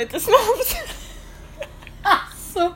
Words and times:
lite 0.00 0.20
snabbt. 0.20 0.76
Så. 2.54 2.72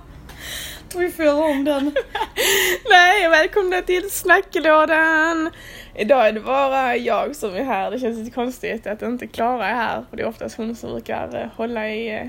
Vi 0.98 1.10
får 1.10 1.42
om 1.42 1.64
den. 1.64 1.94
Nej, 2.90 3.28
välkomna 3.28 3.82
till 3.82 4.10
snacklådan! 4.10 5.50
Idag 5.94 6.28
är 6.28 6.32
det 6.32 6.40
bara 6.40 6.96
jag 6.96 7.36
som 7.36 7.54
är 7.54 7.64
här. 7.64 7.90
Det 7.90 7.98
känns 7.98 8.18
lite 8.18 8.30
konstigt 8.30 8.86
att 8.86 9.02
inte 9.02 9.26
Klara 9.26 9.68
är 9.68 9.74
här, 9.74 10.04
för 10.10 10.16
det 10.16 10.22
är 10.22 10.26
oftast 10.26 10.56
hon 10.56 10.76
som 10.76 10.90
brukar 10.90 11.42
eh, 11.42 11.48
hålla 11.56 11.88
i 11.88 12.14
eh, 12.14 12.26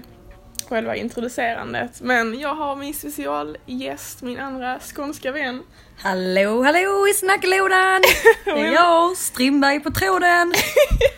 själva 0.69 0.95
introducerandet. 0.95 2.01
Men 2.01 2.39
jag 2.39 2.55
har 2.55 2.75
min 2.75 2.93
specialgäst, 2.93 4.21
min 4.21 4.39
andra 4.39 4.79
skånska 4.79 5.31
vän. 5.31 5.63
Hallå, 5.97 6.63
hallå 6.63 7.07
i 7.07 7.13
snacklådan! 7.13 8.01
Det 8.45 8.51
är 8.51 8.73
jag, 8.73 9.17
Strindberg 9.17 9.79
på 9.79 9.91
tråden. 9.91 10.53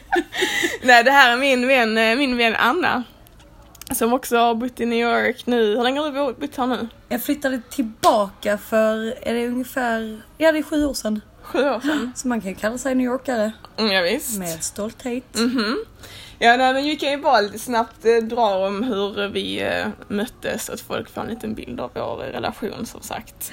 Nej, 0.81 1.03
det 1.03 1.11
här 1.11 1.31
är 1.31 1.37
min 1.37 1.67
vän, 1.67 1.97
eh, 1.97 2.17
min 2.17 2.37
vän 2.37 2.55
Anna. 2.55 3.03
Som 3.91 4.13
också 4.13 4.37
har 4.37 4.55
bott 4.55 4.79
i 4.79 4.85
New 4.85 4.99
York 4.99 5.45
nu. 5.45 5.75
Hur 5.75 5.83
länge 5.83 5.99
har 5.99 6.11
du 6.11 6.33
bott 6.33 6.55
här 6.57 6.67
nu? 6.67 6.87
Jag 7.09 7.23
flyttade 7.23 7.61
tillbaka 7.69 8.57
för, 8.57 9.13
är 9.21 9.33
det 9.33 9.47
ungefär, 9.47 10.21
ja 10.37 10.51
det 10.51 10.57
är 10.57 10.63
sju 10.63 10.85
år 10.85 10.93
sedan. 10.93 11.21
Sju 11.41 11.59
år 11.59 11.79
sedan? 11.79 12.11
Så 12.15 12.27
man 12.27 12.41
kan 12.41 12.55
kalla 12.55 12.77
sig 12.77 12.95
New 12.95 13.05
Yorkare. 13.05 13.51
Mm, 13.77 13.91
ja, 13.91 14.01
visst. 14.01 14.39
Med 14.39 14.63
stolthet. 14.63 15.23
Mhm. 15.39 15.77
Ja, 16.39 16.57
nej, 16.57 16.73
men 16.73 16.83
vi 16.83 16.95
kan 16.95 17.11
ju 17.11 17.17
bara 17.17 17.41
lite 17.41 17.59
snabbt 17.59 18.05
eh, 18.05 18.15
dra 18.15 18.67
om 18.67 18.83
hur 18.83 19.27
vi 19.27 19.61
eh, 19.61 19.87
möttes 20.07 20.65
så 20.65 20.73
att 20.73 20.81
folk 20.81 21.09
får 21.09 21.21
en 21.21 21.27
liten 21.27 21.53
bild 21.53 21.79
av 21.79 21.91
vår 21.93 22.17
relation 22.17 22.85
som 22.85 23.01
sagt. 23.01 23.51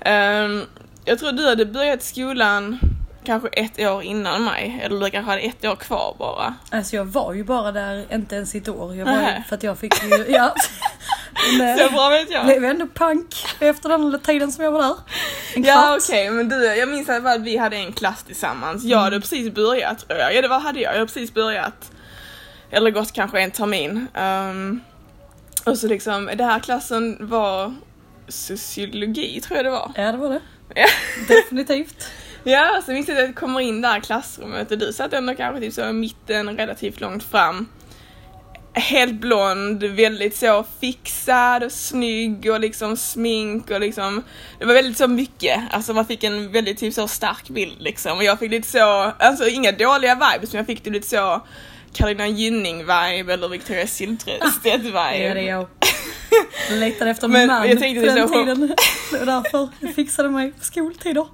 Ehm, 0.00 0.62
jag 1.04 1.18
tror 1.18 1.32
du 1.32 1.46
hade 1.48 1.66
börjat 1.66 2.02
skolan 2.02 2.78
kanske 3.24 3.48
ett 3.48 3.80
år 3.80 4.02
innan 4.02 4.44
mig, 4.44 4.80
eller 4.82 5.00
du 5.00 5.10
kanske 5.10 5.30
hade 5.30 5.42
ett 5.42 5.64
år 5.64 5.76
kvar 5.76 6.16
bara. 6.18 6.54
Alltså 6.70 6.96
jag 6.96 7.04
var 7.04 7.32
ju 7.32 7.44
bara 7.44 7.72
där, 7.72 8.14
inte 8.14 8.36
ens 8.36 8.54
ett 8.54 8.68
år. 8.68 8.96
Jag 8.96 9.04
var 9.04 9.12
ju, 9.12 9.42
för 9.48 9.56
att 9.56 9.62
jag 9.62 9.78
fick 9.78 10.02
ju, 10.04 10.24
ja. 10.28 10.54
Men, 11.58 11.78
Så 11.78 11.90
bra 11.90 12.08
vet 12.08 12.30
jag. 12.30 12.46
blev 12.46 12.64
ändå 12.64 12.86
pank 12.86 13.46
efter 13.60 13.88
den 13.88 14.20
tiden 14.20 14.52
som 14.52 14.64
jag 14.64 14.72
var 14.72 14.82
där. 14.82 14.96
En 15.54 15.62
kvart. 15.62 15.74
Ja 15.76 15.96
okej, 16.00 16.30
men 16.30 16.48
du, 16.48 16.64
jag 16.64 16.88
minns 16.88 17.08
att 17.08 17.40
vi 17.40 17.56
hade 17.56 17.76
en 17.76 17.92
klass 17.92 18.22
tillsammans. 18.22 18.84
Jag 18.84 18.98
hade 18.98 19.20
precis 19.20 19.54
börjat. 19.54 20.04
Ja 20.08 20.42
det 20.42 20.48
var, 20.48 20.60
hade 20.60 20.80
jag, 20.80 20.90
jag 20.92 20.98
hade 20.98 21.06
precis 21.06 21.34
börjat. 21.34 21.90
Eller 22.70 22.90
gått 22.90 23.12
kanske 23.12 23.40
en 23.40 23.50
termin. 23.50 24.06
Ehm, 24.14 24.80
och 25.64 25.78
så 25.78 25.86
liksom, 25.86 26.26
den 26.26 26.48
här 26.48 26.60
klassen 26.60 27.16
var 27.20 27.74
sociologi 28.28 29.40
tror 29.40 29.56
jag 29.56 29.66
det 29.66 29.70
var. 29.70 29.92
Ja 29.96 30.12
det 30.12 30.18
var 30.18 30.28
det. 30.28 30.40
Ja. 30.74 30.86
Definitivt. 31.28 32.06
Ja, 32.44 32.82
så 32.86 32.92
minns 32.92 33.08
jag 33.08 33.18
att 33.18 33.24
jag 33.24 33.34
kommer 33.34 33.60
in 33.60 33.80
där 33.80 33.98
i 33.98 34.00
klassrummet 34.00 34.70
och 34.70 34.78
du 34.78 34.92
satt 34.92 35.12
ändå 35.12 35.34
kanske 35.34 35.60
typ 35.60 35.74
så 35.74 35.88
i 35.88 35.92
mitten, 35.92 36.56
relativt 36.56 37.00
långt 37.00 37.24
fram. 37.24 37.68
Helt 38.76 39.12
blond, 39.20 39.84
väldigt 39.84 40.36
så 40.36 40.64
fixad 40.80 41.62
och 41.64 41.72
snygg 41.72 42.50
och 42.50 42.60
liksom 42.60 42.96
smink 42.96 43.70
och 43.70 43.80
liksom 43.80 44.22
Det 44.58 44.64
var 44.64 44.74
väldigt 44.74 44.96
så 44.98 45.08
mycket, 45.08 45.60
alltså 45.70 45.94
man 45.94 46.06
fick 46.06 46.24
en 46.24 46.52
väldigt 46.52 46.78
typ 46.78 46.94
så 46.94 47.08
stark 47.08 47.48
bild 47.48 47.76
liksom 47.82 48.16
och 48.18 48.24
jag 48.24 48.38
fick 48.38 48.50
lite 48.50 48.68
så, 48.68 49.12
alltså 49.18 49.48
inga 49.48 49.72
dåliga 49.72 50.14
vibes 50.14 50.52
men 50.52 50.58
jag 50.58 50.66
fick 50.66 50.84
det 50.84 50.90
lite 50.90 51.08
så 51.08 51.40
Carolina 51.92 52.26
Gynning-vibe 52.26 53.32
eller 53.32 53.48
Victoria 53.48 53.84
Silvstedt-vibe. 53.86 55.16
Ja, 55.22 55.34
det 55.34 55.40
är 55.48 55.48
jag. 55.48 55.66
Jag 56.70 56.78
letade 56.78 57.10
efter 57.10 57.24
en 57.24 57.46
man 57.46 57.68
jag 57.68 57.78
tänkte 57.78 58.06
på 58.08 58.14
den 58.14 58.28
så- 58.28 58.34
tiden. 58.34 58.74
Det 59.12 59.18
var 59.18 59.26
därför 59.26 59.68
jag 59.80 59.94
fixade 59.94 60.28
mig 60.28 60.52
på 60.52 60.64
skoltider. 60.64 61.26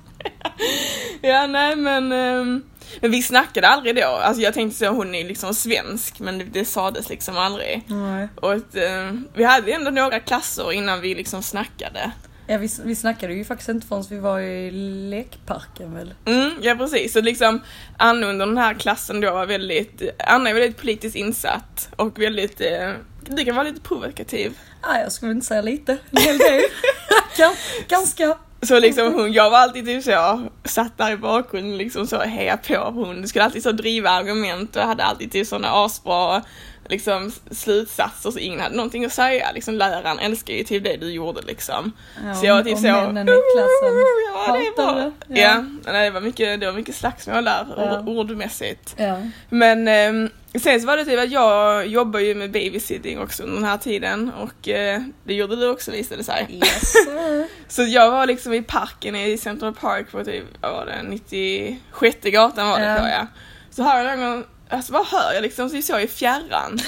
Ja 1.23 1.47
nej 1.47 1.77
men, 1.77 2.13
ehm, 2.13 2.63
men 3.01 3.11
vi 3.11 3.23
snackade 3.23 3.69
aldrig 3.69 3.97
då, 3.97 4.07
alltså 4.07 4.43
jag 4.43 4.55
tänkte 4.55 4.79
så 4.79 4.89
hon 4.89 5.15
är 5.15 5.25
liksom 5.25 5.55
svensk 5.55 6.21
men 6.21 6.39
det, 6.39 6.45
det 6.45 6.65
sades 6.65 7.09
liksom 7.09 7.39
aldrig. 7.39 7.83
Nej. 7.87 8.29
Och 8.35 8.53
att, 8.53 8.77
ehm, 8.77 9.29
vi 9.35 9.45
hade 9.45 9.73
ändå 9.73 9.91
några 9.91 10.21
klasser 10.21 10.73
innan 10.73 11.01
vi 11.01 11.15
liksom 11.15 11.43
snackade. 11.43 12.13
Ja, 12.47 12.59
vi, 12.59 12.69
vi 12.85 12.97
snackade 12.97 13.35
ju 13.35 13.45
faktiskt 13.45 13.69
inte 13.69 13.87
förrän 13.87 14.05
vi 14.11 14.19
var 14.19 14.41
i 14.41 14.71
lekparken 15.11 15.95
väl? 15.95 16.15
Mm, 16.25 16.51
ja 16.63 16.75
precis, 16.75 17.13
så 17.13 17.21
liksom 17.21 17.61
Anna 17.97 18.27
under 18.27 18.47
den 18.47 18.59
här 18.59 18.75
klassen 18.75 19.21
då 19.21 19.33
var 19.33 19.47
väldigt, 19.47 20.03
Anna 20.19 20.51
är 20.51 20.55
väldigt 20.55 20.77
politiskt 20.77 21.17
insatt 21.17 21.89
och 21.97 22.19
väldigt, 22.19 22.61
eh, 22.61 22.93
du 23.23 23.45
kan 23.45 23.55
vara 23.57 23.69
lite 23.69 23.81
provokativ. 23.81 24.59
Nej, 24.89 25.03
jag 25.03 25.13
skulle 25.13 25.33
inte 25.33 25.47
säga 25.47 25.63
lite. 25.63 25.99
En 26.11 26.23
hel 26.23 26.39
del. 26.39 26.63
Gan- 27.37 27.55
Ganska. 27.89 28.37
Så 28.63 28.79
liksom 28.81 29.15
hon, 29.15 29.33
jag 29.33 29.51
var 29.51 29.59
alltid 29.59 29.87
typ 29.87 30.05
så, 30.05 30.43
satt 30.65 30.99
där 30.99 31.11
i 31.13 31.17
bakgrunden 31.17 31.79
liksom 31.79 32.07
så 32.07 32.19
heja 32.21 32.57
på 32.57 32.75
hon 32.75 33.29
skulle 33.29 33.45
alltid 33.45 33.63
så 33.63 33.73
driva 33.73 34.11
argument 34.11 34.77
och 34.77 34.83
hade 34.83 35.05
alltid 35.05 35.33
typ 35.33 35.47
sådana 35.47 35.69
asbra 35.85 36.43
liksom 36.91 37.33
slutsatser 37.51 38.31
så 38.31 38.39
ingen 38.39 38.61
hade 38.61 38.77
någonting 38.77 39.05
att 39.05 39.13
säga. 39.13 39.53
Liksom 39.55 39.75
läraren 39.75 40.19
älskar 40.19 40.55
ju 40.55 40.65
typ 40.65 40.85
det 40.85 40.97
du 40.97 41.11
gjorde 41.13 41.41
liksom. 41.43 41.93
Ja, 42.25 42.35
så 42.35 42.47
jag 42.47 42.55
var 42.55 42.63
typ 42.63 42.79
så, 42.79 42.83
männen 42.83 43.29
i 43.29 43.33
klassen 43.55 44.05
ja 44.47 44.61
det 44.87 45.13
det. 45.35 45.41
Ja, 45.41 45.65
nej, 45.85 46.05
det 46.05 46.11
var 46.11 46.21
mycket, 46.21 46.61
det 46.61 46.67
var 46.67 46.73
mycket 46.73 46.95
slagsmål 46.95 47.45
där 47.45 47.67
Ja. 47.77 48.01
ord- 48.01 48.09
ordmässigt. 48.09 48.95
Ja. 48.97 49.19
Men 49.49 49.89
eh, 49.89 50.31
sen 50.61 50.81
så 50.81 50.87
var 50.87 50.97
det 50.97 51.05
typ 51.05 51.19
att 51.21 51.31
jag 51.31 51.87
jobbar 51.87 52.21
ju 52.21 52.35
med 52.35 52.51
babysitting 52.51 53.19
också 53.21 53.43
under 53.43 53.55
den 53.57 53.65
här 53.65 53.79
tiden 53.79 54.33
och 54.41 54.69
eh, 54.69 55.01
det 55.25 55.35
gjorde 55.35 55.57
du 55.57 55.69
också 55.69 55.91
visade 55.91 56.21
det 56.21 56.25
sig. 56.25 56.47
Yes. 56.51 56.93
Så 57.69 57.83
jag 57.83 58.11
var 58.11 58.27
liksom 58.27 58.53
i 58.55 58.63
parken 58.63 59.17
i 59.17 59.39
Central 59.39 59.75
Park 59.75 60.11
på 60.13 60.25
typ, 60.25 60.45
vad 60.61 60.73
var 60.73 60.87
det, 60.87 61.03
96 61.03 62.17
gatan 62.23 62.69
var 62.69 62.79
det 62.81 62.87
Ja. 62.87 62.97
tror 62.97 63.09
jag. 63.09 63.27
Så 63.71 63.83
hör 63.83 64.05
jag 64.05 64.19
någon 64.19 64.45
alltså 64.71 64.93
vad 64.93 65.07
hör 65.07 65.33
jag 65.33 65.43
liksom 65.43 65.71
så, 65.71 65.83
så 65.83 65.99
i 65.99 66.09
fjärran? 66.09 66.79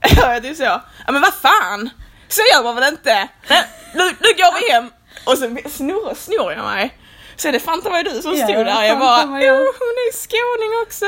hör 0.00 0.32
jag 0.32 0.42
typ 0.42 0.56
så, 0.56 0.62
ja 0.62 1.12
men 1.12 1.20
vad 1.20 1.34
fan! 1.34 1.90
Så 2.28 2.42
gör 2.54 2.62
man 2.62 2.74
väl 2.74 2.92
inte? 2.92 3.28
Nej, 3.48 3.64
Nu, 3.94 4.04
nu 4.04 4.28
går 4.36 4.60
vi 4.60 4.72
hem! 4.72 4.90
Och 5.24 5.38
så 5.38 5.70
snor, 5.70 6.14
snor 6.14 6.52
jag 6.52 6.64
mig. 6.64 6.98
Så 7.36 7.50
det 7.50 7.60
fan 7.60 7.80
var 7.84 8.02
du 8.02 8.22
som 8.22 8.34
Ja, 8.34 8.46
stod 8.46 8.66
där, 8.66 8.82
jag 8.82 8.98
bara, 8.98 9.16
det 9.16 9.50
oh, 9.50 9.58
hon 9.78 9.96
är 10.06 10.12
skåning 10.12 10.82
också! 10.82 11.06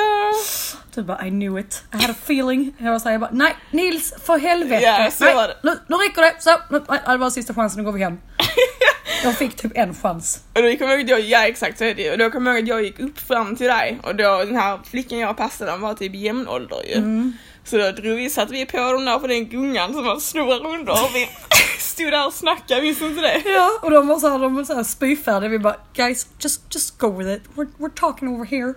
Du 0.95 1.03
bara 1.03 1.27
I 1.27 1.31
knew 1.31 1.61
it. 1.61 1.83
I 1.93 1.97
had 1.97 2.11
a 2.11 2.17
feeling. 2.25 2.75
Jag 2.79 2.93
var 2.93 2.99
såhär, 2.99 3.13
jag 3.13 3.21
bara 3.21 3.31
nej 3.33 3.57
Nils 3.71 4.15
för 4.27 4.39
helvete. 4.39 4.85
Ja, 4.85 5.11
så 5.11 5.25
nej. 5.25 5.57
Nu, 5.63 5.71
nu 5.87 5.97
räcker 5.97 6.23
det. 6.23 6.35
Så, 6.39 6.51
nu, 6.71 6.81
det 7.07 7.17
var 7.17 7.31
sista 7.31 7.55
chansen, 7.55 7.79
nu 7.79 7.85
går 7.85 7.93
vi 7.93 8.03
hem. 8.03 8.19
Jag 9.25 9.39
fick 9.39 9.57
typ 9.57 9.73
en 9.75 9.95
chans. 9.95 10.43
Och 10.55 10.63
då 10.63 10.77
kommer 10.77 10.93
jag 10.93 11.11
ihåg, 11.11 11.21
ja 11.21 11.47
exakt 11.47 11.79
så 11.79 11.85
är 11.85 11.95
det 11.95 12.03
ju. 12.03 12.13
Och 12.13 12.19
då 12.19 12.31
kommer 12.31 12.51
jag 12.51 12.59
ihåg 12.59 12.65
att 12.65 12.69
jag 12.69 12.83
gick 12.83 13.01
upp 13.01 13.19
fram 13.19 13.57
till 13.57 13.67
dig 13.67 13.99
och 14.03 14.17
då 14.17 14.45
den 14.45 14.57
här 14.57 14.81
flickan 14.91 15.19
jag 15.19 15.37
passade 15.37 15.71
den 15.71 15.81
var 15.81 15.95
typ 15.95 16.15
jämnålder 16.15 16.83
ju. 16.89 16.95
Mm. 16.95 17.33
Så 17.65 17.79
då 17.79 17.91
drog 17.91 18.17
vi, 18.17 18.31
satte 18.31 18.53
vi 18.53 18.67
på 18.67 18.93
dem 18.93 19.05
där 19.05 19.19
på 19.19 19.27
den 19.27 19.49
gungan 19.49 19.95
som 19.95 20.05
man 20.05 20.21
snurrar 20.21 20.67
under 20.67 20.93
och 20.93 21.11
vi 21.15 21.29
stod 21.79 22.13
där 22.13 22.27
och 22.27 22.33
snackade, 22.33 22.81
visste 22.81 23.05
inte 23.05 23.21
det? 23.21 23.43
Ja, 23.45 23.71
och 23.83 23.91
de 23.91 24.07
var 24.07 24.19
såhär, 24.19 24.39
de 24.39 24.55
var 24.55 24.65
såhär 24.65 24.85
spyfärdiga. 24.85 25.51
Vi 25.51 25.59
bara 25.59 25.77
guys, 25.95 26.27
just, 26.39 26.75
just 26.75 26.99
go 26.99 27.19
with 27.19 27.31
it. 27.31 27.43
We're, 27.55 27.69
we're 27.79 27.95
talking 27.95 28.29
over 28.29 28.45
here. 28.45 28.75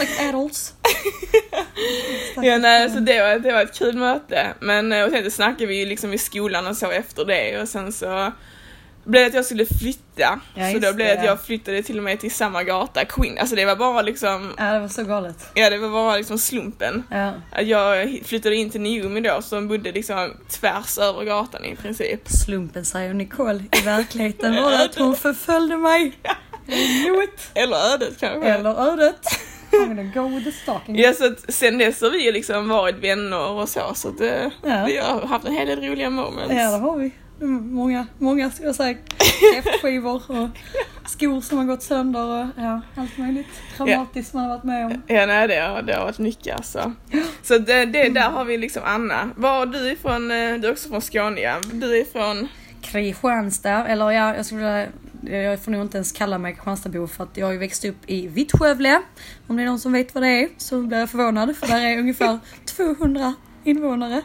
Like 0.00 0.28
adults. 0.28 0.72
Ja 2.42 2.58
nej 2.58 2.90
så 2.90 3.00
det 3.00 3.22
var, 3.22 3.38
det 3.38 3.52
var 3.52 3.62
ett 3.62 3.78
kul 3.78 3.96
möte. 3.96 4.54
Men 4.60 4.92
eh, 4.92 5.04
och 5.04 5.10
sen 5.10 5.30
snackade 5.30 5.66
vi 5.66 5.86
liksom 5.86 6.12
i 6.12 6.18
skolan 6.18 6.66
och 6.66 6.76
så 6.76 6.90
efter 6.90 7.24
det 7.24 7.60
och 7.60 7.68
sen 7.68 7.92
så 7.92 8.32
blev 9.06 9.22
det 9.22 9.26
att 9.28 9.34
jag 9.34 9.44
skulle 9.44 9.66
flytta. 9.66 10.40
Ja, 10.54 10.72
så 10.72 10.78
då 10.78 10.92
blev 10.92 11.06
det, 11.06 11.12
att 11.12 11.18
ja. 11.18 11.24
jag 11.24 11.40
flyttade 11.40 11.82
till 11.82 11.98
och 11.98 12.04
med 12.04 12.20
till 12.20 12.30
samma 12.34 12.62
gata, 12.62 13.04
Queen. 13.04 13.38
Alltså 13.38 13.56
det 13.56 13.64
var 13.64 13.76
bara 13.76 14.02
liksom, 14.02 14.54
Ja, 14.58 14.64
det 14.64 14.80
var 14.80 14.88
så 14.88 15.04
galet. 15.04 15.50
ja 15.54 15.70
det 15.70 15.78
var 15.78 15.88
bara 15.90 16.16
liksom 16.16 16.38
slumpen. 16.38 17.02
Ja. 17.10 17.32
Att 17.52 17.66
jag 17.66 18.20
flyttade 18.24 18.56
in 18.56 18.70
till 18.70 18.80
Niumi 18.80 19.20
då 19.20 19.42
som 19.42 19.68
bodde 19.68 19.92
liksom 19.92 20.34
tvärs 20.50 20.98
över 20.98 21.24
gatan 21.24 21.64
i 21.64 21.76
princip. 21.76 22.20
Slumpen 22.28 22.84
säger 22.84 23.14
Nicole. 23.14 23.64
I 23.72 23.80
verkligheten 23.84 24.56
var 24.62 24.70
det 24.70 24.84
att 24.84 24.94
hon 24.98 25.16
förföljde 25.16 25.76
mig. 25.76 26.12
It. 27.24 27.50
Eller 27.54 27.76
ödet 27.94 28.20
kanske. 28.20 28.48
Eller 28.50 28.90
ödet. 28.92 29.20
Go 30.14 30.28
with 30.28 30.44
the 30.44 30.52
stalking. 30.52 30.98
Ja 30.98 31.12
så 31.12 31.26
att 31.26 31.54
sen 31.54 31.78
dess 31.78 32.00
har 32.00 32.10
vi 32.10 32.32
liksom 32.32 32.68
varit 32.68 32.96
vänner 32.96 33.48
och 33.48 33.68
så 33.68 33.80
så 33.94 34.08
att 34.08 34.20
eh, 34.20 34.28
Ja. 34.62 34.84
vi 34.86 34.96
har 34.96 35.26
haft 35.26 35.44
en 35.46 35.52
hel 35.54 35.66
del 35.66 35.80
roliga 35.90 36.10
moments. 36.10 36.54
Ja, 36.54 36.70
det 36.70 36.78
har 36.78 36.96
vi. 36.96 37.10
Mm, 37.40 37.74
Många, 37.74 38.06
många 38.18 38.50
ska 38.50 38.64
jag 38.64 38.74
säga, 38.74 38.96
kräftskivor 39.54 40.22
och 40.30 40.48
skor 41.08 41.40
som 41.40 41.58
har 41.58 41.64
gått 41.64 41.82
sönder 41.82 42.24
och 42.24 42.46
ja, 42.56 42.80
allt 42.96 43.18
möjligt 43.18 43.46
traumatiskt 43.76 44.34
man 44.34 44.42
har 44.42 44.50
varit 44.50 44.64
med 44.64 44.86
om. 44.86 45.02
Ja 45.06 45.26
nej 45.26 45.48
det 45.48 45.56
har, 45.60 45.82
det 45.82 45.94
har 45.94 46.04
varit 46.04 46.18
mycket 46.18 46.56
alltså. 46.56 46.92
Så 47.42 47.58
det, 47.58 47.84
det, 47.84 48.08
där 48.08 48.30
har 48.30 48.44
vi 48.44 48.58
liksom 48.58 48.82
Anna. 48.84 49.30
Var 49.36 49.62
är 49.62 49.66
du 49.66 49.90
ifrån? 49.92 50.30
eh, 50.30 50.36
Du 50.54 50.68
är 50.68 50.72
också 50.72 50.88
från 50.88 51.02
Skåne 51.02 51.40
ja. 51.40 51.56
Du 51.72 52.00
är 52.00 52.04
från? 52.04 52.48
Kristianstad, 52.82 53.86
eller 53.86 54.10
ja, 54.10 54.36
jag 54.36 54.46
skulle 54.46 54.88
jag 55.22 55.60
får 55.60 55.70
nog 55.72 55.82
inte 55.82 55.96
ens 55.98 56.12
kalla 56.12 56.38
mig 56.38 56.52
Kristianstadbo 56.54 57.06
för 57.06 57.24
att 57.24 57.36
jag 57.36 57.46
har 57.46 57.52
ju 57.52 57.58
växt 57.58 57.84
upp 57.84 57.96
i 58.06 58.26
Vittskövle. 58.26 59.02
Om 59.46 59.56
det 59.56 59.62
är 59.62 59.66
någon 59.66 59.80
som 59.80 59.92
vet 59.92 60.14
vad 60.14 60.22
det 60.22 60.28
är 60.28 60.48
så 60.56 60.82
blir 60.82 60.98
jag 60.98 61.10
förvånad 61.10 61.56
för 61.56 61.66
där 61.66 61.80
är 61.80 61.98
ungefär 61.98 62.38
200 62.64 63.34
invånare. 63.66 64.22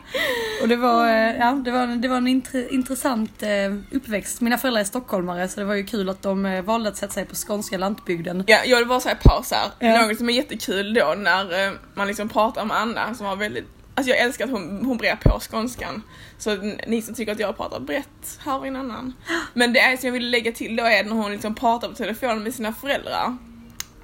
Och 0.62 0.68
det 0.68 0.76
var, 0.76 1.08
eh, 1.08 1.38
ja, 1.38 1.52
det 1.52 1.72
var, 1.72 1.88
det 1.88 2.08
var 2.08 2.18
en 2.18 2.28
intre, 2.28 2.70
intressant 2.70 3.44
eh, 3.44 3.50
uppväxt. 3.92 4.42
Mina 4.42 4.58
föräldrar 4.58 4.82
är 4.82 4.86
stockholmare 4.86 5.48
så 5.48 5.60
det 5.60 5.66
var 5.66 5.76
ju 5.76 5.84
kul 5.84 6.10
att 6.10 6.22
de 6.22 6.46
eh, 6.46 6.62
valde 6.62 6.90
att 6.90 6.98
sätta 6.98 7.14
sig 7.14 7.26
på 7.26 7.36
skånska 7.36 7.78
lantbygden. 7.78 8.44
Ja, 8.48 8.58
jag 8.66 8.78
vill 8.78 8.88
bara 8.88 9.00
säga 9.00 9.16
paus 9.24 9.52
här. 9.52 9.72
Ja. 9.80 10.08
Något 10.08 10.18
som 10.18 10.30
är 10.30 10.34
jättekul 10.34 10.94
då 10.94 11.14
när 11.18 11.74
man 11.94 12.08
liksom 12.08 12.30
pratar 12.30 12.62
om 12.62 12.72
Anna 12.72 13.16
som 13.16 13.26
har 13.26 13.36
väldigt 13.36 13.68
Alltså 13.96 14.12
jag 14.12 14.20
älskar 14.20 14.46
att 14.46 14.52
hon, 14.52 14.86
hon 14.86 14.98
brer 14.98 15.16
på 15.16 15.40
skånskan. 15.40 16.04
Så 16.38 16.56
ni 16.88 17.02
som 17.02 17.16
tycker 17.16 17.32
att 17.32 17.40
jag 17.40 17.58
pratar 17.58 17.80
brett, 17.80 18.40
var 18.46 18.66
en 18.66 18.76
annan. 18.76 19.14
Men 19.54 19.74
det 19.74 19.80
är 19.80 19.98
som 19.98 20.08
jag 20.08 20.14
vill 20.14 20.30
lägga 20.30 20.52
till 20.52 20.76
då 20.76 20.84
är 20.84 21.04
när 21.04 21.16
hon 21.16 21.32
liksom 21.32 21.56
pratar 21.56 21.88
på 21.88 21.94
telefon 21.94 22.44
med 22.44 22.54
sina 22.54 22.74
föräldrar. 22.74 23.38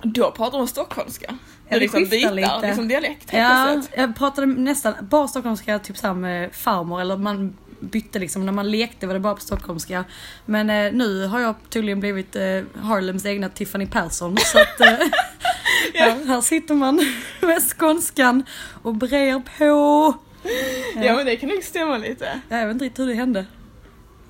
Då 0.02 0.32
pratar 0.32 0.58
hon 0.58 0.68
stockholmska. 0.68 1.38
Ja, 1.70 1.76
Det 1.76 1.80
liksom 1.80 2.04
byter, 2.10 2.32
lite. 2.32 2.62
liksom 2.68 2.88
dialekt 2.88 3.30
Ja, 3.34 3.82
jag 3.96 4.16
pratade 4.16 4.48
nästan 4.48 4.94
bara 5.02 5.28
stockholmska 5.28 5.80
typ 5.80 5.98
såhär 5.98 6.14
med 6.14 6.56
farmor 6.56 7.02
eller 7.02 7.18
man 7.18 7.58
bytte 7.80 8.20
liksom, 8.20 8.46
när 8.46 8.54
man 8.54 8.72
lekte 8.72 9.08
var 9.08 9.14
det 9.14 9.20
bara 9.20 9.36
på 9.36 9.42
stockholmska. 9.42 10.04
Men 10.46 10.70
eh, 10.70 10.92
nu 10.94 11.26
har 11.26 11.40
jag 11.40 11.56
tydligen 11.70 12.00
blivit 12.00 12.36
eh, 12.36 12.62
Harlems 12.82 13.26
egna 13.26 13.50
Tiffany 13.50 13.88
Persson 13.88 14.38
så 14.38 14.60
att 14.62 14.82
eh, 14.82 14.88
här, 15.94 16.26
här 16.28 16.42
sitter 16.42 16.74
man 16.74 16.96
med 17.42 17.62
skånskan 17.64 18.44
och 18.84 18.96
brer 18.96 19.42
på. 19.58 20.14
Ja 20.96 21.16
men 21.16 21.26
det 21.26 21.36
kan 21.36 21.50
nog 21.50 21.64
stämma 21.64 21.98
lite. 21.98 22.42
Jag 22.50 22.66
vet 22.68 22.74
inte 22.74 22.86
riktigt 22.86 23.00
hur 23.06 23.08
det 23.08 23.14
hände. 23.14 23.46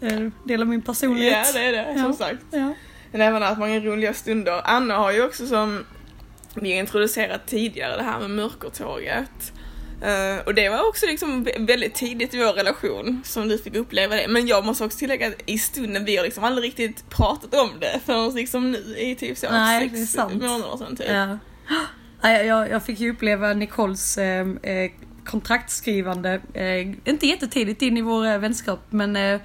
Eh, 0.01 0.19
Del 0.43 0.61
av 0.61 0.67
min 0.67 0.79
Ja 0.79 0.85
personlighet. 0.85 1.53
det 1.53 1.59
är 1.65 1.71
det, 1.71 1.93
Ja. 1.95 2.03
som 2.03 2.13
sagt. 2.13 2.43
Ja. 2.51 2.73
Men 3.11 3.21
även 3.21 3.41
haft 3.41 3.59
många 3.59 3.79
roliga 3.79 4.13
stunder. 4.13 4.61
Anna 4.63 4.97
har 4.97 5.11
ju 5.11 5.23
också 5.25 5.47
som 5.47 5.85
vi 6.61 6.71
har 6.73 6.79
introducerat 6.79 7.47
tidigare 7.47 7.97
det 7.97 8.03
här 8.03 8.19
med 8.19 8.29
mörkertåget. 8.29 9.53
Eh, 10.01 10.45
och 10.45 10.53
det 10.53 10.69
var 10.69 10.87
också 10.89 11.05
liksom 11.05 11.45
vä- 11.47 11.67
väldigt 11.67 11.95
tidigt 11.95 12.33
i 12.33 12.37
vår 12.37 12.53
relation 12.53 13.21
som 13.25 13.47
du 13.47 13.57
fick 13.57 13.75
uppleva 13.75 14.15
det. 14.15 14.27
Men 14.27 14.47
jag 14.47 14.65
måste 14.65 14.85
också 14.85 14.97
tillägga 14.97 15.27
att 15.27 15.33
i 15.45 15.57
stunden, 15.57 16.05
vi 16.05 16.17
har 16.17 16.23
liksom 16.23 16.43
aldrig 16.43 16.65
riktigt 16.67 17.09
pratat 17.09 17.53
om 17.55 17.69
det 17.79 17.99
förrän 18.05 18.35
liksom 18.35 18.71
nu 18.71 18.95
i 18.97 19.15
typ 19.15 19.37
så 19.37 19.51
Nej, 19.51 19.89
sex 19.89 20.17
månader 20.17 20.77
sedan 20.77 20.95
typ. 20.95 21.07
Ja. 21.09 21.37
Nej, 22.21 22.45
jag, 22.47 22.69
jag 22.69 22.83
fick 22.85 22.99
ju 22.99 23.11
uppleva 23.11 23.53
Nicoles 23.53 24.17
eh, 24.17 24.47
eh, 24.63 24.91
kontraktskrivande, 25.25 26.41
eh, 26.53 26.79
inte 27.05 27.27
jättetidigt 27.27 27.81
in 27.81 27.97
i 27.97 28.01
vår 28.01 28.25
eh, 28.25 28.37
vänskap 28.37 28.79
men 28.89 29.15
eh, 29.15 29.39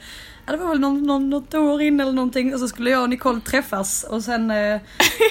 ja, 0.46 0.52
det 0.52 0.58
var 0.58 0.68
väl 0.68 0.80
någon, 0.80 1.02
någon, 1.02 1.30
något 1.30 1.54
år 1.54 1.82
in 1.82 2.00
eller 2.00 2.12
någonting 2.12 2.54
och 2.54 2.60
så 2.60 2.68
skulle 2.68 2.90
jag 2.90 3.02
och 3.02 3.10
Nicole 3.10 3.40
träffas 3.40 4.04
och 4.04 4.24
sen 4.24 4.50
eh, 4.50 4.80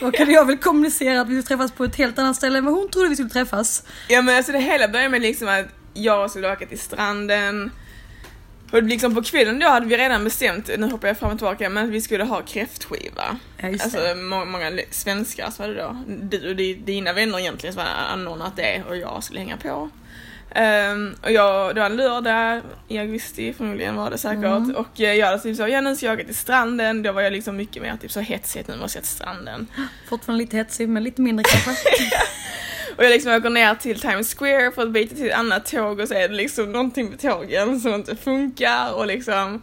råkade 0.01 0.31
jag 0.31 0.45
väl 0.45 0.57
kommunicera 0.57 1.21
att 1.21 1.27
vi 1.29 1.41
skulle 1.41 1.57
träffas 1.57 1.71
på 1.71 1.83
ett 1.83 1.95
helt 1.95 2.19
annat 2.19 2.35
ställe 2.35 2.57
än 2.57 2.65
vad 2.65 2.73
hon 2.73 2.89
trodde 2.89 3.09
vi 3.09 3.15
skulle 3.15 3.29
träffas. 3.29 3.83
Ja 4.09 4.21
men 4.21 4.37
alltså 4.37 4.51
det 4.51 4.59
hela 4.59 4.87
började 4.87 5.09
med 5.09 5.21
liksom 5.21 5.47
att 5.47 5.65
jag 5.93 6.29
skulle 6.31 6.51
åka 6.53 6.65
till 6.65 6.79
stranden 6.79 7.71
och 8.71 8.83
liksom 8.83 9.15
på 9.15 9.23
kvällen 9.23 9.59
då 9.59 9.67
hade 9.67 9.85
vi 9.85 9.97
redan 9.97 10.23
bestämt, 10.23 10.69
nu 10.77 10.89
hoppar 10.91 11.07
jag 11.07 11.17
fram 11.17 11.31
och 11.31 11.37
tillbaka, 11.37 11.69
men 11.69 11.83
att 11.85 11.89
vi 11.91 12.01
skulle 12.01 12.23
ha 12.23 12.41
kräftskiva. 12.41 13.37
Ja, 13.57 13.67
Alltså 13.69 14.15
må- 14.15 14.45
många 14.45 14.71
svenskar 14.91 15.49
så 15.51 15.63
var 15.63 15.69
det 15.69 15.75
då, 15.81 15.95
du 16.07 16.49
och 16.49 16.55
di- 16.55 16.73
dina 16.85 17.13
vänner 17.13 17.39
egentligen 17.39 17.73
som 17.73 17.83
hade 17.83 17.95
anordnat 17.95 18.55
det 18.55 18.83
och 18.89 18.97
jag 18.97 19.23
skulle 19.23 19.39
hänga 19.39 19.57
på. 19.57 19.89
Ehm, 20.55 21.15
och 21.23 21.31
jag, 21.31 21.75
det 21.75 21.79
var 21.81 21.85
en 21.85 21.95
lördag 21.95 22.61
i 22.87 22.97
augusti 22.97 23.53
förmodligen 23.53 23.95
var 23.95 24.09
det 24.09 24.17
säkert 24.17 24.43
Mm. 24.43 24.75
och 24.75 25.01
eh, 25.01 25.13
jag 25.13 25.25
hade 25.27 25.39
typ 25.39 25.57
så, 25.57 25.67
ja 25.67 25.81
nu 25.81 25.95
ska 25.95 26.05
jag 26.05 26.15
åka 26.15 26.25
till 26.25 26.35
stranden, 26.35 27.03
då 27.03 27.11
var 27.11 27.21
jag 27.21 27.33
liksom 27.33 27.55
mycket 27.57 27.81
mer 27.83 27.97
typ 28.01 28.11
så 28.11 28.19
hetsigt, 28.19 28.67
nu 28.67 28.75
måste 28.77 28.97
jag 28.97 29.03
till 29.03 29.13
stranden. 29.15 29.67
Fortfarande 30.09 30.43
lite 30.43 30.57
hetsig 30.57 30.89
men 30.89 31.03
lite 31.03 31.21
mindre 31.21 31.43
kanske. 31.43 31.89
Och 32.97 33.03
jag 33.03 33.09
liksom 33.11 33.31
åker 33.33 33.49
ner 33.49 33.75
till 33.75 33.99
Times 33.99 34.35
Square 34.35 34.71
för 34.71 34.81
att 34.81 34.89
byta 34.91 35.15
till 35.15 35.25
ett 35.29 35.37
annat 35.37 35.65
tåg 35.65 35.99
och 35.99 36.07
så 36.07 36.13
är 36.13 36.29
det 36.29 36.35
liksom 36.35 36.71
någonting 36.71 37.09
med 37.09 37.19
tågen 37.19 37.79
som 37.79 37.93
inte 37.93 38.15
funkar 38.15 38.93
och 38.93 39.07
liksom 39.07 39.61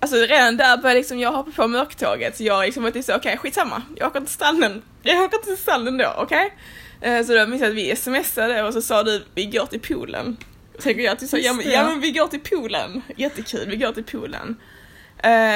Alltså 0.00 0.16
redan 0.16 0.56
där 0.56 0.76
började 0.76 0.98
liksom 1.00 1.18
jag 1.18 1.32
hoppa 1.32 1.50
på 1.50 1.68
mörktåget 1.68 2.36
så 2.36 2.44
jag 2.44 2.64
liksom 2.64 2.82
var 2.82 2.90
typ 2.90 3.04
så 3.04 3.16
okej 3.16 3.36
skitsamma, 3.36 3.82
jag 3.96 4.06
åker 4.08 4.20
till 4.20 4.28
stranden, 4.28 4.82
jag 5.02 5.22
åker 5.24 5.38
till 5.38 5.56
stranden 5.56 5.96
då, 5.98 6.14
okej? 6.16 6.44
Eh, 6.46 6.52
Så 7.00 7.34
då 7.34 7.46
minns 7.46 7.62
jag 7.62 7.70
att 7.70 7.76
vi 7.76 7.96
smsade 7.96 8.62
och 8.62 8.72
så 8.72 8.82
sa 8.82 9.02
du 9.02 9.24
vi 9.34 9.46
går 9.46 9.66
till 9.66 9.80
poolen. 9.80 10.36
Så 10.76 10.82
tänker 10.82 11.02
jag 11.02 11.18
typ 11.18 11.28
så, 11.28 11.38
ja, 11.38 11.52
men, 11.52 11.70
ja 11.70 11.88
men 11.88 12.00
vi 12.00 12.10
går 12.10 12.26
till 12.26 12.40
poolen, 12.40 13.02
jättekul, 13.16 13.68
vi 13.68 13.76
går 13.76 13.92
till 13.92 14.04
poolen. 14.04 14.56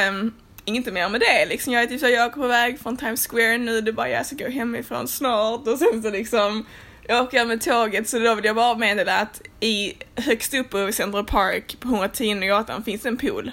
Um, 0.08 0.34
inte 0.64 0.92
mer 0.92 1.08
med 1.08 1.20
det 1.20 1.46
liksom, 1.48 1.72
jag 1.72 1.82
är 1.82 1.86
typ 1.86 2.00
så, 2.00 2.08
jag 2.08 2.26
åker 2.26 2.40
på 2.40 2.46
väg 2.46 2.80
från 2.80 2.96
Times 2.96 3.26
Square 3.26 3.58
nu, 3.58 3.80
det 3.80 3.90
är 3.90 3.92
bara 3.92 4.08
jag 4.08 4.26
ska 4.26 4.36
gå 4.36 4.48
hemifrån 4.48 5.08
snart 5.08 5.68
och 5.68 5.78
sen 5.78 6.02
så 6.02 6.10
liksom 6.10 6.66
jag 7.06 7.24
åker 7.24 7.44
med 7.44 7.60
tåget 7.60 8.08
så 8.08 8.18
då 8.18 8.34
vill 8.34 8.44
jag 8.44 8.56
bara 8.56 8.78
meddela 8.78 9.18
att 9.18 9.42
i 9.60 9.94
högst 10.16 10.54
upp 10.54 10.74
i 10.74 10.92
Central 10.92 11.24
Park 11.24 11.76
på 11.80 11.88
110 11.88 12.34
gatan 12.34 12.84
finns 12.84 13.06
en 13.06 13.16
pool. 13.16 13.52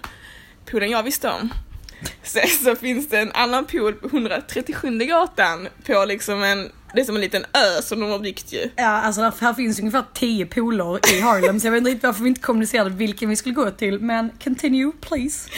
Poolen 0.65 0.89
jag 0.89 1.03
visste 1.03 1.29
om. 1.29 1.53
Sen 2.23 2.47
så 2.47 2.75
finns 2.75 3.09
det 3.09 3.19
en 3.19 3.31
annan 3.31 3.65
pool 3.65 3.93
på 3.93 4.07
137 4.07 4.97
gatan 4.97 5.67
på 5.85 6.05
liksom 6.05 6.43
en, 6.43 6.71
det 6.93 7.01
är 7.01 7.05
som 7.05 7.15
en 7.15 7.21
liten 7.21 7.43
ö 7.53 7.81
som 7.81 7.99
de 7.99 8.09
har 8.11 8.19
byggt 8.19 8.53
ju. 8.53 8.69
Ja, 8.75 8.85
alltså 8.87 9.21
där, 9.21 9.33
här 9.41 9.53
finns 9.53 9.79
ungefär 9.79 10.03
10 10.13 10.45
poler 10.45 10.99
i 11.17 11.21
Harlem 11.21 11.59
så 11.59 11.67
jag 11.67 11.71
vet 11.71 11.77
inte 11.77 11.89
riktigt 11.89 12.03
varför 12.03 12.23
vi 12.23 12.29
inte 12.29 12.41
kommunicerade 12.41 12.89
vilken 12.89 13.29
vi 13.29 13.35
skulle 13.35 13.55
gå 13.55 13.71
till 13.71 13.99
men 13.99 14.29
continue 14.43 14.91
please. 15.01 15.49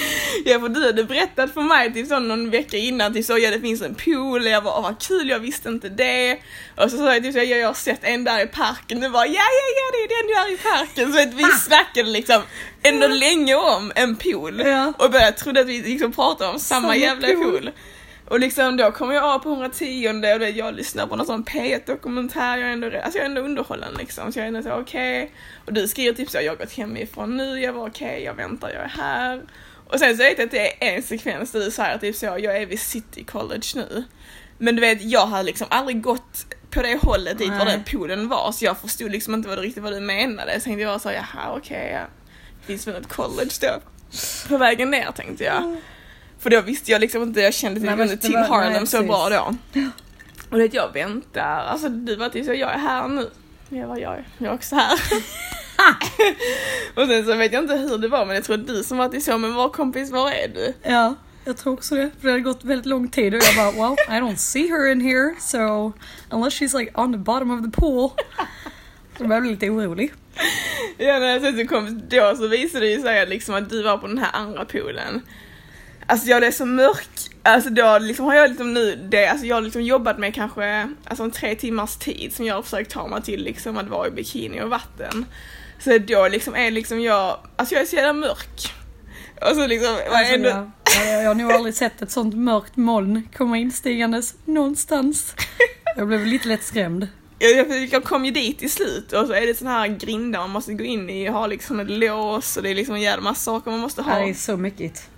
Ja 0.45 0.59
för 0.59 0.69
du 0.69 0.85
hade 0.85 1.03
berättat 1.03 1.53
för 1.53 1.61
mig 1.61 1.93
typ 1.93 2.07
så 2.07 2.19
någon 2.19 2.49
vecka 2.49 2.77
innan, 2.77 3.13
typ 3.13 3.25
så 3.25 3.37
ja 3.37 3.51
det 3.51 3.59
finns 3.59 3.81
en 3.81 3.95
pool, 3.95 4.45
jag 4.47 4.65
åh 4.65 4.81
vad 4.83 4.99
kul, 5.01 5.29
jag 5.29 5.39
visste 5.39 5.69
inte 5.69 5.89
det. 5.89 6.37
Och 6.77 6.91
så 6.91 6.97
sa 6.97 7.13
jag 7.13 7.23
typ 7.23 7.33
så 7.33 7.39
ja 7.39 7.43
jag 7.43 7.67
har 7.67 7.73
sett 7.73 8.03
en 8.03 8.23
där 8.23 8.43
i 8.43 8.47
parken, 8.47 8.99
du 8.99 9.09
bara 9.09 9.25
ja 9.25 9.33
ja 9.33 9.67
ja 9.77 9.91
det 9.91 10.13
är 10.13 10.23
den 10.23 10.27
där 10.35 10.53
i 10.53 10.57
parken. 10.57 11.13
Så 11.13 11.21
att 11.21 11.33
vi 11.33 11.43
snackade 11.43 12.09
liksom 12.09 12.41
ändå 12.83 13.07
länge 13.07 13.55
om 13.55 13.91
en 13.95 14.15
pool. 14.15 14.61
Ja. 14.65 14.93
Och 14.97 15.11
började 15.11 15.37
trodde 15.37 15.61
att 15.61 15.67
vi 15.67 15.81
liksom 15.81 16.11
pratade 16.11 16.49
om 16.49 16.59
samma, 16.59 16.81
Samma 16.81 16.95
jävla 16.95 17.27
pool. 17.27 17.43
pool. 17.43 17.71
Och 18.31 18.39
liksom 18.39 18.77
då 18.77 18.91
kommer 18.91 19.13
jag 19.13 19.23
av 19.23 19.39
på 19.39 19.49
110 19.49 20.09
och 20.09 20.15
det, 20.15 20.49
jag 20.49 20.75
lyssnar 20.75 21.07
på 21.07 21.15
någon 21.15 21.25
sån 21.25 21.43
P1 21.43 21.81
dokumentär, 21.85 22.57
jag 22.57 22.69
är 22.69 22.73
ändå, 22.73 22.87
alltså 22.87 23.17
jag 23.17 23.25
är 23.25 23.29
ändå 23.29 23.41
underhållen 23.41 23.93
liksom. 23.93 24.31
Så 24.31 24.39
jag 24.39 24.43
är 24.43 24.47
ändå 24.47 24.61
så 24.61 24.71
okej. 24.71 25.31
Och 25.65 25.73
du 25.73 25.87
skriver 25.87 26.13
typ 26.13 26.29
så, 26.29 26.37
jag 26.41 26.51
har 26.51 26.57
gått 26.57 26.73
hemifrån 26.73 27.37
nu, 27.37 27.59
jag 27.59 27.73
var 27.73 27.87
okej, 27.89 28.23
jag 28.23 28.33
väntar, 28.33 28.69
jag 28.69 28.83
är 28.83 28.87
här. 28.87 29.41
Och 29.87 29.99
sen 29.99 30.17
så 30.17 30.23
vet 30.23 30.37
jag 30.37 30.45
att 30.45 30.51
det 30.51 30.87
är 30.87 30.95
en 30.95 31.03
sekvens 31.03 31.51
där 31.51 31.59
du 31.59 31.71
säger 31.71 31.97
typ 31.97 32.15
så, 32.15 32.25
jag 32.25 32.57
är 32.57 32.65
vid 32.65 32.79
City 32.79 33.23
College 33.23 33.67
nu. 33.75 34.03
Men 34.57 34.75
du 34.75 34.81
vet, 34.81 35.01
jag 35.01 35.25
har 35.25 35.43
liksom 35.43 35.67
aldrig 35.69 36.01
gått 36.01 36.55
på 36.69 36.81
det 36.81 36.99
hållet 37.01 37.37
dit 37.37 37.49
var 37.49 37.65
Nej. 37.65 37.65
den 37.65 37.83
poolen 37.83 38.27
var, 38.27 38.51
så 38.51 38.65
jag 38.65 38.77
förstod 38.77 39.11
liksom 39.11 39.33
inte 39.33 39.49
vad 39.49 39.57
det, 39.57 39.61
riktigt 39.61 39.83
vad 39.83 39.93
du 39.93 39.99
menade. 39.99 40.59
Så 40.59 40.63
tänkte 40.63 40.81
jag 40.81 41.01
så, 41.01 41.11
jaha 41.11 41.53
okej, 41.57 41.91
ja. 41.93 42.07
finns 42.65 42.87
väl 42.87 42.95
ett 42.95 43.09
college 43.09 43.51
då 43.61 43.81
på 44.47 44.57
vägen 44.57 44.91
ner 44.91 45.11
tänkte 45.11 45.43
jag. 45.43 45.77
För 46.41 46.49
då 46.49 46.61
visste 46.61 46.91
jag 46.91 47.01
liksom 47.01 47.23
inte, 47.23 47.41
jag 47.41 47.53
kände 47.53 47.95
Nej, 47.95 48.09
typ 48.09 48.21
till 48.21 48.33
var- 48.33 48.43
Harlem 48.43 48.73
nej, 48.73 48.87
så 48.87 49.03
bra 49.03 49.29
då. 49.29 49.55
Och 50.49 50.57
det 50.57 50.73
jag 50.73 50.93
väntar, 50.93 51.65
alltså 51.65 51.89
du 51.89 52.15
var 52.15 52.29
typ 52.29 52.45
så, 52.45 52.53
jag 52.53 52.73
är 52.73 52.77
här 52.77 53.07
nu. 53.07 53.29
Jag 53.69 53.87
var 53.87 53.97
jag, 53.97 54.23
jag 54.37 54.51
är 54.51 54.53
också 54.53 54.75
här. 54.75 54.93
och 56.95 57.07
sen 57.07 57.25
så 57.25 57.35
vet 57.35 57.53
jag 57.53 57.63
inte 57.63 57.75
hur 57.75 57.97
det 57.97 58.07
var 58.07 58.25
men 58.25 58.35
jag 58.35 58.43
tror 58.43 58.55
att 58.59 58.67
du 58.67 58.83
som 58.83 58.97
var 58.97 59.09
till 59.09 59.23
så, 59.23 59.37
men 59.37 59.53
vår 59.53 59.69
kompis, 59.69 60.11
var 60.11 60.31
är 60.31 60.47
du? 60.47 60.73
Ja, 60.83 61.15
jag 61.45 61.57
tror 61.57 61.73
också 61.73 61.95
det. 61.95 62.11
För 62.19 62.27
det 62.27 62.31
hade 62.33 62.43
gått 62.43 62.63
väldigt 62.63 62.85
lång 62.85 63.07
tid 63.07 63.33
och 63.33 63.41
jag 63.43 63.55
bara 63.75 63.89
well, 63.89 63.97
I 64.09 64.21
don't 64.21 64.35
see 64.35 64.67
her 64.67 64.91
in 64.91 65.01
here 65.01 65.35
so 65.39 65.93
unless 66.29 66.61
she's 66.61 66.79
like 66.79 66.91
on 66.95 67.11
the 67.13 67.17
bottom 67.19 67.51
of 67.51 67.65
the 67.65 67.81
pool. 67.81 68.09
Så 69.17 69.23
jag 69.23 69.41
bli 69.41 69.51
lite 69.51 69.69
orolig. 69.69 70.13
Ja 70.97 71.19
när 71.19 71.27
jag 71.27 71.41
sen 71.41 71.57
så 71.57 71.67
kom 71.67 72.01
då 72.09 72.35
så 72.35 72.47
visade 72.47 72.85
det 72.85 72.91
ju 72.91 73.01
sig 73.01 73.27
liksom 73.27 73.55
att 73.55 73.69
du 73.69 73.83
var 73.83 73.97
på 73.97 74.07
den 74.07 74.17
här 74.17 74.29
andra 74.33 74.65
poolen. 74.65 75.21
Alltså 76.05 76.27
jag 76.27 76.43
är 76.43 76.51
så 76.51 76.65
mörk, 76.65 77.09
alltså 77.43 77.69
då 77.69 77.97
liksom 78.01 78.25
har 78.25 78.35
jag 78.35 78.49
liksom 78.49 78.73
nu, 78.73 78.95
det, 79.11 79.27
alltså 79.27 79.45
jag 79.45 79.55
har 79.55 79.61
liksom 79.61 79.81
jobbat 79.81 80.19
med 80.19 80.35
kanske 80.35 80.89
alltså 81.05 81.23
en 81.23 81.31
tre 81.31 81.55
timmars 81.55 81.95
tid 81.95 82.33
som 82.33 82.45
jag 82.45 82.55
har 82.55 82.61
försökt 82.61 82.91
ta 82.91 83.07
mig 83.07 83.21
till 83.21 83.43
liksom 83.43 83.77
att 83.77 83.87
vara 83.89 84.07
i 84.07 84.11
bikini 84.11 84.61
och 84.61 84.69
vatten. 84.69 85.25
Så 85.79 85.97
då 85.97 86.27
liksom 86.27 86.55
är 86.55 86.71
liksom 86.71 87.01
jag, 87.01 87.37
alltså 87.55 87.75
jag 87.75 87.81
är 87.81 87.85
så 87.85 87.95
jävla 87.95 88.13
mörk. 88.13 88.73
Och 89.41 89.55
så 89.55 89.67
liksom, 89.67 89.97
Alltså, 90.11 90.33
ändå, 90.33 90.49
jag, 90.49 90.71
jag, 91.07 91.23
jag 91.23 91.27
har 91.27 91.35
nog 91.35 91.51
aldrig 91.51 91.75
sett 91.75 92.01
ett 92.01 92.11
sånt 92.11 92.35
mörkt 92.35 92.77
moln 92.77 93.27
komma 93.37 93.57
instigandes 93.57 94.35
någonstans. 94.45 95.35
Jag 95.97 96.07
blev 96.07 96.25
lite 96.25 96.47
lätt 96.47 96.63
skrämd. 96.63 97.07
jag, 97.39 97.85
jag 97.91 98.03
kom 98.03 98.25
ju 98.25 98.31
dit 98.31 98.63
i 98.63 98.69
slut 98.69 99.13
och 99.13 99.27
så 99.27 99.33
är 99.33 99.47
det 99.47 99.57
såna 99.57 99.71
här 99.71 99.87
grindar 99.87 100.39
man 100.39 100.49
måste 100.49 100.73
gå 100.73 100.83
in 100.83 101.09
i 101.09 101.29
och 101.29 101.33
ha 101.33 101.47
liksom 101.47 101.79
ett 101.79 101.89
lås 101.89 102.57
och 102.57 102.63
det 102.63 102.69
är 102.69 102.75
liksom 102.75 102.95
en 102.95 103.01
jävla 103.01 103.23
massa 103.23 103.41
saker 103.41 103.71
man 103.71 103.79
måste 103.79 104.01
Det 104.01 104.05
ha. 104.05 104.11
här 104.13 104.29
är 104.29 104.33
så 104.33 104.57
mycket. 104.57 105.09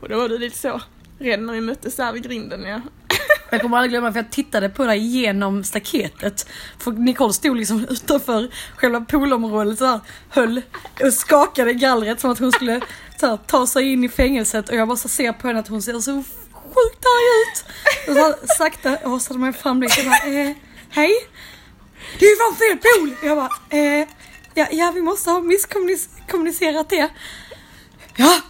Och 0.00 0.08
då 0.08 0.16
var 0.16 0.28
du 0.28 0.38
lite 0.38 0.58
så 0.58 0.80
rädd 1.18 1.40
när 1.40 1.52
vi 1.52 1.60
möttes 1.60 1.96
där 1.96 2.12
vid 2.12 2.22
grinden 2.22 2.62
ja. 2.62 2.80
Jag 3.50 3.60
kommer 3.60 3.76
aldrig 3.76 3.90
glömma 3.90 4.12
för 4.12 4.18
jag 4.18 4.30
tittade 4.30 4.68
på 4.68 4.86
dig 4.86 4.98
genom 4.98 5.64
staketet. 5.64 6.46
För 6.78 6.92
Nicole 6.92 7.32
stod 7.32 7.56
liksom 7.56 7.86
utanför 7.90 8.50
själva 8.76 9.00
poolområdet 9.00 9.78
så 9.78 9.86
här, 9.86 10.00
höll 10.28 10.62
och 11.00 11.12
skakade 11.12 11.72
gallret 11.72 12.20
som 12.20 12.30
att 12.30 12.38
hon 12.38 12.52
skulle 12.52 12.80
så 13.20 13.26
här, 13.26 13.36
ta 13.36 13.66
sig 13.66 13.92
in 13.92 14.04
i 14.04 14.08
fängelset 14.08 14.68
och 14.68 14.74
jag 14.76 14.88
bara 14.88 14.96
så 14.96 15.08
ser 15.08 15.32
på 15.32 15.46
henne 15.46 15.60
att 15.60 15.68
hon 15.68 15.82
ser 15.82 15.98
så 16.00 16.24
sjukt 16.52 17.04
arg 17.04 17.42
ut. 17.42 17.64
Och 18.08 18.14
så 18.14 18.20
här, 18.20 18.34
sakta 18.58 19.08
hasade 19.08 19.40
mig 19.40 19.52
fram 19.52 19.80
dit 19.80 19.98
och 19.98 20.04
bara 20.04 20.32
eh, 20.32 20.56
hej. 20.90 21.12
Det 22.18 22.24
är 22.24 22.30
ju 22.30 22.36
fan 22.36 22.56
fel 22.56 22.78
pool! 22.78 23.28
Jag 23.28 23.36
bara 23.36 23.78
eh, 23.78 24.08
ja, 24.54 24.66
ja 24.70 24.92
vi 24.94 25.02
måste 25.02 25.30
ha 25.30 25.40
misskommunicerat 25.40 26.88
det. 26.88 27.08
Ja, 28.16 28.40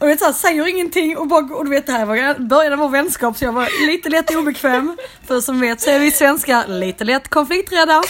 och 0.00 0.08
vet, 0.08 0.18
så 0.18 0.24
här, 0.24 0.32
säger 0.32 0.68
ingenting 0.68 1.16
och 1.16 1.28
bara 1.28 1.54
och 1.54 1.64
du 1.64 1.70
vet 1.70 1.86
det 1.86 1.92
här 1.92 2.06
var 2.06 2.38
början 2.38 2.72
av 2.72 2.78
vår 2.78 2.88
vänskap 2.88 3.36
så 3.36 3.44
jag 3.44 3.52
var 3.52 3.86
lite 3.86 4.08
lätt 4.08 4.36
obekväm. 4.36 4.96
För 5.26 5.40
som 5.40 5.60
vet 5.60 5.80
så 5.80 5.90
är 5.90 5.98
vi 5.98 6.10
svenskar 6.10 6.66
lite 6.68 7.04
lätt 7.04 7.28
konflikträdda. 7.28 8.02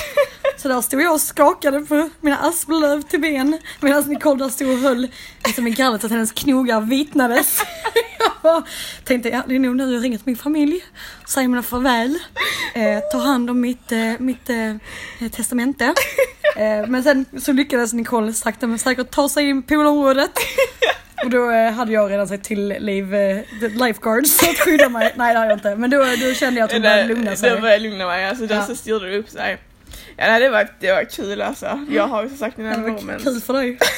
Så 0.57 0.69
där 0.69 0.81
stod 0.81 1.03
jag 1.03 1.15
och 1.15 1.21
skakade 1.21 1.81
på 1.81 2.11
mina 2.21 2.37
asplöv 2.37 3.03
till 3.03 3.21
ben 3.21 3.59
medan 3.81 4.03
Nicole 4.03 4.45
där 4.45 4.49
stod 4.49 4.71
och 4.71 4.79
höll 4.79 5.09
liksom 5.45 5.67
i 5.67 5.71
gardet 5.71 6.01
så 6.01 6.07
att 6.07 6.13
hennes 6.13 6.33
knogar 6.33 6.81
vitnades. 6.81 7.63
Jag 8.19 8.33
bara 8.43 8.63
tänkte, 9.05 9.29
ja 9.29 9.43
det 9.47 9.55
är 9.55 9.59
nog 9.59 9.77
nu 9.77 9.95
jag 9.95 10.05
ringer 10.05 10.19
till 10.19 10.27
min 10.27 10.37
familj, 10.37 10.85
säger 11.29 11.49
mina 11.49 11.63
farväl, 11.63 12.19
eh, 12.75 13.01
tar 13.13 13.19
hand 13.21 13.51
om 13.51 13.61
mitt, 13.61 13.93
eh, 13.93 14.13
mitt 14.19 14.51
eh, 14.51 15.29
testamente. 15.31 15.95
Eh, 16.57 16.87
men 16.88 17.02
sen 17.02 17.25
så 17.40 17.52
lyckades 17.52 17.92
Nicole 17.92 18.33
sakta 18.33 18.66
men 18.66 18.78
säkert 18.78 19.11
ta 19.11 19.28
sig 19.28 19.49
in 19.49 19.62
på 19.62 19.69
poolområdet. 19.69 20.30
Och 21.25 21.30
då 21.30 21.50
eh, 21.50 21.73
hade 21.73 21.92
jag 21.92 22.11
redan 22.11 22.28
sett 22.28 22.42
till 22.45 22.69
liv, 22.69 23.14
eh, 23.14 23.38
lifeguards 23.62 24.42
att 24.42 24.59
skydda 24.59 24.88
mig. 24.88 25.12
Nej 25.16 25.33
det 25.35 25.38
hade 25.38 25.50
jag 25.50 25.57
inte. 25.59 25.76
Men 25.76 25.90
då, 25.90 25.99
då 25.99 26.35
kände 26.35 26.61
jag 26.61 26.64
att 26.66 26.73
hon 26.73 26.83
började 26.83 27.04
lugna 27.04 27.37
sig. 27.37 27.50
Då 27.50 27.57
började 27.61 27.73
jag 27.85 27.90
lugna 27.90 28.07
mig, 28.07 28.25
alltså 28.26 28.47
då 28.47 28.54
Ja. 28.54 28.66
så 28.66 28.75
styrde 28.76 29.11
det 29.11 29.19
upp 29.19 29.28
sig. 29.28 29.59
Ja 30.16 30.26
nej, 30.26 30.40
det 30.40 30.49
var, 30.49 30.69
det 30.80 30.92
var 30.92 31.04
kul 31.04 31.42
alltså. 31.42 31.87
Jag 31.90 32.07
har 32.07 32.23
ju 32.23 32.28
som 32.28 32.38
sagt 32.38 32.57
mina 32.57 32.76
moments. 32.78 33.25
kul 33.25 33.40
för 33.40 33.52
dig. 33.52 33.78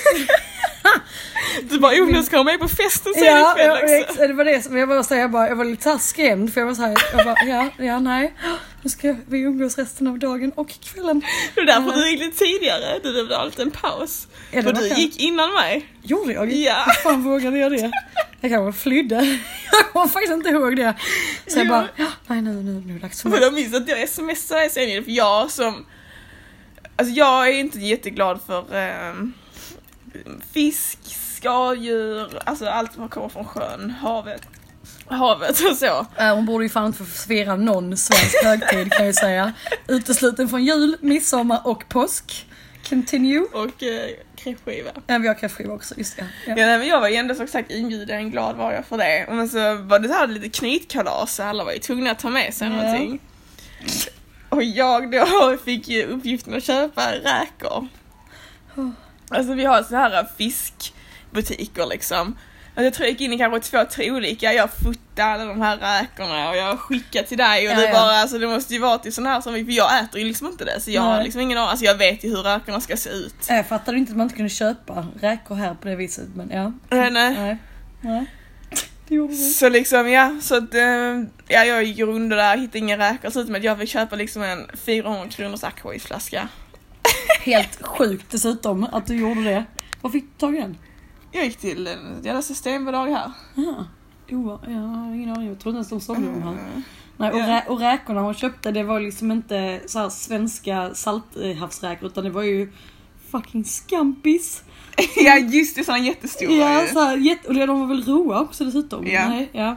Du 1.62 1.78
bara, 1.78 1.92
oh 1.92 2.06
nu 2.12 2.22
ska 2.22 2.36
jag 2.36 2.44
med 2.46 2.60
på 2.60 2.68
festen 2.68 3.12
sen 3.14 3.24
Ja, 3.24 3.52
ikväll 3.52 3.90
jag, 3.90 4.00
också. 4.10 4.26
det 4.26 4.32
var 4.32 4.44
det 4.44 4.62
som 4.62 4.76
jag 4.76 4.88
bara 4.88 5.02
säga, 5.02 5.20
jag, 5.20 5.30
bara, 5.30 5.48
jag 5.48 5.56
var 5.56 5.64
lite 5.64 5.82
så 5.82 5.90
här 5.90 5.98
skrämd 5.98 6.52
för 6.54 6.60
jag 6.60 6.66
var 6.68 6.74
så 6.74 6.82
här, 6.82 6.96
jag 7.16 7.24
bara, 7.26 7.36
ja, 7.46 7.68
ja, 7.84 7.98
nej. 7.98 8.34
Nu 8.82 8.90
ska 8.90 9.16
vi 9.26 9.38
umgås 9.38 9.78
resten 9.78 10.06
av 10.06 10.18
dagen 10.18 10.52
och 10.54 10.68
kvällen. 10.80 11.22
Det 11.54 11.60
var 11.60 11.66
därför 11.66 11.92
du 12.00 12.10
gick 12.10 12.20
lite 12.20 12.38
tidigare, 12.38 12.98
du 13.02 13.12
behövde 13.12 13.34
ha 13.36 13.42
en 13.42 13.48
liten 13.48 13.70
paus. 13.70 14.28
Ja, 14.50 14.62
var 14.62 14.72
du 14.72 14.80
skönt. 14.80 14.98
gick 14.98 15.20
innan 15.20 15.52
mig. 15.54 15.86
Gjorde 16.02 16.32
jag? 16.32 16.52
Ja. 16.52 16.84
Hur 16.86 16.92
fan 16.92 17.22
vågade 17.22 17.58
jag 17.58 17.72
det? 17.72 17.90
Jag 18.40 18.50
kanske 18.50 18.80
flydde. 18.82 19.14
Jag 19.72 19.92
kommer 19.92 20.06
faktiskt 20.08 20.32
inte 20.32 20.48
ihåg 20.48 20.76
det. 20.76 20.94
Så 21.46 21.58
jag 21.58 21.66
Ja. 21.66 21.70
bara, 21.70 21.88
ja, 21.96 22.06
nej 22.26 22.42
nu, 22.42 22.50
nu, 22.52 22.82
nu 22.86 22.98
dags 22.98 23.22
för 23.22 23.28
mig. 23.28 23.40
jag 23.40 23.54
minns 23.54 23.74
att 23.74 23.88
jag 23.88 24.08
smsade 24.08 24.70
sen 24.70 25.04
för 25.04 25.10
jag 25.10 25.50
som... 25.50 25.86
Alltså 26.96 27.14
jag 27.14 27.48
är 27.48 27.52
inte 27.52 27.78
jätteglad 27.78 28.40
för 28.46 28.74
ehm, 28.76 29.32
fisk, 30.52 30.98
skaldjur, 31.36 32.42
alltså 32.44 32.66
allt 32.66 32.92
som 32.92 33.08
kommer 33.08 33.28
från 33.28 33.44
sjön, 33.44 33.90
havet. 33.90 34.42
Havet 35.06 35.60
och 35.70 35.76
så. 35.76 36.06
Äh, 36.18 36.34
hon 36.34 36.46
borde 36.46 36.64
ju 36.64 36.68
fan 36.70 36.86
inte 36.86 36.98
få 36.98 37.04
fira 37.28 37.56
någon 37.56 37.96
svensk 37.96 38.44
högtid 38.44 38.92
kan 38.92 39.06
jag 39.06 39.14
säga. 39.14 39.52
Utesluten 39.88 40.48
från 40.48 40.64
jul, 40.64 40.96
midsommar 41.00 41.60
och 41.64 41.88
påsk. 41.88 42.46
Continue. 42.88 43.40
Och 43.52 43.82
eh, 43.82 44.08
kräftskiva. 44.36 44.90
Ja, 45.06 45.18
vi 45.18 45.28
har 45.28 45.34
kräftskiva 45.34 45.74
också, 45.74 45.94
just 45.98 46.16
det. 46.16 46.22
Ja. 46.46 46.54
Ja, 46.56 46.66
nej, 46.66 46.78
men 46.78 46.88
jag 46.88 47.00
var 47.00 47.08
ju 47.08 47.14
ändå 47.16 47.34
som 47.34 47.46
sagt 47.46 47.70
inbjuden, 47.70 48.30
glad 48.30 48.56
var 48.56 48.72
jag 48.72 48.86
för 48.86 48.98
det. 48.98 49.26
Men 49.28 49.48
så 49.48 49.74
var 49.74 49.98
det 49.98 50.08
så 50.08 50.14
här 50.14 50.26
lite 50.26 50.48
knytkalas 50.48 51.34
så 51.34 51.42
alla 51.42 51.64
var 51.64 51.72
ju 51.72 51.78
tvungna 51.78 52.10
att 52.10 52.18
ta 52.18 52.30
med 52.30 52.54
sig 52.54 52.68
Ja. 52.68 52.74
någonting. 52.76 53.20
Och 54.48 54.62
jag 54.62 55.10
då 55.12 55.56
fick 55.64 55.88
ju 55.88 56.04
uppgiften 56.06 56.54
att 56.54 56.64
köpa 56.64 57.12
räkor. 57.12 57.88
Alltså 59.34 59.54
vi 59.54 59.64
har 59.64 59.82
så 59.82 59.96
här 59.96 60.26
fiskbutiker 60.38 61.86
liksom. 61.86 62.36
Alltså, 62.74 62.84
jag 62.84 62.94
tror 62.94 63.06
jag 63.06 63.10
gick 63.10 63.20
in 63.20 63.32
i 63.32 63.38
kanske 63.38 63.70
två, 63.70 63.84
tre 63.90 64.10
olika. 64.10 64.52
Jag 64.52 64.70
fotade 64.72 65.44
de 65.44 65.60
här 65.60 65.76
räkorna 65.76 66.50
och 66.50 66.56
jag 66.56 66.78
skickade 66.78 67.28
till 67.28 67.38
dig 67.38 67.68
och 67.68 67.72
Ja, 67.72 67.76
det 67.76 67.86
ja. 67.86 67.92
bara, 67.92 68.16
alltså 68.16 68.38
det 68.38 68.48
måste 68.48 68.74
ju 68.74 68.80
vara 68.80 68.98
till 68.98 69.12
sån 69.12 69.26
här 69.26 69.40
som 69.40 69.54
vi, 69.54 69.64
för 69.64 69.72
jag 69.72 70.00
äter 70.00 70.20
ju 70.20 70.26
liksom 70.26 70.46
inte 70.46 70.64
det 70.64 70.80
så 70.80 70.90
jag 70.90 71.02
har 71.02 71.14
Nej. 71.14 71.24
liksom 71.24 71.40
ingen 71.40 71.58
aning, 71.58 71.70
alltså 71.70 71.84
jag 71.84 71.94
vet 71.94 72.24
ju 72.24 72.28
hur 72.28 72.42
räkorna 72.42 72.80
ska 72.80 72.96
se 72.96 73.10
ut. 73.10 73.34
Jag 73.48 73.66
fattade 73.66 73.98
inte 73.98 74.10
att 74.10 74.16
man 74.16 74.24
inte 74.24 74.36
kunde 74.36 74.48
köpa 74.48 75.06
räkor 75.20 75.54
här 75.54 75.74
på 75.74 75.88
det 75.88 75.96
viset, 75.96 76.28
men 76.34 76.50
ja. 76.50 76.64
Äh, 76.96 77.10
nej. 77.10 77.10
Nej. 77.10 77.58
Nej. 78.00 78.26
Så 79.54 79.68
liksom 79.68 80.08
ja, 80.10 80.38
så 80.42 80.56
att, 80.56 80.74
eh, 80.74 80.82
ja 81.48 81.64
jag 81.64 81.84
gick 81.84 81.98
runt 81.98 82.30
där, 82.30 82.56
hittade 82.56 82.78
inga 82.78 82.98
räkor, 82.98 83.30
så 83.30 83.44
med 83.44 83.58
att 83.58 83.64
jag 83.64 83.78
fick 83.78 83.88
köpa 83.88 84.16
liksom 84.16 84.42
en 84.42 84.66
400 84.86 85.28
kronors 85.30 85.64
aquavit-flaska. 85.64 86.48
Helt 87.44 87.82
sjukt 87.86 88.30
dessutom 88.30 88.84
att 88.92 89.06
du 89.06 89.16
gjorde 89.16 89.42
det. 89.44 89.64
Var 90.00 90.10
fick 90.10 90.24
du 90.24 90.30
tag 90.38 90.56
i 90.56 90.60
den? 90.60 90.76
Jag 91.32 91.44
gick 91.44 91.56
till 91.56 91.88
jävla 92.22 92.42
systembolag 92.42 93.06
här. 93.06 93.32
Jaha. 93.54 93.86
Jo, 94.28 94.58
jag 94.66 94.72
har 94.72 95.14
ingen 95.14 95.30
aning. 95.30 95.48
Jag 95.48 95.58
trodde 95.58 95.78
inte 95.78 95.94
ens 95.94 96.06
de 96.06 96.14
sålde 96.14 96.30
de 96.32 96.42
här. 96.42 96.56
Nej, 97.16 97.30
och, 97.32 97.38
Ja. 97.38 97.46
rä- 97.46 97.64
och 97.68 97.80
räkorna 97.80 98.20
hon 98.20 98.34
köpte 98.34 98.70
det 98.70 98.82
var 98.82 99.00
liksom 99.00 99.30
inte 99.32 99.80
så 99.86 100.10
svenska 100.10 100.94
salthavsräkor 100.94 102.06
utan 102.08 102.24
det 102.24 102.30
var 102.30 102.42
ju 102.42 102.72
fucking 103.30 103.64
scampis. 103.64 104.62
ja 105.16 105.38
just 105.38 105.76
det, 105.76 105.84
såna 105.84 105.98
jättestora 105.98 106.52
Ja, 106.52 106.86
så 106.92 107.00
här, 107.00 107.16
jätte, 107.16 107.48
och 107.48 107.54
de 107.54 107.80
var 107.80 107.86
väl 107.86 108.04
roa 108.04 108.40
också 108.40 108.64
dessutom? 108.64 109.06
Ja. 109.06 109.28
Nej, 109.28 109.48
ja. 109.52 109.76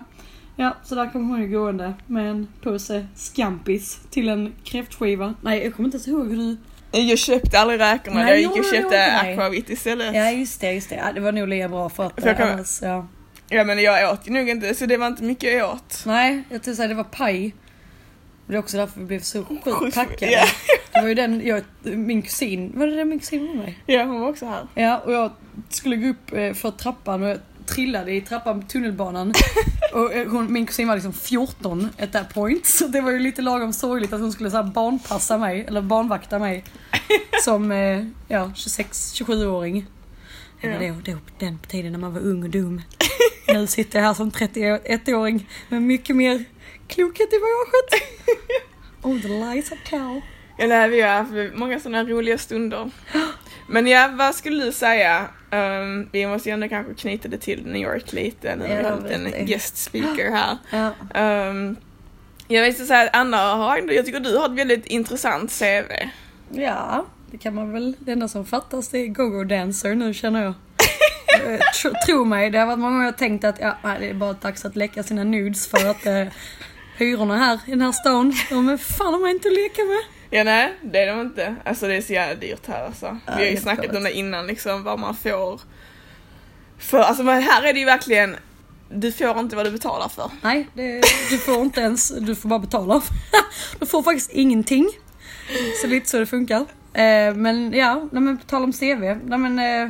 Ja, 0.56 0.76
så 0.84 0.96
där 0.96 1.10
kom 1.12 1.30
hon 1.30 1.42
ju 1.42 1.48
gående 1.48 1.94
med 2.08 2.32
en 2.32 2.48
påse 2.62 3.08
scampis 3.16 4.00
till 4.10 4.30
en 4.30 4.54
kräftskiva. 4.64 5.34
Nej, 5.42 5.64
jag 5.64 5.76
kommer 5.76 5.88
inte 5.88 5.98
ens 5.98 6.08
ihåg 6.08 6.30
hur 6.30 6.38
du... 6.38 6.58
Jag 7.00 7.20
köpte 7.20 7.60
aldrig 7.60 7.80
räkorna, 7.80 8.24
Nej, 8.24 8.30
jag 8.30 8.40
gick 8.40 8.66
och 8.66 8.74
köpte 8.74 9.18
aquavit 9.20 9.70
istället. 9.70 10.16
Ja, 10.16 10.32
just 10.32 10.62
det, 10.62 10.72
just 10.74 10.90
det. 10.90 10.96
Ja, 10.96 11.12
det 11.12 11.20
var 11.22 11.32
nog 11.32 11.48
lika 11.48 11.70
bra 11.70 11.90
för 11.90 12.04
att... 12.04 12.22
För 12.22 12.34
kan- 12.34 12.50
annars, 12.50 12.82
ja. 12.82 13.08
Ja 13.50 13.64
men 13.64 13.82
jag 13.84 14.14
åt 14.14 14.28
ju 14.28 14.32
nog 14.32 14.50
inte, 14.50 14.76
så 14.76 14.86
det 14.86 14.98
var 14.98 15.08
inte 15.08 15.24
mycket 15.24 15.54
jag 15.54 15.72
åt. 15.74 16.04
Nej, 16.06 16.34
jag 16.36 16.50
tänkte 16.50 16.76
säga 16.76 16.88
det 16.88 16.94
var 16.94 17.04
paj. 17.04 17.56
Det 18.48 18.54
är 18.56 18.60
också 18.60 18.78
därför 18.78 19.00
vi 19.00 19.06
blev 19.06 19.20
så 19.20 19.44
sjukt 19.46 19.96
packade. 19.96 20.32
ja. 20.32 20.46
Det 20.94 21.02
var 21.02 21.08
ju 21.08 21.14
den, 21.16 21.42
jag, 21.48 21.62
min 21.84 22.22
kusin, 22.22 22.72
var 22.76 22.88
det 22.88 22.96
den 22.96 23.10
min 23.10 23.20
kusin 23.20 23.48
var 23.48 23.54
med? 23.54 23.74
Ja 23.86 24.04
hon 24.04 24.22
var 24.22 24.30
också 24.30 24.46
här. 24.46 24.68
Ja, 24.76 24.98
och 24.98 25.14
jag 25.14 25.32
skulle 25.70 25.96
gå 25.96 26.08
upp 26.08 26.32
eh, 26.34 26.54
för 26.54 26.72
trappan 26.72 27.24
och 27.24 27.30
jag 27.30 27.38
trillade 27.68 28.12
i 28.12 28.22
trappan 28.22 28.62
på 28.62 28.68
tunnelbanan. 28.68 29.34
och 29.94 30.14
eh, 30.14 30.28
hon, 30.28 30.54
min 30.54 30.66
kusin 30.66 30.88
var 30.88 30.96
liksom 30.96 31.14
14 31.14 31.90
at 32.00 32.12
that 32.12 32.34
point. 32.34 32.66
Så 32.66 32.88
det 32.88 33.02
var 33.02 33.12
ju 33.12 33.20
lite 33.20 33.42
lagom 33.42 33.74
sorgligt 33.74 34.14
att 34.14 34.22
hon 34.22 34.32
skulle 34.32 34.52
så 34.52 34.58
här 34.58 34.64
barnpassa 34.64 35.38
mig, 35.38 35.66
eller 35.68 35.82
barnvakta 35.82 36.40
mig. 36.40 36.64
Som 37.44 37.72
eh, 37.72 38.06
ja, 38.28 38.52
26-27-åring. 38.56 39.86
Ja. 40.62 40.70
Det 40.70 40.92
var 40.92 41.02
då 41.02 41.18
den 41.40 41.60
tiden 41.60 41.92
när 41.92 42.00
man 42.00 42.14
var 42.14 42.22
ung 42.22 42.44
och 42.44 42.50
dum. 42.50 42.82
Nu 43.48 43.68
sitter 43.68 44.00
jag 44.00 44.06
här 44.06 44.14
som 44.14 44.32
31-åring 44.32 45.50
med 45.70 45.82
mycket 45.82 46.16
mer 46.16 46.46
klokhet 46.88 47.34
i 47.34 47.40
bagaget. 47.40 48.04
Oh 49.02 49.22
the 49.22 49.28
lies 49.28 49.72
I 49.72 49.78
tell. 49.90 50.22
Ja, 50.58 50.68
nej, 50.68 50.90
vi 50.90 51.02
har 51.02 51.10
haft 51.10 51.58
många 51.58 51.80
sådana 51.80 52.04
roliga 52.04 52.38
stunder. 52.38 52.92
Men 53.68 53.88
ja, 53.88 54.10
vad 54.14 54.36
skulle 54.36 54.66
du 54.66 54.72
säga? 54.72 55.28
Ehm, 55.52 56.10
vi 56.12 56.28
måste 56.28 56.50
ju 56.50 56.54
ändå 56.54 56.70
kanske 56.70 56.94
knyta 56.94 57.28
det 57.28 57.38
till 57.38 57.66
New 57.66 57.82
York 57.82 58.14
lite 58.14 58.56
när 58.56 58.68
vi 58.68 58.84
har 58.84 58.98
vet 58.98 59.12
en 59.12 59.46
guest 59.46 59.78
speaker 59.78 60.32
här. 60.32 60.58
Ja. 61.14 61.50
Um, 61.50 61.76
jag 62.48 62.64
vill 62.64 62.88
säga 62.88 63.02
att 63.02 63.16
Anna 63.16 63.38
har 63.38 63.78
ändå, 63.78 63.94
jag 63.94 64.06
tycker 64.06 64.20
du 64.20 64.38
har 64.38 64.46
ett 64.46 64.52
väldigt 64.60 64.86
intressant 64.86 65.60
CV. 65.60 65.92
Ja, 66.50 67.06
det 67.32 67.38
kan 67.38 67.56
man 67.56 67.72
väl. 67.72 67.96
Det 68.00 68.12
enda 68.12 68.28
som 68.28 68.46
fattas 68.46 68.88
det 68.90 68.98
är 68.98 69.08
go-go 69.08 69.44
dancer 69.44 69.96
nu 69.96 70.14
känner 70.14 70.44
jag. 70.44 70.54
Eh, 71.46 71.60
tro, 71.82 71.92
tro 72.06 72.26
mig, 72.26 72.50
det 72.50 72.60
har 72.60 72.66
varit 72.66 72.80
många 72.80 72.92
gånger 72.92 73.06
jag 73.06 73.18
tänkt 73.18 73.44
att 73.44 73.60
ja, 73.60 73.76
det 74.00 74.10
är 74.10 74.14
bara 74.14 74.34
dags 74.34 74.66
att 74.66 74.76
läcka 74.76 75.04
sina 75.04 75.24
nudes 75.24 75.68
för 75.68 75.90
att 75.90 76.06
eh, 76.06 76.24
hyrorna 76.98 77.38
här 77.38 77.60
i 77.66 77.72
den 77.72 77.82
här 77.82 77.92
stan, 77.92 78.34
de 78.50 78.70
är 78.70 78.78
fan 78.78 79.14
de 79.14 79.24
är 79.24 79.30
inte 79.30 79.48
att 79.48 79.54
leka 79.54 79.82
med. 79.82 80.04
Ja 80.36 80.44
nej, 80.44 80.74
det 80.84 81.00
är 81.00 81.08
de 81.08 81.22
inte. 81.22 81.56
Alltså 81.66 81.88
det 81.88 81.96
är 81.96 82.02
så 82.02 82.14
jävla 82.14 82.36
dyrt 82.36 82.68
här 82.68 82.86
alltså. 82.86 83.06
Ja, 83.06 83.34
Vi 83.38 83.44
har 83.44 83.52
ju 83.52 83.58
snackat 83.58 83.96
om 83.96 84.04
det 84.04 84.12
innan 84.14 84.48
liksom, 84.48 84.84
vad 84.84 85.00
man 85.00 85.16
får. 85.16 85.62
För 86.78 87.00
alltså 87.00 87.24
men 87.24 87.42
här 87.44 87.64
är 87.64 87.74
det 87.74 87.80
ju 87.80 87.86
verkligen, 87.86 88.36
du 88.90 89.12
får 89.12 89.40
inte 89.40 89.56
vad 89.56 89.66
du 89.66 89.72
betalar 89.72 90.10
för. 90.10 90.32
Nej, 90.42 90.68
det, 90.74 91.02
du 91.30 91.38
får 91.38 91.62
inte 91.62 91.82
ens, 91.82 92.10
du 92.10 92.36
får 92.36 92.50
bara 92.50 92.60
betala. 92.60 93.02
Du 93.80 93.86
får 93.86 94.04
faktiskt 94.04 94.32
ingenting. 94.32 94.90
Så 95.82 95.88
lite 95.88 96.10
så 96.10 96.20
det 96.20 96.26
funkar. 96.26 96.66
Eh, 96.94 97.34
men 97.36 97.74
ja, 97.74 98.10
nej, 98.12 98.22
men 98.22 98.38
på 98.38 98.46
tal 98.46 98.64
om 98.64 98.74
CV. 98.74 99.02
Nej, 99.24 99.40
men, 99.40 99.60
eh, 99.60 99.90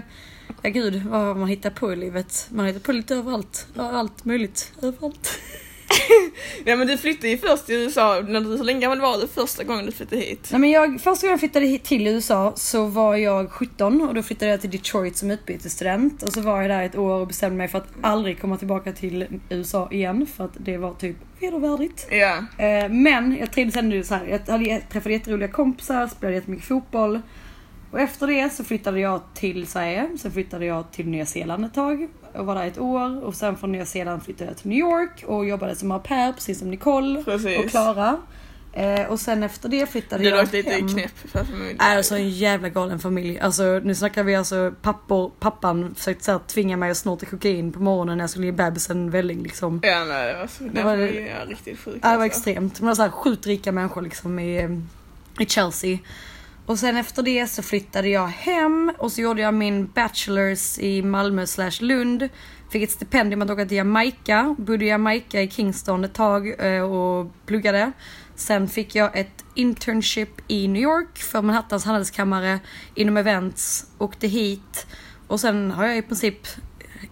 ja 0.62 0.70
gud 0.70 1.04
vad 1.06 1.38
man 1.38 1.48
hittar 1.48 1.70
på 1.70 1.94
i 1.94 1.96
livet. 1.96 2.48
Man 2.50 2.66
hittar 2.66 2.80
på 2.80 2.92
lite 2.92 3.16
överallt. 3.16 3.68
Allt 3.78 4.26
möjligt. 4.26 4.72
Överallt. 4.82 5.40
Ja 6.66 6.76
men 6.76 6.88
du 6.88 6.98
flyttade 6.98 7.28
ju 7.28 7.38
först 7.38 7.66
till 7.66 7.76
USA, 7.76 8.24
när 8.28 8.42
du, 8.42 8.48
hur 8.58 8.64
länge 8.64 8.80
gammal 8.80 9.02
var 9.02 9.18
du 9.18 9.28
första 9.28 9.64
gången 9.64 9.86
du 9.86 9.92
flyttade 9.92 10.22
hit? 10.22 10.48
Nej, 10.52 10.62
men 10.62 10.70
jag, 10.70 11.02
första 11.02 11.28
gången 11.28 11.34
jag 11.34 11.40
flyttade 11.40 11.66
hit 11.66 11.84
till 11.84 12.08
USA 12.08 12.54
så 12.56 12.86
var 12.86 13.16
jag 13.16 13.52
17 13.52 14.02
och 14.02 14.14
då 14.14 14.24
flyttade 14.24 14.52
jag 14.52 14.62
till 14.62 14.70
Detroit 14.70 15.18
som 15.18 15.32
utbytesstudent. 15.32 16.24
Och 16.24 16.34
så 16.34 16.42
var 16.42 16.62
jag 16.62 16.70
där 16.72 16.84
ett 16.84 16.98
år 16.98 17.14
och 17.14 17.28
bestämde 17.28 17.58
mig 17.58 17.68
för 17.68 17.78
att 17.78 17.88
aldrig 18.02 18.42
komma 18.42 18.58
tillbaka 18.58 18.92
till 18.92 19.28
USA 19.50 19.90
igen 19.92 20.28
för 20.36 20.46
att 20.46 20.54
det 20.58 20.78
var 20.78 20.94
typ 20.94 21.18
vedervärdigt. 21.40 22.08
Ja. 22.12 22.38
Eh, 22.66 22.90
men 22.90 23.38
jag 23.40 23.52
trivdes 23.52 23.76
ändå 23.76 24.04
så 24.04 24.16
här. 24.16 24.26
Jag 24.26 24.52
hade 24.52 24.82
träffat 24.92 25.12
jätteroliga 25.12 25.50
kompisar, 25.50 26.08
spelade 26.08 26.36
jättemycket 26.36 26.68
fotboll. 26.68 27.22
Och 27.96 28.02
efter 28.02 28.28
det 28.28 28.50
så 28.54 28.64
flyttade 28.64 29.00
jag 29.00 29.22
till 29.34 29.68
Sverige. 29.68 30.10
Sen 30.20 30.32
flyttade 30.32 30.66
jag 30.66 30.92
till 30.92 31.08
Nya 31.08 31.26
Zeeland 31.26 31.66
ett 31.66 31.74
tag 31.74 32.08
och 32.34 32.46
var 32.46 32.56
där 32.56 32.66
ett 32.68 32.78
år. 32.80 33.24
Och 33.24 33.36
sen 33.36 33.58
från 33.58 33.72
Nya 33.72 33.86
Zeeland 33.86 34.24
flyttade 34.24 34.50
jag 34.50 34.58
till 34.58 34.70
New 34.70 34.78
York 34.80 35.24
och 35.28 35.46
jobbade 35.46 35.76
som 35.76 35.92
au 35.92 36.00
pair 36.00 36.32
precis 36.34 36.60
som 36.60 36.70
Nicole 36.72 37.24
Precis. 37.24 37.60
och 37.60 37.70
Klara. 37.70 38.18
Eh, 38.74 39.06
och 39.06 39.20
sen 39.20 39.44
efter 39.44 39.70
det 39.70 39.90
flyttade 39.90 40.24
Du 40.24 40.30
jag 40.30 40.38
låg 40.46 40.54
lite 40.54 40.70
hem. 40.70 40.88
knäpp 40.88 41.18
för 41.18 41.44
familjen. 41.46 41.76
Alltså 41.80 42.16
en 42.16 42.30
jävla 42.30 42.70
galen 42.70 43.00
familj. 43.00 43.40
Alltså 43.40 43.64
nu 43.84 43.96
snackar 43.96 44.24
vi 44.24 44.36
alltså 44.36 44.74
pappor, 44.82 45.32
pappan 45.40 45.96
försökte 45.96 46.24
så 46.24 46.32
här, 46.32 46.40
tvinga 46.40 46.78
mig 46.78 46.92
att 46.92 46.98
snorta 46.98 47.26
kokain 47.26 47.72
på 47.72 47.80
morgonen 47.80 48.18
när 48.18 48.24
jag 48.24 48.30
skulle 48.30 48.46
ge 48.46 48.52
bebisen 48.52 49.10
välling 49.12 49.44
liksom. 49.44 49.80
Ja 49.84 50.04
nej 50.06 50.34
det 50.34 50.40
var 50.40 50.48
så, 50.48 50.64
det 50.64 50.84
var- 50.84 50.96
ja, 50.98 51.36
riktigt 51.48 51.80
sjukt 51.80 52.00
Ja, 52.04 52.10
det 52.12 52.18
var 52.18 52.24
alltså. 52.24 52.38
extremt. 52.40 52.74
Men 52.80 52.86
det 52.86 52.86
var 52.90 52.96
så 52.96 53.02
här 53.02 53.10
sjukt 53.10 53.48
rika 53.48 53.72
människor 53.72 54.02
liksom 54.02 54.40
i, 54.40 54.58
eh, 54.64 54.70
i 55.40 55.46
Chelsea. 55.46 55.98
Och 56.66 56.80
sen 56.80 56.98
efter 56.98 57.24
det 57.24 57.48
så 57.48 57.62
flyttade 57.62 58.10
jag 58.10 58.28
hem 58.28 58.92
och 58.98 59.12
så 59.12 59.22
gjorde 59.22 59.42
jag 59.42 59.54
min 59.54 59.88
bachelors 59.88 60.80
i 60.80 61.02
Malmö 61.02 61.48
slash 61.48 61.72
Lund. 61.80 62.30
Fick 62.72 62.84
ett 62.84 62.92
stipendium 62.92 63.42
att 63.42 63.50
åka 63.50 63.66
till 63.66 63.78
Jamaica. 63.78 64.56
Bodde 64.58 64.86
i 64.86 64.88
Jamaica 64.88 65.42
i 65.42 65.50
Kingston 65.50 66.04
ett 66.04 66.14
tag 66.14 66.76
eh, 66.76 66.82
och 66.82 67.32
pluggade. 67.46 67.92
Sen 68.36 68.68
fick 68.68 68.96
jag 68.96 69.18
ett 69.18 69.46
internship 69.56 70.42
i 70.48 70.68
New 70.68 70.82
York 70.82 71.18
för 71.18 71.42
Manhattans 71.42 71.86
handelskammare 71.86 72.60
inom 72.96 73.18
events. 73.18 73.86
Åkte 73.98 74.28
hit 74.28 74.88
och 75.28 75.40
sen 75.40 75.72
har 75.72 75.86
jag 75.86 75.98
i 75.98 76.02
princip 76.02 76.48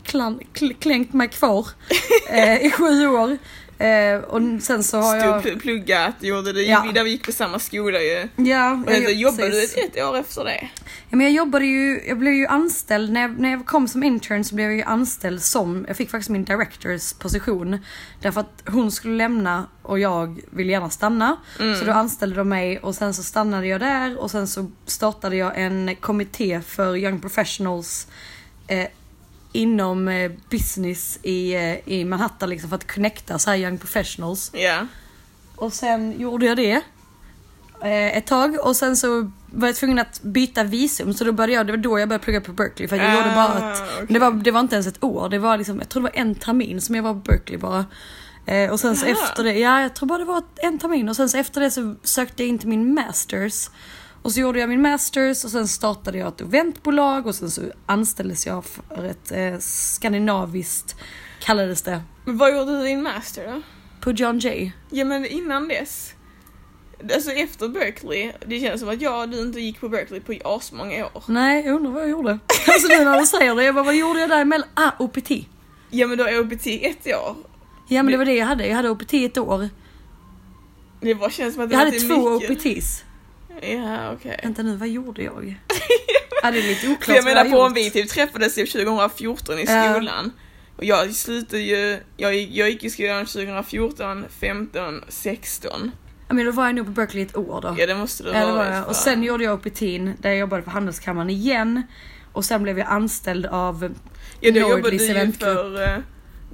klan, 0.04 0.40
kl, 0.54 0.72
klängt 0.80 1.14
mig 1.14 1.28
kvar 1.28 1.68
eh, 2.30 2.66
i 2.66 2.72
sju 2.72 3.08
år. 3.08 3.38
Eh, 3.84 4.20
och 4.20 4.42
sen 4.62 4.84
så 4.84 4.98
har 4.98 5.16
jag... 5.16 5.42
Stod 5.42 5.62
pluggat, 5.62 6.16
gjorde 6.20 6.54
det, 6.54 6.64
Ja. 6.64 6.92
där 6.94 7.04
vi 7.04 7.10
gick 7.10 7.26
på 7.26 7.32
samma 7.32 7.60
skola 7.60 8.00
ju. 8.02 8.28
Ja, 8.36 8.84
Och 8.88 8.92
så 8.94 9.12
jobbade 9.12 9.46
du 9.50 9.52
precis. 9.52 9.78
ett, 9.78 9.96
ett 9.96 10.04
år 10.04 10.18
efter 10.18 10.44
det. 10.44 10.70
Ja, 11.10 11.18
men 11.18 11.22
jag 11.22 11.32
jobbade 11.32 11.66
ju, 11.66 12.02
jag 12.08 12.18
blev 12.18 12.34
ju 12.34 12.48
anställd, 12.48 13.12
när 13.12 13.22
jag, 13.22 13.40
när 13.40 13.52
jag 13.52 13.66
kom 13.66 13.88
som 13.88 14.04
intern 14.04 14.44
så 14.44 14.56
blev 14.56 14.68
jag 14.68 14.76
ju 14.78 14.84
anställd 14.84 15.42
som, 15.42 15.86
jag 15.88 15.98
fick 15.98 16.10
faktiskt 16.10 16.30
min 16.30 16.46
directors 16.46 17.14
position. 17.14 17.80
Därför 18.22 18.40
att 18.42 18.64
hon 18.68 18.92
skulle 18.92 19.16
lämna 19.16 19.68
och 19.82 20.00
jag 20.00 20.42
ville 20.50 20.72
gärna 20.72 20.90
stanna. 20.90 21.38
Så 21.80 21.86
då 21.86 21.92
anställde 21.92 22.36
de 22.36 22.50
mig 22.50 22.80
och 22.80 22.96
sen 22.96 23.14
så 23.14 23.24
stannade 23.24 23.68
jag 23.68 23.80
där 23.80 24.18
och 24.20 24.32
sen 24.32 24.48
så 24.48 24.72
startade 24.86 25.36
jag 25.36 25.52
en 25.56 25.96
kommitté 25.96 26.62
för 26.62 26.96
young 26.98 27.20
professionals 27.22 28.08
eh, 28.68 28.88
inom 29.54 30.08
eh, 30.08 30.32
business 30.50 31.20
i, 31.24 31.54
eh, 31.54 31.90
i 31.90 32.06
Manhattan 32.06 32.50
liksom 32.50 32.70
för 32.70 32.76
att 32.76 32.94
connecta 32.96 33.40
så 33.40 33.50
här 33.50 33.58
young 33.58 33.78
professionals. 33.78 34.52
Ja. 34.54 34.88
Och 35.56 35.74
sen 35.74 36.20
gjorde 36.20 36.46
jag 36.46 36.58
det 36.58 36.82
eh, 37.84 38.18
ett 38.18 38.26
tag 38.28 38.58
och 38.66 38.76
sen 38.76 38.98
så 38.98 39.32
var 39.52 39.68
jag 39.68 39.76
tvungen 39.76 40.00
att 40.00 40.22
byta 40.22 40.64
visum 40.64 41.14
så 41.14 41.24
då 41.24 41.32
började 41.32 41.54
jag, 41.54 41.66
det 41.68 41.72
var 41.74 41.78
då 41.78 42.00
jag 42.00 42.10
började 42.10 42.24
plugga 42.24 42.42
på 42.42 42.52
Berkeley 42.52 42.88
för 42.88 42.96
jag 42.96 43.06
Ah, 43.06 43.18
gjorde 43.18 43.36
bara 43.36 43.74
ett, 43.74 43.82
okej. 43.94 44.06
det, 44.10 44.20
var, 44.20 44.32
det 44.32 44.52
var 44.52 44.60
inte 44.60 44.76
ens 44.76 44.88
ett 44.88 45.04
år, 45.04 45.30
det 45.30 45.40
var 45.40 45.58
liksom, 45.58 45.80
jag 45.80 45.90
tror 45.90 46.04
det 46.04 46.10
var 46.14 46.20
en 46.22 46.36
termin 46.36 46.82
som 46.82 46.96
jag 46.96 47.04
var 47.04 47.14
på 47.14 47.20
Berkeley 47.20 47.60
bara. 47.60 47.86
Eh, 48.46 48.72
och 48.72 48.80
sen 48.80 48.96
så 48.96 49.06
Jaha. 49.06 49.18
efter 49.24 49.44
det, 49.44 49.54
ja 49.60 49.82
jag 49.82 49.94
tror 49.96 50.08
bara 50.10 50.18
det 50.20 50.26
var 50.26 50.44
en 50.56 50.80
termin 50.80 51.10
och 51.10 51.16
sen 51.16 51.30
så 51.30 51.38
efter 51.38 51.62
det 51.62 51.72
så 51.72 51.96
sökte 52.04 52.44
jag 52.44 52.50
in 52.50 52.60
till 52.60 52.70
min 52.70 52.94
masters. 52.94 53.70
Och 54.24 54.32
så 54.32 54.40
gjorde 54.40 54.60
jag 54.60 54.70
min 54.70 54.82
masters 54.82 55.44
och 55.46 55.52
sen 55.52 55.68
startade 55.68 56.18
jag 56.18 56.28
ett 56.28 56.42
eventbolag 56.42 57.28
och 57.28 57.36
sen 57.36 57.52
så 57.52 57.62
anställdes 57.86 58.46
jag 58.46 58.66
för 58.66 59.04
ett 59.04 59.32
eh, 59.32 59.60
skandinaviskt, 59.60 60.96
kallades 61.42 61.82
det, 61.82 62.02
Men 62.26 62.38
vad 62.38 62.54
gjorde 62.58 62.78
du 62.78 62.84
din 62.84 63.04
master 63.04 63.52
då? 63.54 63.62
på 64.02 64.12
John 64.12 64.40
Jay. 64.40 64.72
Ja 64.90 65.06
men 65.06 65.26
innan 65.26 65.68
dess. 65.68 66.14
Alltså 67.14 67.32
efter 67.32 67.68
Berkeley, 67.68 68.32
det 68.48 68.60
känns 68.60 68.80
som 68.82 68.90
att 68.90 69.02
jag 69.02 69.22
och 69.22 69.30
du 69.30 69.42
inte 69.42 69.60
gick 69.60 69.80
på 69.80 69.90
Berkeley 69.90 70.20
på 70.22 70.34
asmånga 70.56 71.06
år. 71.06 71.24
Nej, 71.28 71.66
jag 71.66 71.76
undrar 71.76 71.92
vad 71.92 72.02
jag 72.02 72.10
gjorde. 72.10 72.40
Alltså 72.68 72.88
nu 72.88 73.06
när 73.06 73.20
du 73.20 73.26
säger 73.26 73.56
det, 73.56 73.64
jag 73.64 73.76
bara, 73.76 73.84
vad 73.84 73.96
gjorde 73.96 74.20
jag 74.20 74.30
däremellan? 74.30 74.68
Ah, 74.74 74.92
OPT. 75.00 75.32
Ja 75.90 76.08
men 76.08 76.18
då 76.18 76.24
är 76.24 76.40
OPT 76.40 76.68
ett 76.68 77.08
år. 77.08 77.36
Ja 77.88 78.04
men 78.04 78.12
det 78.12 78.18
var 78.18 78.26
det 78.26 78.34
jag 78.34 78.46
hade, 78.46 78.68
jag 78.68 78.76
hade 78.76 78.90
OPT 78.90 79.14
ett 79.14 79.38
år. 79.38 79.70
Det 81.02 81.16
bara 81.16 81.30
känns 81.30 81.54
som 81.54 81.64
att 81.64 81.70
det 81.70 81.76
Jag 81.76 81.86
hade 81.86 82.00
två 82.00 82.40
mycket. 82.40 82.52
OPTs. 82.78 83.04
Ja 83.62 84.12
okej. 84.14 84.40
Vänta 84.44 84.64
nu, 84.64 84.76
vad 84.76 84.88
gjorde 84.88 85.24
jag? 85.24 85.60
ja, 86.44 86.52
det 86.52 86.60
är 86.60 86.64
lite 86.64 86.82
För 86.82 86.92
oklart 86.92 87.08
jag 87.16 87.24
vad 87.24 87.34
menar 87.36 87.46
har 87.50 87.52
på 87.52 87.64
om 87.64 87.74
vi 87.74 87.92
typ 87.92 88.10
träffades 88.10 88.56
typ 88.56 88.72
2014 88.72 89.60
i 89.60 89.66
Ja. 89.68 89.94
skolan. 89.94 90.32
Och 90.78 90.84
jag 90.84 91.14
slutade 91.16 91.62
ju, 91.62 92.00
jag, 92.18 92.36
jag 92.36 92.70
gick 92.70 92.84
i 92.84 92.90
skolan 92.90 93.26
2014, 93.26 94.26
15, 94.40 95.02
16. 95.08 95.92
Ja, 96.28 96.34
men 96.34 96.46
då 96.46 96.52
var 96.52 96.66
jag 96.66 96.76
nog 96.76 96.86
på 96.86 96.92
Berkeley 96.92 97.24
ett 97.24 97.36
år 97.38 97.62
då. 97.62 97.76
Ja 97.80 97.86
det 97.88 97.96
måste 97.96 98.24
det 98.24 98.30
Ja, 98.30 98.40
det 98.46 98.52
vara. 98.52 98.70
var 98.70 98.76
jag. 98.76 98.88
Och 98.88 98.96
sen 98.96 99.24
gjorde 99.24 99.44
jag 99.44 99.54
OPT 99.54 99.80
där 100.20 100.30
jag 100.30 100.38
jobbade 100.38 100.64
för 100.64 100.72
Handelskammaren 100.72 101.30
igen. 101.30 101.82
Och 102.34 102.46
sen 102.46 102.64
blev 102.64 102.80
jag 102.80 102.88
anställd 102.88 103.46
av 103.46 103.94
Ja 104.40 104.52
då 104.52 104.60
jobbade 104.60 104.90
du 104.98 105.06
ju 105.06 105.32
för, 105.32 105.84
eh, 105.84 105.98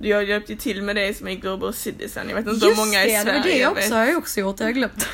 jag 0.02 0.24
hjälpte 0.24 0.52
ju 0.52 0.58
till 0.58 0.82
med 0.84 0.96
det 0.96 1.18
som 1.18 1.28
är 1.28 1.36
Global 1.36 1.74
Citizen. 1.74 2.30
Jag 2.30 2.36
vet 2.36 2.48
inte 2.48 2.66
Just 2.66 2.80
hur 2.80 2.86
många 2.86 3.06
i 3.06 3.12
det, 3.12 3.18
det 3.18 3.22
Sverige 3.24 3.38
var 3.40 3.44
det 3.44 3.58
jag 3.58 3.72
också 3.72 3.96
har 3.96 4.06
jag 4.06 4.18
också 4.18 4.40
gjort, 4.40 4.60
jag 4.60 4.68
har 4.68 4.72
glömt. 4.72 5.08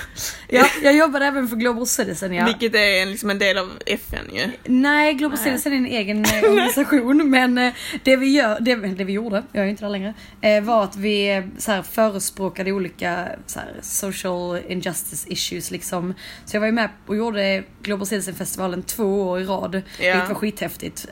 Ja, 0.50 0.66
jag 0.84 0.96
jobbade 0.96 1.26
även 1.26 1.48
för 1.48 1.56
Global 1.56 1.88
Citizen 1.88 2.34
ja. 2.34 2.46
Vilket 2.46 2.76
är 2.76 3.02
en, 3.02 3.12
liksom 3.12 3.30
en 3.30 3.40
del 3.40 3.58
av 3.58 3.70
FN 3.86 4.26
ju. 4.34 4.50
Nej, 4.64 5.14
Global 5.14 5.38
Nej. 5.38 5.44
Citizen 5.52 5.74
är 5.74 5.78
en 5.78 5.86
egen 5.86 6.26
eh, 6.26 6.44
organisation 6.44 7.30
men 7.30 7.58
eh, 7.58 7.74
det 8.04 8.16
vi 8.16 8.28
gör, 8.28 8.60
det, 8.60 8.76
det 8.76 9.04
vi 9.04 9.14
gjorde, 9.14 9.44
jag 9.52 9.66
är 9.66 9.70
inte 9.70 9.84
där 9.86 9.90
längre, 9.90 10.14
eh, 10.42 10.64
var 10.64 10.84
att 10.84 10.96
vi 10.96 11.44
så 11.58 11.72
här, 11.72 11.82
förespråkade 11.82 12.72
olika 12.72 13.28
så 13.46 13.60
här, 13.60 13.74
social 13.82 14.60
injustice 14.70 15.26
issues 15.30 15.72
liksom. 15.72 16.14
Så 16.46 16.56
jag 16.56 16.60
var 16.62 16.68
ju 16.68 16.74
med 16.74 16.90
och 17.08 17.16
gjorde 17.16 17.64
Global 17.82 18.08
Citizen 18.08 18.36
festivalen 18.36 18.84
två 18.84 19.22
år 19.22 19.40
i 19.42 19.44
rad, 19.44 19.72
vilket 20.00 20.28
var 20.28 20.36
skithäftigt. 20.36 21.06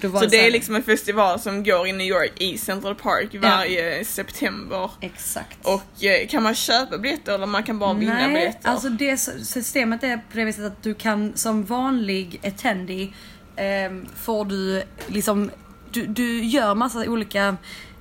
Då 0.00 0.08
var 0.08 0.20
Så 0.20 0.24
så 0.24 0.30
det 0.30 0.36
här- 0.36 0.46
är 0.46 0.50
liksom 0.50 0.74
en 0.74 0.82
festival 0.82 1.40
som 1.40 1.64
går 1.64 1.86
i 1.86 1.92
New 1.92 2.06
York 2.06 2.32
i 2.42 2.58
Central 2.58 2.94
Park 2.94 3.34
varje 3.42 4.04
september. 4.04 4.90
Exakt. 5.00 5.58
Och 5.66 5.82
kan 6.28 6.42
man 6.42 6.54
köpa 6.54 6.98
biljetter 6.98 7.34
eller 7.34 7.46
man 7.46 7.62
kan 7.62 7.78
bara 7.78 7.94
vinna 7.94 8.14
Nej, 8.14 8.28
biljetter? 8.34 8.68
alltså 8.68 8.79
Alltså 8.80 8.90
det 8.90 9.16
systemet 9.46 10.02
är 10.02 10.16
på 10.16 10.36
det 10.36 10.44
viset 10.44 10.64
att 10.64 10.82
du 10.82 10.94
kan 10.94 11.36
som 11.36 11.64
vanlig 11.64 12.40
attendee 12.44 13.12
eh, 13.56 13.92
får 14.16 14.44
du 14.44 14.82
liksom, 15.06 15.50
du, 15.90 16.06
du 16.06 16.44
gör 16.44 16.74
massa 16.74 17.10
olika 17.10 17.56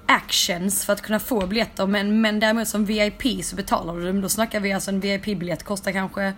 actions 0.06 0.86
för 0.86 0.94
att 0.94 1.02
kunna 1.02 1.20
få 1.20 1.48
biljetter 1.48 1.88
men, 1.88 2.22
men 2.22 2.40
däremot 2.40 2.68
som 2.68 2.86
VIP 2.86 3.46
så 3.46 3.56
betalar 3.56 3.96
du 3.96 4.08
dem. 4.08 4.22
Då 4.22 4.30
snackar 4.30 4.60
vi 4.60 4.74
alltså 4.74 4.92
en 4.92 5.00
VIP-biljett 5.00 5.64
kostar 5.64 5.92
kanske 5.92 6.34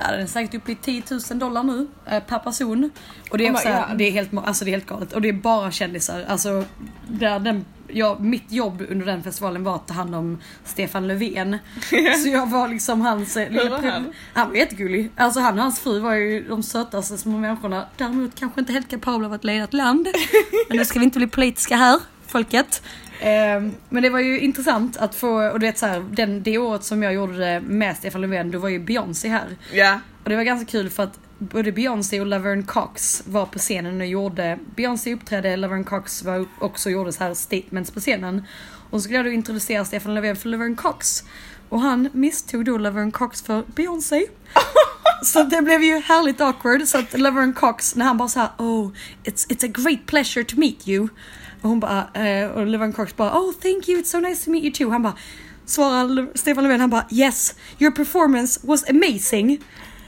Ja, 0.00 0.10
den 0.10 0.20
är 0.20 0.26
säkert 0.26 0.54
uppe 0.54 0.72
i 0.72 0.74
10 0.74 1.02
000 1.30 1.38
dollar 1.38 1.62
nu 1.62 1.86
eh, 2.06 2.22
per 2.22 2.38
person. 2.38 2.90
Och 3.30 3.38
det 3.38 3.46
är, 3.46 3.52
Oh 3.52 3.64
my 3.64 3.70
här, 3.70 3.94
det, 3.94 4.04
är 4.04 4.10
helt, 4.10 4.30
alltså 4.34 4.64
det 4.64 4.70
är 4.70 4.72
helt 4.72 4.86
galet. 4.86 5.12
Och 5.12 5.22
det 5.22 5.28
är 5.28 5.32
bara 5.32 5.70
kändisar. 5.70 6.24
Alltså, 6.28 6.64
där 7.08 7.38
den, 7.38 7.64
ja, 7.88 8.16
mitt 8.20 8.52
jobb 8.52 8.86
under 8.90 9.06
den 9.06 9.22
festivalen 9.22 9.64
var 9.64 9.74
att 9.74 9.88
ta 9.88 9.94
hand 9.94 10.14
om 10.14 10.38
Stefan 10.64 11.06
Löfven. 11.08 11.58
Så 12.22 12.28
jag 12.28 12.50
var 12.50 12.68
liksom 12.68 13.00
hans... 13.00 13.36
eh, 13.36 13.50
lilla 13.50 13.80
han? 13.80 14.12
han 14.34 14.48
var 14.48 14.56
jättegullig. 14.56 15.10
Alltså 15.16 15.40
han 15.40 15.54
och 15.58 15.62
hans 15.62 15.80
fru 15.80 16.00
var 16.00 16.14
ju 16.14 16.48
de 16.48 16.62
sötaste 16.62 17.18
små 17.18 17.38
människorna. 17.38 17.86
Däremot 17.96 18.34
kanske 18.34 18.60
inte 18.60 18.72
helt 18.72 18.90
kapabla 18.90 19.26
av 19.26 19.32
att 19.32 19.44
leda 19.44 19.64
ett 19.64 19.74
land. 19.74 20.08
Men 20.68 20.76
nu 20.76 20.84
ska 20.84 20.98
vi 20.98 21.04
inte 21.04 21.18
bli 21.18 21.28
politiska 21.28 21.76
här, 21.76 22.00
folket. 22.26 22.82
Ehm, 23.22 23.72
men 23.88 24.02
det 24.02 24.10
var 24.10 24.20
ju 24.20 24.40
intressant 24.40 24.96
att 24.96 25.14
få, 25.14 25.50
och 25.50 25.60
du 25.60 25.66
vet 25.66 25.78
så 25.78 25.86
här, 25.86 26.04
den, 26.10 26.42
det 26.42 26.58
året 26.58 26.84
som 26.84 27.02
jag 27.02 27.14
gjorde 27.14 27.38
det 27.38 27.60
med 27.60 27.96
Stefan 27.96 28.20
Löfven, 28.20 28.50
då 28.50 28.58
var 28.58 28.68
ju 28.68 28.78
Beyoncé 28.78 29.28
här. 29.28 29.56
Ja. 29.72 30.00
Och 30.24 30.30
det 30.30 30.36
var 30.36 30.42
ganska 30.42 30.70
kul 30.70 30.90
för 30.90 31.02
att 31.02 31.18
både 31.38 31.72
Beyoncé 31.72 32.20
och 32.20 32.26
Laverne 32.26 32.62
Cox 32.62 33.22
var 33.26 33.46
på 33.46 33.58
scenen 33.58 34.00
och 34.00 34.06
gjorde, 34.06 34.58
Beyoncé 34.76 35.14
uppträdde, 35.14 35.56
Laverne 35.56 35.84
Cox 35.84 36.22
var 36.22 36.46
också 36.58 36.88
och 36.88 36.92
gjorde 36.92 37.12
så 37.12 37.24
här 37.24 37.34
statements 37.34 37.90
på 37.90 38.00
scenen. 38.00 38.42
Och 38.90 39.00
så 39.00 39.02
skulle 39.02 39.16
jag 39.18 39.26
då 39.26 39.30
introducera 39.30 39.84
Stefan 39.84 40.14
Löfven 40.14 40.36
för 40.36 40.48
Laverne 40.48 40.76
Cox. 40.76 41.24
Och 41.68 41.80
han 41.80 42.08
misstog 42.12 42.64
då 42.64 42.78
Laverne 42.78 43.10
Cox 43.10 43.42
för 43.42 43.64
Beyoncé. 43.74 44.26
Så 45.22 45.42
det 45.42 45.62
blev 45.62 45.82
ju 45.82 46.00
härligt 46.00 46.40
awkward 46.40 46.88
så 46.88 46.98
att 46.98 47.18
Laverne 47.18 47.52
Cox 47.52 47.96
när 47.96 48.04
han 48.04 48.16
bara 48.16 48.28
såhär 48.28 48.48
oh 48.58 48.92
it's, 49.24 49.48
it's 49.48 49.64
a 49.64 49.72
great 49.74 50.06
pleasure 50.06 50.44
to 50.44 50.56
meet 50.56 50.88
you. 50.88 51.08
Och 51.62 51.68
hon 51.68 51.80
bara, 51.80 52.08
eh, 52.14 52.50
och 52.50 52.66
Levan 52.66 52.92
Cox 52.92 53.16
bara 53.16 53.38
oh 53.38 53.52
thank 53.52 53.88
you 53.88 54.00
it's 54.00 54.04
so 54.10 54.20
nice 54.20 54.44
to 54.44 54.50
meet 54.50 54.64
you 54.64 54.72
too. 54.72 54.90
Han 54.90 55.02
bara 55.02 55.14
svarar 55.66 56.28
Stefan 56.34 56.64
Löfven 56.64 56.80
han 56.80 56.90
bara 56.90 57.06
yes 57.10 57.54
your 57.78 57.92
performance 57.92 58.60
was 58.62 58.90
amazing. 58.90 59.58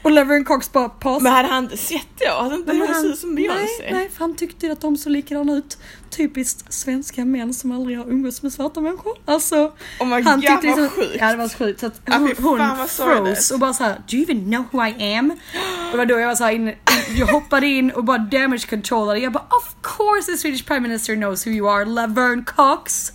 Och 0.03 0.11
Laverne 0.11 0.43
Cox 0.45 0.71
bara 0.71 0.89
paus. 0.89 1.23
Men 1.23 1.31
hade 1.31 1.47
han 1.47 1.63
inte 1.63 1.77
sett 1.77 2.07
det? 2.19 2.29
Hade 2.29 2.55
inte 2.55 2.73
han- 2.73 2.87
sett 2.95 3.05
ut 3.05 3.19
som 3.19 3.35
Beyoncé? 3.35 3.61
Nej, 3.79 3.93
nej, 3.93 4.09
för 4.09 4.19
han 4.19 4.35
tyckte 4.35 4.71
att 4.71 4.81
de 4.81 4.97
såg 4.97 5.11
likadana 5.11 5.53
ut. 5.53 5.77
Typiskt 6.09 6.73
svenska 6.73 7.25
män 7.25 7.53
som 7.53 7.71
aldrig 7.71 7.97
har 7.97 8.05
umgåtts 8.05 8.43
med 8.43 8.53
svarta 8.53 8.81
människor. 8.81 9.13
Alltså, 9.25 9.55
Oh 9.99 10.07
my 10.07 10.21
han 10.21 10.41
god 10.41 10.41
tyckte 10.41 10.67
vad 10.67 10.77
liksom, 10.77 10.89
sjukt. 10.89 11.15
Ja 11.19 11.31
det 11.31 11.37
var 11.37 11.47
så 11.47 11.57
sjukt. 11.57 11.79
Så 11.79 11.85
att 11.85 12.01
hon, 12.07 12.35
fan, 12.35 12.45
hon 12.45 12.77
vad 12.77 12.89
froze 12.89 13.53
och 13.53 13.59
bara 13.59 13.73
såhär, 13.73 14.01
do 14.07 14.15
you 14.15 14.23
even 14.23 14.45
know 14.51 14.65
who 14.71 14.87
I 14.87 15.15
am? 15.17 15.31
Och 15.31 15.91
det 15.91 15.97
var 15.97 16.05
då 16.05 16.19
jag 16.19 16.27
var 16.27 16.35
såhär, 16.35 16.51
in, 16.51 16.73
jag 17.17 17.27
hoppade 17.27 17.67
in 17.67 17.91
och 17.91 18.03
bara 18.03 18.17
damage 18.17 18.69
controlade. 18.69 19.19
Jag 19.19 19.31
bara 19.31 19.43
of 19.49 19.75
course 19.97 20.31
the 20.31 20.37
Swedish 20.37 20.65
Prime 20.65 20.79
Minister 20.79 21.15
knows 21.15 21.47
who 21.47 21.51
you 21.51 21.69
are, 21.69 21.85
Laverne 21.85 22.43
Cox. 22.45 23.11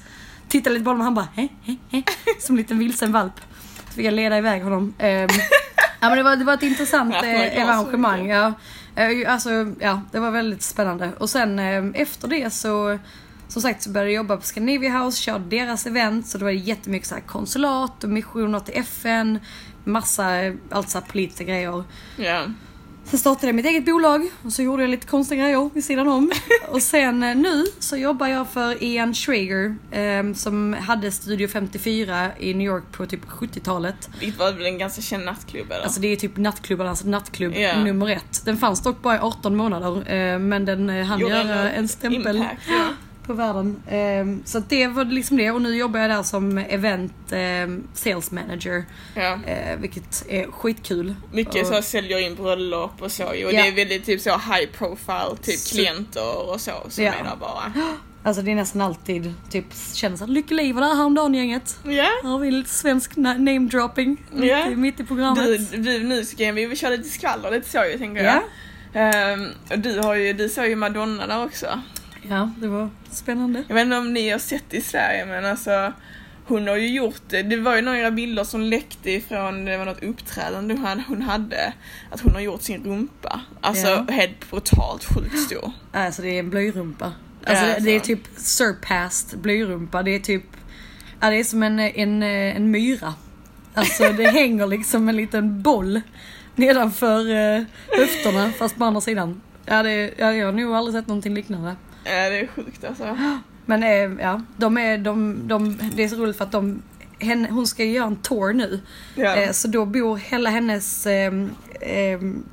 Tittade 0.49 0.75
lite 0.75 0.85
på 0.85 0.91
honom 0.91 1.01
och 1.01 1.05
han 1.05 1.15
bara 1.15 1.29
he, 1.35 1.49
he, 1.63 1.77
he, 1.91 2.03
som 2.41 2.55
en 2.55 2.57
liten 2.57 2.79
vilsen 2.79 3.13
valp. 3.13 3.33
Så 3.89 3.93
fick 3.95 4.07
jag 4.07 4.15
leda 4.15 4.39
iväg 4.39 4.63
honom. 4.63 4.95
Ehm, 4.99 5.29
ja 6.01 6.09
men 6.09 6.17
det 6.19 6.23
var, 6.25 6.37
det 6.37 6.45
var 6.45 6.55
ett 6.55 6.63
intressant 6.63 7.15
Ja, 7.15 7.23
det 7.23 7.33
var 7.39 7.45
eh, 7.45 7.51
Ja. 8.29 8.53
Eh, 8.97 9.33
Alltså, 9.33 9.51
ja, 9.81 10.03
det 10.13 10.19
var 10.19 10.31
väldigt 10.31 10.63
spännande. 10.63 11.11
Och 11.19 11.31
sen 11.31 11.59
eh, 11.59 11.85
efter 12.03 12.29
det 12.29 12.51
så 12.51 12.99
som 13.49 13.63
sagt 13.63 13.83
så 13.83 13.91
började 13.91 14.11
jag 14.11 14.17
jobba 14.17 14.37
på 14.37 14.43
Scandinavia 14.43 14.99
House, 14.99 15.23
körde 15.23 15.45
deras 15.45 15.87
event. 15.87 16.27
Så 16.27 16.39
då 16.39 16.45
var 16.45 16.53
det 16.53 16.59
jättemycket 16.59 17.09
så 17.09 17.15
här 17.15 17.23
konsulat 17.23 18.05
och 18.05 18.11
missioner 18.11 18.61
till 18.61 18.75
FN. 18.79 19.39
Massa, 19.85 20.25
allt 20.71 20.89
så 20.89 20.99
här 20.99 21.07
politiska 21.07 21.45
grejer. 21.45 21.85
Ja. 22.17 22.43
Sen 23.11 23.19
startade 23.19 23.47
jag 23.47 23.55
mitt 23.55 23.67
eget 23.67 23.85
bolag 23.85 24.31
och 24.45 24.53
så 24.53 24.63
gjorde 24.63 24.83
jag 24.83 24.91
lite 24.91 25.07
konstiga 25.07 25.43
grejer 25.43 25.71
vid 25.75 25.85
sidan 25.85 26.09
om. 26.09 26.31
Och 26.69 26.83
sen 26.83 27.23
eh, 27.23 27.37
nu 27.37 27.65
så 27.79 27.97
jobbar 27.97 28.27
jag 28.27 28.49
för 28.49 28.83
Ian 28.85 29.15
Schrager 29.15 29.77
eh, 29.91 30.33
som 30.35 30.73
hade 30.73 31.13
Studio 31.13 31.49
54 31.49 32.27
i 32.39 32.55
New 32.55 32.67
York 32.67 32.85
på 32.93 33.07
typ 33.07 33.25
70-talet. 33.29 34.11
Vilket 34.21 34.39
var 34.39 34.53
väl 34.53 34.67
en 34.67 34.79
ganska 34.79 35.03
känd 35.03 35.25
nattklubb 35.25 35.73
eller? 35.73 35.83
Alltså 35.85 36.01
det 36.01 36.09
är 36.09 36.17
typ 36.17 36.37
nattklubbarnas 36.37 37.05
nattklubb 37.05 37.55
Ja. 37.57 37.85
nummer 37.85 38.09
ett. 38.11 38.45
Den 38.45 38.57
fanns 38.57 38.83
dock 38.83 39.03
bara 39.03 39.17
i 39.17 39.19
18 39.19 39.57
månader 39.57 40.13
eh, 40.13 40.39
men 40.39 40.65
den 40.65 40.91
eh, 40.91 41.07
hann 41.07 41.21
göra 41.21 41.71
en 41.71 41.89
stämpel 41.89 42.37
Impact, 42.37 42.61
ja. 42.69 42.89
På 43.29 43.35
världen. 43.35 43.83
Eh, 43.89 44.45
så 44.45 44.59
det 44.69 44.87
var 44.87 45.05
liksom 45.05 45.37
det 45.37 45.51
och 45.51 45.63
nu 45.63 45.77
jobbar 45.77 46.01
jag 46.01 46.11
där 46.11 46.23
som 46.23 46.59
event 46.59 47.33
eh, 47.33 47.69
sales 47.95 48.31
manager. 48.31 48.85
ja. 49.15 49.39
Eh, 49.47 49.77
vilket 49.79 50.25
är 50.29 50.47
skitkul. 50.51 51.15
Mycket 51.33 51.63
Och- 51.63 51.75
så 51.75 51.83
säljer 51.83 52.19
in 52.27 52.35
bröllop 52.35 53.03
och 53.03 53.13
så 53.13 53.23
ju. 53.35 53.47
Och 53.47 53.53
Ja. 53.53 53.63
det 53.63 53.69
är 53.69 53.73
väldigt 53.77 54.05
typ 54.07 54.21
så 54.21 54.31
high 54.31 54.67
profile 54.79 55.37
typ 55.43 55.59
Så- 55.59 55.75
klienter 55.75 56.49
och 56.53 56.61
så 56.61 56.73
som 56.89 57.05
Ja. 57.05 57.13
är 57.13 57.25
där 57.25 57.37
bara. 57.41 57.73
Alltså 58.23 58.43
det 58.43 58.51
är 58.51 58.55
nästan 58.55 58.83
alltid 58.83 59.35
typ 59.51 59.65
att 60.23 60.29
Lykke 60.31 60.55
Li 60.55 60.73
var 60.73 60.81
där 60.81 60.95
häromdagen 60.95 61.35
gänget. 61.35 61.79
Ja. 61.85 61.91
Här 62.23 62.29
har 62.31 62.39
vi 62.39 62.51
lite 62.51 62.71
svensk 62.71 63.15
na- 63.17 63.39
name 63.39 63.59
dropping 63.69 64.17
mitt, 64.33 64.43
i, 64.71 64.77
programmet. 65.05 65.45
Du, 65.73 65.77
du, 65.79 65.99
nu 66.05 66.25
ska 66.25 66.53
vi 66.53 66.77
köra 66.77 66.91
lite 66.91 67.09
skvaller 67.09 67.51
lite 67.51 67.69
så 67.71 67.85
ju 67.85 67.99
tänker 67.99 68.25
jag. 68.25 68.43
Ja. 68.93 69.01
Ehm, 69.01 69.47
och 69.71 69.79
du 69.79 69.99
har 69.99 70.15
ju, 70.15 70.33
du 70.33 70.49
såg 70.49 70.67
ju 70.67 70.77
Madonna 70.77 71.27
där 71.27 71.45
också. 71.45 71.67
Ja, 72.29 72.51
det 72.61 72.69
var 72.69 72.91
spännande. 73.11 73.65
Jag 73.69 73.75
vet 73.75 73.85
inte 73.85 73.97
om 73.97 74.13
ni 74.13 74.31
har 74.31 74.39
sett 74.39 74.75
i 74.75 74.81
Sverige 74.81 75.27
men 75.27 75.45
alltså 75.45 75.93
hon 76.47 76.69
har 76.69 76.77
ju 76.77 76.89
gjort 76.89 77.23
det. 77.29 77.43
Det 77.43 77.57
var 77.57 77.77
ju 77.77 77.83
några 77.83 78.11
bilder 78.11 78.45
som 78.45 78.61
läckte 78.63 79.11
ifrån, 79.11 79.65
det 79.65 79.79
var 79.79 79.85
något 79.85 80.03
uppträdande 80.03 80.75
hon 80.75 80.85
hade, 80.85 81.03
hon 81.09 81.23
hade 81.23 81.73
att 82.11 82.21
hon 82.21 82.33
har 82.33 82.41
gjort 82.41 82.63
sin 82.63 82.85
rumpa. 82.85 83.41
Alltså 83.61 83.87
Ja. 83.89 84.07
helt 84.11 84.51
brutalt 84.51 85.05
sjukt 85.05 85.39
stor. 85.39 85.73
Alltså 85.93 86.23
det 86.23 86.29
är 86.29 86.39
en 86.39 86.51
blöjrumpa. 86.51 87.13
Alltså 87.45 87.65
Ja, 87.67 87.79
det, 87.81 87.91
är 87.91 87.99
så. 87.99 88.05
typ 88.05 88.21
surpassed 88.37 89.39
blöjrumpa. 89.41 90.03
Det 90.03 90.11
är 90.15 90.19
typ, 90.21 90.45
ja 91.21 91.31
det 91.31 91.37
är 91.37 91.45
som 91.45 91.63
en, 91.63 91.79
en, 91.79 92.23
en 92.23 92.71
myra. 92.71 93.15
Alltså 93.75 94.13
det 94.13 94.31
hänger 94.31 94.67
liksom 94.67 95.09
en 95.09 95.17
liten 95.17 95.63
boll 95.63 96.01
nedanför 96.55 97.31
uh, 97.31 97.65
höfterna 97.99 98.51
fast 98.53 98.77
på 98.79 98.85
andra 98.85 99.01
sidan. 99.01 99.41
Ja, 99.67 99.83
det, 99.83 100.15
ja, 100.19 100.33
jag 100.33 100.47
har 100.47 100.53
nog 100.53 100.75
aldrig 100.75 100.95
sett 100.95 101.07
någonting 101.09 101.35
liknande. 101.35 101.77
Ja 102.05 102.13
det 102.31 102.41
är 102.41 102.47
sjukt 102.47 102.85
alltså. 102.85 103.19
Men 103.67 103.83
eh, 103.83 104.23
ja, 104.25 104.43
de 104.57 104.79
är, 104.79 104.99
de, 104.99 105.41
de, 105.49 105.79
det 105.95 106.05
är 106.05 106.09
så 106.09 106.17
roligt 106.17 106.37
för 106.37 106.45
att 106.45 106.53
de, 106.53 106.83
henne, 107.19 107.49
hon 107.51 107.67
ska 107.67 107.85
ju 107.85 107.91
göra 107.93 108.07
en 108.07 108.17
tour 108.17 108.53
nu. 108.53 108.81
Ja. 109.15 109.37
Eh, 109.37 109.53
så 109.53 109.69
då 109.69 109.87
bor 109.87 110.17
hela 110.17 110.51
hennes 110.51 111.07
eh, 111.07 111.33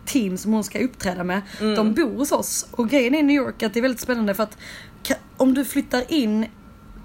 team 0.05 0.37
som 0.37 0.53
hon 0.53 0.63
ska 0.63 0.79
uppträda 0.79 1.23
med, 1.23 1.41
Mm. 1.61 1.75
de 1.75 1.93
bor 1.93 2.17
hos 2.17 2.31
oss. 2.31 2.67
Och 2.71 2.89
grejen 2.89 3.15
är 3.15 3.19
i 3.19 3.23
New 3.23 3.35
York 3.35 3.63
att 3.63 3.73
det 3.73 3.79
är 3.79 3.81
väldigt 3.81 4.01
spännande 4.01 4.33
för 4.33 4.43
att 4.43 4.57
om 5.37 5.53
du 5.53 5.65
flyttar 5.65 6.03
in 6.13 6.45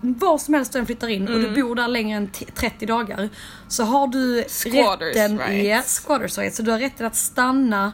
var 0.03 0.39
som 0.39 0.55
helst 0.55 0.73
du 0.73 0.79
än 0.79 0.87
flyttar 0.87 1.09
in 1.09 1.29
och 1.29 1.35
Mm. 1.35 1.55
du 1.55 1.63
bor 1.63 1.75
där 1.75 1.89
längre 1.89 2.17
än 2.17 2.29
t- 2.29 2.47
30 2.55 2.87
dagar 2.87 3.29
så 3.69 3.85
har 3.85 4.07
du 4.09 4.45
Squatters 4.49 5.17
rätten, 5.17 5.39
rights. 5.39 5.69
ja, 5.69 5.83
squatters 6.07 6.39
rights, 6.39 6.57
så 6.57 6.63
du 6.63 6.71
har 6.71 6.79
rätten 6.79 7.07
att 7.07 7.17
stanna 7.17 7.93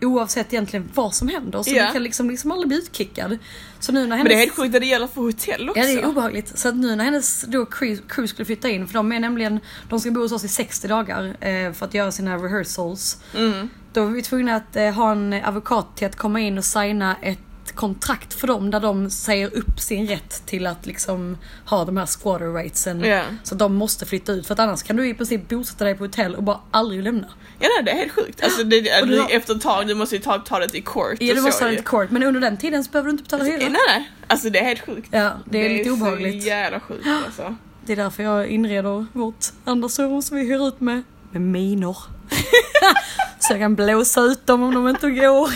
oavsett 0.00 0.52
egentligen 0.52 0.90
vad 0.94 1.14
som 1.14 1.28
händer. 1.28 1.62
Så 1.62 1.70
Ja. 1.74 1.86
du 1.86 1.92
kan 1.92 2.02
liksom, 2.02 2.30
liksom 2.30 2.50
aldrig 2.50 2.68
bli 2.68 2.76
utkickad. 2.78 3.38
Så 3.80 3.92
nu 3.92 4.06
när 4.06 4.16
hennes... 4.16 4.24
Men 4.24 4.28
det 4.28 4.34
är 4.34 4.38
helt 4.46 4.56
sjukt 4.56 4.74
att 4.74 4.80
det 4.80 4.86
gäller 4.86 5.06
för 5.06 5.20
hotell 5.20 5.68
också. 5.68 5.80
Ja 5.80 5.86
det 5.86 5.92
är 5.92 6.06
obehagligt. 6.06 6.58
Så 6.58 6.68
att 6.68 6.76
nu 6.76 6.96
när 6.96 7.04
hennes 7.04 7.42
då 7.42 7.66
crew, 7.66 8.02
crew 8.08 8.28
skulle 8.28 8.46
flytta 8.46 8.68
in, 8.68 8.86
för 8.86 8.94
de 8.94 9.12
är 9.12 9.20
nämligen, 9.20 9.60
de 9.88 10.00
ska 10.00 10.10
bo 10.10 10.20
hos 10.20 10.32
oss 10.32 10.44
i 10.44 10.48
60 10.48 10.88
dagar 10.88 11.36
eh, 11.40 11.72
för 11.72 11.86
att 11.86 11.94
göra 11.94 12.12
sina 12.12 12.36
rehearsals. 12.36 13.16
Mm. 13.36 13.68
Då 13.92 14.04
var 14.04 14.10
vi 14.10 14.22
tvungna 14.22 14.56
att 14.56 14.76
eh, 14.76 14.90
ha 14.90 15.12
en 15.12 15.32
advokat 15.32 15.96
till 15.96 16.06
att 16.06 16.16
komma 16.16 16.40
in 16.40 16.58
och 16.58 16.64
signa 16.64 17.16
ett 17.22 17.38
kontrakt 17.74 18.34
för 18.34 18.46
dem 18.46 18.70
där 18.70 18.80
de 18.80 19.10
säger 19.10 19.56
upp 19.56 19.80
sin 19.80 20.06
rätt 20.06 20.42
till 20.46 20.66
att 20.66 20.86
liksom 20.86 21.36
ha 21.64 21.84
de 21.84 21.96
här 21.96 22.06
squatter 22.06 22.52
rightsen. 22.54 23.00
Ja. 23.04 23.22
Så 23.42 23.54
de 23.54 23.74
måste 23.74 24.06
flytta 24.06 24.32
ut 24.32 24.46
för 24.46 24.54
att 24.54 24.60
annars 24.60 24.82
kan 24.82 24.96
du 24.96 25.08
i 25.08 25.14
princip 25.14 25.48
bosätta 25.48 25.84
dig 25.84 25.94
på 25.94 26.04
hotell 26.04 26.34
och 26.34 26.42
bara 26.42 26.60
aldrig 26.70 27.02
lämna. 27.02 27.26
Ja 27.60 27.68
nej, 27.76 27.84
det 27.84 27.90
är 27.90 27.96
helt 27.96 28.12
sjukt. 28.12 28.42
Alltså 28.44 28.64
det, 28.64 28.80
det, 28.80 29.06
du 29.06 29.20
har- 29.20 29.30
efter 29.30 29.54
ett 29.54 29.62
tag, 29.62 29.86
du 29.86 29.94
måste 29.94 30.16
ju 30.16 30.22
ta, 30.22 30.38
ta 30.38 30.58
det 30.58 30.68
till 30.68 30.84
court 30.84 31.16
Ja 31.20 31.34
du 31.34 31.40
måste 31.40 31.64
ha 31.64 31.70
ju. 31.70 31.76
lite 31.76 31.84
kort 31.88 32.10
men 32.10 32.22
under 32.22 32.40
den 32.40 32.56
tiden 32.56 32.84
så 32.84 32.90
behöver 32.90 33.06
du 33.06 33.10
inte 33.10 33.22
betala 33.22 33.44
hyra. 33.44 33.58
Nej 33.58 33.70
nej, 33.88 34.10
alltså 34.26 34.50
det 34.50 34.58
är 34.58 34.64
helt 34.64 34.86
sjukt. 34.86 35.08
Ja, 35.10 35.30
det 35.44 35.66
är 35.66 35.68
lite 35.78 35.90
obehagligt. 35.90 36.42
så 36.42 36.48
jävla 36.48 36.80
sjukt 36.80 37.06
alltså. 37.26 37.56
Det 37.86 37.92
är 37.92 37.96
därför 37.96 38.22
jag 38.22 38.46
inreder 38.46 39.06
vårt 39.12 39.46
andra 39.64 39.88
sovrum 39.88 40.22
som 40.22 40.36
vi 40.36 40.42
hyr 40.44 40.68
ut 40.68 40.80
med, 40.80 41.02
med 41.30 41.42
minor. 41.42 41.96
så 43.38 43.52
jag 43.52 43.60
kan 43.60 43.74
blåsa 43.74 44.20
ut 44.20 44.46
dem 44.46 44.62
om 44.62 44.74
de 44.74 44.88
inte 44.88 45.10
går. 45.10 45.50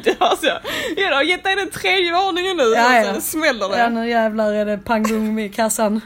Det 0.04 0.20
var 0.20 0.36
så, 0.36 0.58
jag 0.96 1.14
har 1.14 1.22
gett 1.22 1.44
dig 1.44 1.56
den 1.56 1.70
tredje 1.70 2.12
varningen 2.12 2.56
nu 2.56 2.62
Ja, 2.62 2.94
ja. 2.94 3.00
och 3.00 3.06
sen 3.06 3.22
smäller 3.22 3.68
det. 3.68 3.78
Ja 3.78 3.88
nu 3.88 4.08
jävlar 4.08 4.52
är 4.52 4.66
det 4.66 4.78
pang 4.78 5.02
bom 5.02 5.38
i 5.38 5.48
kassan. 5.48 6.00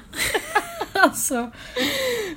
alltså, 0.93 1.51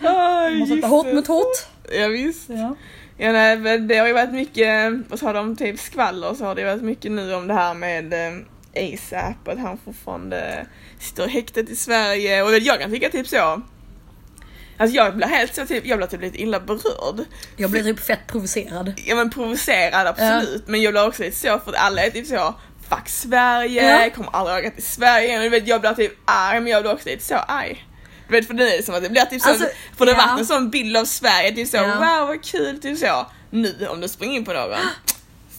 Ah, 0.04 0.50
man 0.50 0.68
sätter 0.68 0.88
hårt 0.88 1.14
mot 1.14 1.28
hårt. 1.28 1.68
Ja 1.92 2.08
visst. 2.08 2.50
Ja. 2.50 2.76
Ja, 3.20 3.32
nej, 3.32 3.58
men 3.58 3.88
det 3.88 3.98
har 3.98 4.08
ju 4.08 4.14
varit 4.14 4.32
mycket, 4.32 5.10
på 5.10 5.18
tal 5.18 5.36
om 5.36 5.56
typ 5.56 5.80
skvaller 5.80 6.34
så 6.34 6.46
har 6.46 6.56
det 6.56 6.64
varit 6.64 6.82
mycket 6.82 7.12
nu 7.12 7.34
om 7.34 7.48
det 7.48 7.54
här 7.54 7.74
med 7.74 8.14
eh, 8.14 8.94
ASAP 8.94 9.48
att 9.48 9.60
han 9.60 9.78
fortfarande 9.86 10.66
sitter 11.00 11.28
häktet 11.28 11.70
i 11.70 11.76
Sverige 11.76 12.44
och 12.44 12.58
jag 12.58 12.80
kan 12.80 12.92
tycka 12.92 13.10
typ 13.10 13.28
så 13.28 13.62
Alltså 14.80 14.96
jag 14.96 15.16
blir 15.16 15.28
helt 15.28 15.56
så 15.56 15.66
typ, 15.66 15.86
jag 15.86 15.98
blir 15.98 16.08
typ 16.08 16.22
lite 16.22 16.42
illa 16.42 16.60
berörd. 16.60 17.26
Jag 17.56 17.72
blir 17.72 17.84
typ 17.84 18.00
fett 18.00 18.28
provocerad. 18.28 18.94
Ja 19.06 19.16
men 19.16 19.30
provocerad 19.30 20.08
absolut, 20.08 20.68
men 20.68 20.82
jag 20.82 20.94
blir 20.94 21.08
också 21.08 21.24
lite 21.24 21.38
så 21.38 21.60
för 21.60 21.72
att 21.72 21.78
alla 21.78 22.02
är 22.02 22.10
typ 22.10 22.28
så 22.28 22.56
Fuck 22.90 23.10
Sverige, 23.10 23.84
Ja. 23.94 24.02
jag 24.02 24.14
kommer 24.16 24.36
aldrig 24.36 24.58
åka 24.58 24.72
till 24.72 24.84
Sverige 24.84 25.28
igen. 25.28 25.42
Du 25.42 25.50
vet, 25.50 25.68
jag 25.68 25.82
blir 25.82 25.94
typ 25.94 26.14
arg 26.26 26.60
men 26.62 26.72
jag 26.72 26.84
blir 26.84 26.94
också 26.94 27.10
lite 27.10 27.24
så 27.24 27.36
arg. 27.36 27.86
Du 28.28 28.32
vet 28.34 28.48
för 28.48 28.54
det 28.54 28.78
är 28.78 28.82
som 28.82 28.96
att 28.96 29.04
det 29.04 29.10
blir 29.10 29.22
typ 29.22 29.42
så, 29.42 29.50
Alltså, 29.50 29.68
för 29.98 30.06
det 30.06 30.12
ja. 30.12 30.18
varit 30.18 30.40
en 30.40 30.46
sån 30.46 30.70
bild 30.70 30.98
av 30.98 31.06
Sverige, 31.06 31.52
typ 31.52 31.68
så 31.68 31.78
Ja. 31.78 31.84
wow 31.96 32.28
vad 32.28 32.44
kul, 32.44 32.82
typ 32.82 32.98
så. 33.00 33.26
Nu 33.50 33.88
om 33.90 34.02
du 34.02 34.08
springer 34.08 34.36
in 34.38 34.46
på 34.46 34.54
någon, 34.54 34.80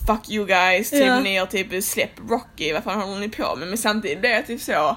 fuck 0.06 0.30
you 0.30 0.46
guys, 0.46 0.90
typ 0.90 1.00
Ja. 1.06 1.14
har 1.14 1.46
typ 1.46 1.84
släpp 1.84 2.10
Rocky, 2.30 2.72
vad 2.72 2.84
fan 2.84 3.00
håller 3.00 3.20
ni 3.20 3.28
på 3.28 3.56
med? 3.56 3.68
Men 3.68 3.78
samtidigt 3.78 4.20
blir 4.20 4.30
jag 4.30 4.46
typ 4.46 4.60
så, 4.60 4.96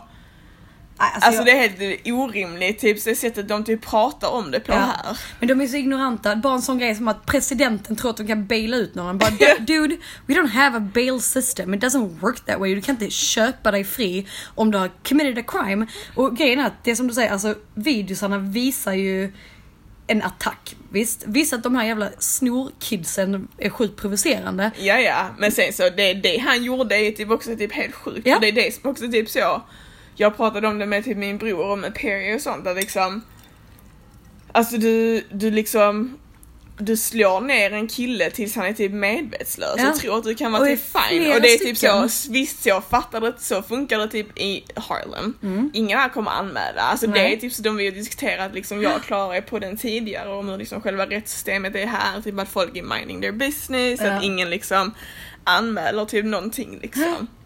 Alltså, 1.14 1.28
alltså 1.28 1.42
jag, 1.42 1.46
det 1.46 1.52
är 1.82 1.88
helt 1.90 2.08
orimligt, 2.08 2.80
typ 2.80 3.04
det 3.06 3.16
sättet 3.16 3.48
de 3.48 3.64
typ 3.64 3.82
pratar 3.86 4.28
om 4.30 4.52
det 4.52 4.60
på 4.60 4.72
Ja. 4.72 4.78
här. 4.78 5.18
Men 5.40 5.48
de 5.48 5.62
är 5.62 5.68
så 5.68 5.76
ignoranta. 5.78 6.36
Bara 6.36 6.54
en 6.54 6.62
sån 6.62 6.78
grej 6.80 6.96
som 6.96 7.08
att 7.08 7.26
presidenten 7.26 7.96
tror 7.96 8.10
att 8.12 8.18
de 8.18 8.28
kan 8.28 8.46
baila 8.48 8.78
ut 8.78 8.96
någon. 8.96 9.18
Bara 9.18 9.30
dude, 9.60 9.98
we 10.28 10.34
don't 10.34 10.48
have 10.50 10.78
a 10.78 10.90
bail 10.94 11.22
system. 11.22 11.74
It 11.74 11.84
doesn't 11.84 12.20
work 12.20 12.46
that 12.46 12.60
way. 12.60 12.76
Du 12.76 12.82
kan 12.82 12.96
inte 12.96 13.10
köpa 13.10 13.72
dig 13.72 13.84
fri 13.84 14.28
om 14.56 14.72
du 14.72 14.78
har 14.78 14.90
committed 15.10 15.38
a 15.38 15.44
crime. 15.48 15.86
Och 16.16 16.38
grejen 16.38 16.60
är 16.60 16.66
att 16.66 16.84
det 16.84 16.92
är 16.92 16.96
som 16.96 17.08
du 17.08 17.14
säger, 17.14 17.32
alltså 17.32 17.56
videosarna 17.76 18.38
visar 18.38 18.94
ju 18.94 19.34
en 20.08 20.22
attack. 20.24 20.76
Visst, 20.92 21.24
visst 21.28 21.54
att 21.54 21.64
de 21.64 21.76
här 21.76 21.86
jävla 21.86 22.10
snorkidsen 22.20 23.48
är 23.58 23.70
sjukt 23.70 24.02
provocerande. 24.02 24.72
Ja 24.78 25.00
ja, 25.00 25.26
men 25.38 25.52
sen 25.52 25.74
så 25.74 25.90
det, 25.90 26.14
det 26.14 26.38
han 26.38 26.64
gjorde 26.64 26.96
är 26.96 27.12
typ 27.12 27.32
också 27.32 27.56
typ 27.56 27.74
helt 27.74 27.96
sjukt. 27.96 28.28
Ja. 28.28 28.38
Det 28.42 28.48
är 28.48 28.52
det 28.52 28.76
som 28.76 28.90
också 28.92 29.08
typ 29.12 29.30
så, 29.30 29.62
jag 30.16 30.38
pratade 30.38 30.68
om 30.68 30.80
det 30.80 30.86
med 30.86 31.04
typ 31.06 31.18
min 31.18 31.38
bror 31.38 31.72
och 31.72 31.78
med 31.80 31.96
Perry 31.96 32.36
och 32.38 32.42
sånt, 32.42 32.68
att 32.68 32.76
liksom 32.76 33.22
Alltså 34.52 34.78
du, 34.78 35.24
du 35.32 35.52
liksom 35.52 36.18
du 36.78 36.98
slår 36.98 37.42
ner 37.42 37.72
en 37.74 37.88
kille 37.88 38.30
tills 38.30 38.56
han 38.56 38.66
är 38.66 38.74
typ 38.74 38.92
medvetslös 38.92 39.76
Ja. 39.78 39.90
och 39.90 39.96
tror 39.96 40.18
att 40.18 40.24
du 40.24 40.36
kan 40.36 40.52
vara 40.52 40.62
Och 40.62 40.68
typ 40.68 40.80
det 40.94 41.00
fine. 41.10 41.34
Och 41.34 41.42
det 41.42 41.54
är 41.54 41.58
typ 41.58 41.78
stycken. 41.78 42.10
så, 42.10 42.32
visst 42.32 42.64
så 42.64 42.82
fattar 42.82 43.22
det, 43.22 43.34
så 43.40 43.62
funkar 43.62 44.00
det 44.00 44.08
typ 44.08 44.38
i 44.40 44.64
Harlem. 44.76 45.34
Ingen 45.74 46.00
här 46.00 46.10
kommer 46.10 46.32
anmäla. 46.32 46.82
Alltså 46.82 47.08
det 47.08 47.12
Mm. 47.12 47.24
Nej. 47.24 47.34
är 47.34 47.38
typ 47.38 47.54
så 47.54 47.62
de 47.62 47.76
vi 47.76 47.86
har 47.86 47.92
diskuterat 47.92 48.54
liksom, 48.54 48.82
jag 48.82 48.96
och 48.96 49.02
Klara 49.04 49.38
är 49.38 49.42
på 49.42 49.60
den 49.60 49.78
tidigare 49.78 50.30
om 50.30 50.50
hur 50.50 50.58
liksom 50.58 50.82
själva 50.82 51.06
rättssystemet 51.06 51.76
är 51.76 51.86
här, 51.86 52.22
typ 52.22 52.40
att 52.40 52.50
folk 52.50 52.78
är 52.78 52.84
minding 52.84 53.22
their 53.22 53.32
business, 53.32 54.00
Ja. 54.04 54.12
att 54.12 54.24
ingen 54.24 54.50
liksom 54.50 54.92
anmäler 55.44 56.06
typ 56.06 56.26
någonting 56.26 56.80
liksom. 56.82 57.28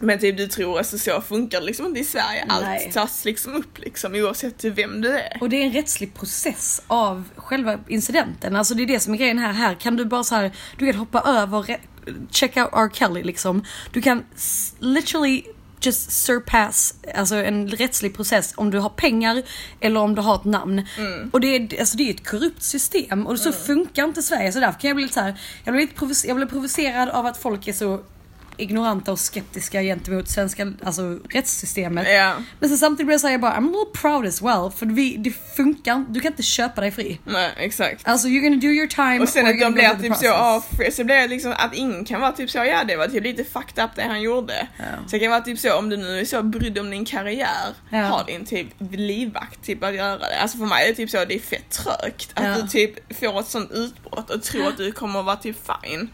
Men 0.00 0.18
typ 0.18 0.36
du 0.36 0.46
tror 0.46 0.78
alltså 0.78 0.98
så 0.98 1.20
funkar 1.20 1.60
det 1.60 1.66
liksom 1.66 1.86
inte 1.86 2.00
i 2.00 2.04
Sverige. 2.04 2.44
Allt 2.48 2.64
Nej. 2.64 2.90
tas 2.92 3.24
liksom 3.24 3.54
upp 3.54 3.78
liksom 3.78 4.14
oavsett 4.14 4.64
vem 4.64 5.00
du 5.00 5.18
är. 5.18 5.38
Och 5.40 5.48
det 5.48 5.56
är 5.56 5.66
en 5.66 5.72
rättslig 5.72 6.14
process 6.14 6.82
av 6.86 7.24
själva 7.36 7.78
incidenten. 7.88 8.56
Alltså 8.56 8.74
det 8.74 8.82
är 8.82 8.86
det 8.86 9.00
som 9.00 9.14
är 9.14 9.18
grejen 9.18 9.38
här. 9.38 9.52
Här 9.52 9.74
kan 9.74 9.96
du 9.96 10.04
bara 10.04 10.24
så 10.24 10.34
här, 10.34 10.52
du 10.78 10.86
kan 10.86 10.94
hoppa 10.94 11.20
över, 11.20 11.76
check 12.30 12.56
out 12.56 12.68
R. 12.72 12.90
Kelly 12.92 13.22
liksom. 13.22 13.64
Du 13.92 14.02
kan 14.02 14.24
literally 14.78 15.42
just 15.80 16.10
surpass 16.12 16.94
alltså 17.14 17.34
en 17.34 17.68
rättslig 17.68 18.16
process 18.16 18.52
om 18.56 18.70
du 18.70 18.78
har 18.78 18.88
pengar 18.88 19.42
eller 19.80 20.00
om 20.00 20.14
du 20.14 20.22
har 20.22 20.34
ett 20.34 20.44
namn. 20.44 20.86
Och 21.32 21.40
det 21.40 21.56
är, 21.56 21.80
alltså 21.80 21.96
det 21.96 22.10
är 22.10 22.14
ett 22.14 22.28
korrupt 22.28 22.62
system 22.62 23.26
och 23.26 23.38
så 23.38 23.52
funkar 23.52 24.04
inte 24.04 24.22
Sverige. 24.22 24.52
Så 24.52 24.60
därför 24.60 24.80
kan 24.80 24.88
jag 24.88 24.96
bli 24.96 25.02
lite 25.04 25.14
så 25.14 25.20
här, 25.20 25.40
jag 25.64 25.74
blir 25.74 25.82
lite 25.86 25.98
provocer- 25.98 26.28
jag 26.28 26.36
blir 26.36 26.46
provocerad 26.46 27.08
av 27.08 27.26
att 27.26 27.36
folk 27.36 27.68
är 27.68 27.72
så 27.72 28.00
ignoranta 28.56 29.12
och 29.12 29.18
skeptiska 29.18 29.82
gentemot 29.82 30.28
svenska 30.28 30.72
alltså, 30.84 31.18
rättssystemet. 31.30 32.06
Ja, 32.10 32.34
Men 32.60 32.68
sen 32.68 32.78
samtidigt 32.78 33.06
blir 33.06 33.14
jag 33.14 33.20
säga 33.20 33.38
bara 33.38 33.52
I'm 33.52 33.68
a 33.68 33.72
little 33.84 34.00
proud 34.00 34.26
as 34.26 34.42
well. 34.42 34.70
För 34.76 34.86
vi, 34.86 35.16
det 35.16 35.30
funkar 35.56 36.04
du 36.08 36.20
kan 36.20 36.32
inte 36.32 36.42
köpa 36.42 36.80
dig 36.80 36.90
fri. 36.90 37.18
nej 37.24 37.50
exakt. 37.56 38.08
Alltså 38.08 38.28
you're 38.28 38.40
gonna 38.40 38.56
do 38.56 38.66
your 38.66 38.86
time 38.88 39.20
Och 39.20 39.28
sen 39.28 39.46
att 39.46 39.60
de 39.60 39.72
blir 39.72 40.02
typ 40.02 40.16
så, 40.16 40.62
fri- 40.76 40.90
så 40.92 41.04
blir 41.04 41.16
det 41.16 41.28
liksom 41.28 41.52
att 41.58 41.74
ingen 41.74 42.04
kan 42.04 42.20
vara 42.20 42.32
typ 42.32 42.50
så, 42.50 42.58
ja 42.58 42.84
det 42.84 42.96
var 42.96 43.06
typ 43.08 43.22
lite 43.24 43.44
fucked 43.44 43.84
up 43.84 43.90
det 43.96 44.02
han 44.02 44.22
gjorde. 44.22 44.66
Ja. 44.78 44.84
Så 45.06 45.10
det 45.10 45.18
kan 45.18 45.30
vara 45.30 45.40
typ 45.40 45.58
så, 45.58 45.78
om 45.78 45.88
du 45.88 45.96
nu 45.96 46.20
är 46.20 46.24
så 46.24 46.42
brydd 46.42 46.78
om 46.78 46.90
din 46.90 47.04
karriär, 47.04 47.74
Ja. 47.90 47.98
ha 48.02 48.22
din 48.22 48.44
typ 48.46 48.66
livvakt 48.90 49.62
typ 49.64 49.84
att 49.84 49.94
göra 49.94 50.18
det. 50.18 50.38
Alltså 50.42 50.58
för 50.58 50.66
mig 50.66 50.84
är 50.84 50.88
det 50.88 50.94
typ 50.94 51.10
så, 51.10 51.24
det 51.24 51.34
är 51.34 51.38
fett 51.38 51.70
trögt 51.70 52.30
att 52.34 52.44
Ja. 52.44 52.54
du 52.62 52.68
typ 52.68 53.18
får 53.20 53.40
ett 53.40 53.48
sånt 53.48 53.70
utbrott 53.72 54.30
och 54.30 54.42
tror 54.42 54.68
att 54.68 54.76
du 54.76 54.92
kommer 54.92 55.18
att 55.20 55.26
vara 55.26 55.36
typ 55.36 55.56
fine. 55.82 56.08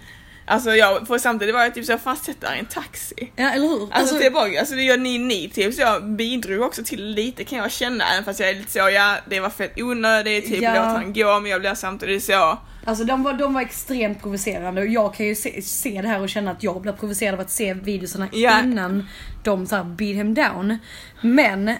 Alltså 0.50 0.70
jag, 0.76 1.06
för 1.06 1.18
samtidigt 1.18 1.54
var 1.54 1.62
jag 1.62 1.74
typ 1.74 1.84
så, 1.86 1.98
fast 1.98 2.24
sätt 2.24 2.40
där 2.40 2.54
i 2.54 2.58
en 2.58 2.66
taxi. 2.66 3.32
Ja 3.36 3.50
eller 3.50 3.66
hur? 3.68 3.88
Alltså, 3.92 4.14
det 4.14 4.30
var 4.30 4.58
alltså 4.58 4.74
det 4.74 4.82
gör 4.82 4.96
ni, 4.96 5.18
ni 5.18 5.48
typ 5.48 5.74
så 5.74 5.80
jag 5.80 6.04
bidrog 6.04 6.62
också 6.62 6.82
till 6.84 7.04
lite 7.04 7.44
kan 7.44 7.58
jag 7.58 7.70
känna 7.70 8.04
även 8.12 8.24
fast 8.24 8.40
jag 8.40 8.50
är 8.50 8.54
lite 8.54 8.72
så 8.72 8.78
ja 8.78 9.16
det 9.28 9.40
var 9.40 9.50
fett 9.50 9.72
onödigt 9.80 10.46
typ 10.46 10.62
Ja. 10.62 10.74
låt 10.74 10.84
han 10.84 11.12
gå 11.12 11.40
men 11.40 11.50
jag 11.50 11.60
blir 11.60 11.74
samtidigt 11.74 12.24
så 12.24 12.58
Alltså 12.84 13.04
de 13.04 13.22
var, 13.22 13.32
de 13.32 13.54
var 13.54 13.60
extremt 13.60 14.22
provocerande 14.22 14.80
och 14.80 14.86
jag 14.86 15.14
kan 15.14 15.26
ju 15.26 15.34
se, 15.34 15.62
se 15.62 16.02
det 16.02 16.08
här 16.08 16.20
och 16.20 16.28
känna 16.28 16.50
att 16.50 16.62
jag 16.62 16.80
blir 16.82 16.92
provocerad 16.92 17.34
av 17.34 17.40
att 17.40 17.50
se 17.50 17.74
videorna 17.74 18.28
Ja. 18.32 18.60
innan 18.62 19.08
de 19.44 19.66
så 19.66 19.76
här 19.76 19.84
beat 19.84 20.16
him 20.16 20.34
down. 20.34 20.78
Men 21.20 21.74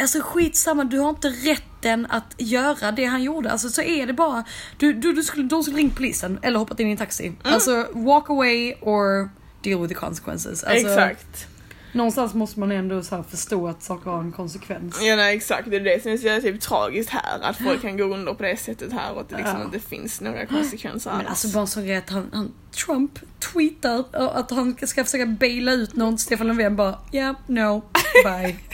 Alltså 0.00 0.20
skitsamma, 0.22 0.84
du 0.84 0.98
har 0.98 1.08
inte 1.10 1.28
rätten 1.28 2.06
att 2.10 2.34
göra 2.38 2.92
det 2.92 3.04
han 3.04 3.22
gjorde. 3.22 3.52
Alltså 3.52 3.68
så 3.68 3.82
är 3.82 4.06
det 4.06 4.12
bara. 4.12 4.44
Du, 4.76 4.92
du, 4.92 5.12
du 5.12 5.22
skulle, 5.22 5.44
de 5.48 5.62
skulle 5.62 5.78
ringt 5.78 5.96
polisen 5.96 6.38
eller 6.42 6.58
hoppat 6.58 6.80
in 6.80 6.88
i 6.88 6.90
en 6.90 6.96
taxi. 6.96 7.26
Mm. 7.26 7.36
Alltså 7.42 7.86
walk 7.92 8.30
away 8.30 8.74
or 8.80 9.30
deal 9.62 9.80
with 9.82 9.88
the 9.94 10.00
consequences. 10.00 10.64
Alltså, 10.64 10.88
exakt. 10.88 11.46
Någonstans 11.92 12.34
måste 12.34 12.60
man 12.60 12.72
ändå 12.72 13.02
så 13.02 13.16
här 13.16 13.22
förstå 13.22 13.68
att 13.68 13.82
saker 13.82 14.10
har 14.10 14.20
en 14.20 14.32
konsekvens. 14.32 14.98
Ja 15.02 15.16
nej 15.16 15.36
exakt, 15.36 15.70
det 15.70 15.76
är 15.76 15.80
det 15.80 16.02
som 16.02 16.12
är 16.12 16.16
så 16.16 16.42
typ 16.42 16.60
tragiskt 16.60 17.10
här 17.10 17.40
att 17.42 17.56
folk 17.56 17.82
kan 17.82 17.96
gå 17.96 18.04
under 18.04 18.34
på 18.34 18.42
det 18.42 18.56
sättet 18.56 18.92
här 18.92 19.12
och 19.12 19.20
att 19.20 19.28
det 19.28 19.36
liksom 19.36 19.58
Ja. 19.58 19.64
inte 19.64 19.80
finns 19.80 20.20
några 20.20 20.46
konsekvenser 20.46 21.10
Men 21.10 21.20
alls. 21.20 21.28
alltså 21.28 21.48
bara 21.48 21.60
en 21.60 21.66
sån 21.66 21.84
grej 21.84 21.96
att 21.96 22.10
han, 22.10 22.30
han, 22.32 22.52
Trump 22.86 23.18
tweetar 23.52 24.04
att 24.12 24.50
han 24.50 24.76
ska 24.82 25.04
försöka 25.04 25.26
baila 25.26 25.72
ut 25.72 25.96
någon. 25.96 26.18
Stefan 26.18 26.46
Löfven 26.46 26.76
bara 26.76 26.98
yeah, 27.12 27.36
no, 27.46 27.82
bye. 28.24 28.56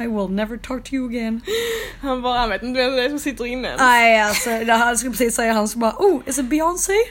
I 0.00 0.06
will 0.06 0.28
never 0.30 0.56
talk 0.56 0.84
to 0.84 0.94
you 0.94 1.08
again. 1.08 1.40
Han 2.00 2.22
bara, 2.22 2.38
han 2.38 2.48
vet 2.50 2.62
inte 2.62 2.80
vem 2.80 2.92
det 2.92 3.04
är 3.04 3.08
som 3.08 3.18
sitter 3.18 3.46
inne 3.46 3.68
ens. 3.68 3.80
Nej 3.80 4.20
alltså, 4.20 4.50
jag 4.50 4.98
skulle 4.98 5.10
precis 5.10 5.34
säga 5.34 5.52
han 5.52 5.68
som 5.68 5.80
bara 5.80 5.94
oh, 5.98 6.20
is 6.26 6.38
it 6.38 6.44
Beyoncé? 6.44 6.92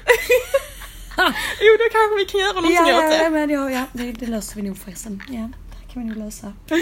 Jo 1.61 1.71
då 1.79 1.85
kanske 1.91 2.15
vi 2.17 2.25
kan 2.25 2.39
göra 2.39 2.53
någonting 2.53 2.75
Ja, 2.75 3.07
åt 3.07 3.13
ja, 3.13 3.23
det. 3.23 3.29
men 3.29 3.49
ja, 3.49 3.71
ja 3.71 3.83
det, 3.93 4.11
det 4.11 4.25
löser 4.25 4.55
vi 4.55 4.61
nog 4.61 4.77
förresten. 4.77 5.23
Ja, 5.29 5.49
det 5.69 5.93
kan 5.93 6.01
vi 6.03 6.09
nog 6.09 6.17
lösa. 6.17 6.53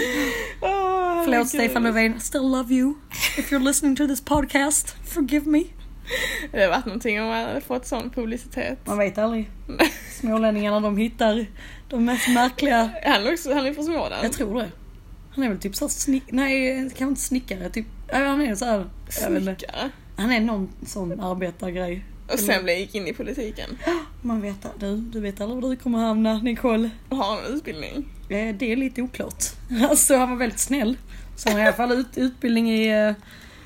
Åh, 0.60 1.24
Förlåt. 1.24 1.48
Stefan 1.48 1.82
Löfven, 1.82 2.20
still 2.20 2.42
love 2.42 2.74
you. 2.74 2.94
If 3.38 3.52
you're 3.52 3.64
listening 3.64 3.96
to 3.96 4.06
this 4.06 4.20
podcast, 4.20 4.96
forgive 5.14 5.46
me. 5.50 5.64
Det 6.50 6.58
hade 6.58 6.68
varit 6.68 6.86
någonting 6.86 7.20
om 7.20 7.26
man 7.26 7.44
hade 7.44 7.60
fått 7.60 7.86
sån 7.86 8.10
publicitet. 8.10 8.78
Man 8.86 8.98
vet 8.98 9.18
aldrig. 9.18 9.50
Smålänningarna 10.20 10.80
de 10.80 10.96
hittar 10.96 11.46
de 11.88 12.04
mest 12.04 12.28
märkliga 12.28 12.90
Han 13.04 13.26
är 13.26 13.32
också, 13.32 13.54
han 13.54 13.66
är 13.66 13.74
från 13.74 13.84
Småland. 13.84 14.24
Jag 14.24 14.32
tror 14.32 14.60
det. 14.60 14.70
Han 15.34 15.44
är 15.44 15.48
väl 15.48 15.58
typ 15.58 15.76
såhär 15.76 15.90
snick... 15.90 16.22
Nej, 16.28 16.78
kanske 16.80 17.04
inte 17.04 17.20
snickare. 17.20 17.70
Typ... 17.70 17.86
Han 18.12 18.40
är 18.40 18.54
så 18.54 18.64
här. 18.64 18.86
Jag 19.20 19.30
vet 19.30 19.40
inte. 19.42 19.56
Snickare. 19.56 19.90
Han 20.16 20.32
är 20.32 20.40
någon 20.40 20.68
sån 20.86 21.20
arbetargrej. 21.20 22.04
Och 22.32 22.38
sen 22.38 22.64
blev 22.64 22.78
gick 22.78 22.94
in 22.94 23.06
i 23.08 23.12
politiken. 23.12 23.78
Man 24.22 24.40
vet 24.40 24.66
du, 24.78 24.96
du 24.96 25.20
vet 25.20 25.40
aldrig 25.40 25.62
var 25.62 25.70
du 25.70 25.76
kommer 25.76 25.98
hamna, 25.98 26.38
Nicole. 26.38 26.90
Har 27.10 27.38
en 27.38 27.54
utbildning. 27.54 28.04
Det 28.28 28.72
är 28.72 28.76
lite 28.76 29.02
oklart. 29.02 29.44
Alltså 29.90 30.16
han 30.16 30.30
var 30.30 30.36
väldigt 30.36 30.58
snäll. 30.60 30.96
Så 31.36 31.48
han 31.48 31.58
har 31.58 31.64
i 31.64 31.66
alla 31.68 31.76
fall 31.76 31.92
ut, 31.92 32.18
utbildning 32.18 32.70
i 32.70 33.08
uh, 33.08 33.14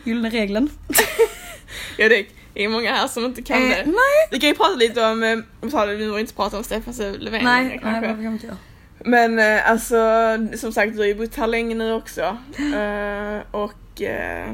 Gyllene 0.04 0.30
regeln. 0.30 0.68
Ja 1.98 2.08
det 2.08 2.26
är 2.54 2.68
många 2.68 2.92
här 2.92 3.08
som 3.08 3.24
inte 3.24 3.42
kan 3.42 3.62
Eh, 3.62 3.68
det. 3.68 3.84
nej, 3.86 4.28
Vi 4.30 4.40
kan 4.40 4.48
ju 4.48 4.54
prata 4.54 4.74
lite 4.74 5.04
om, 5.04 5.22
eh, 5.22 5.36
vi 5.86 5.96
vi 5.96 6.10
vill 6.10 6.18
inte 6.20 6.34
prata 6.34 6.56
om 6.58 6.64
Stefan 6.64 6.94
Löfven 7.18 7.44
nej, 7.44 7.62
längre 7.64 7.68
nej, 7.68 7.78
kanske. 7.82 8.08
varför 8.08 8.22
kan 8.22 8.32
inte 8.32 8.46
jag? 8.46 8.56
Men 9.06 9.38
eh, 9.38 9.70
alltså 9.70 9.96
som 10.56 10.72
sagt 10.72 10.92
du 10.92 10.98
har 10.98 11.06
ju 11.06 11.14
bott 11.14 11.34
här 11.34 11.46
länge 11.46 11.74
nu 11.74 11.92
också. 11.92 12.20
Eh, 12.58 13.38
och 13.50 14.02
eh, 14.02 14.52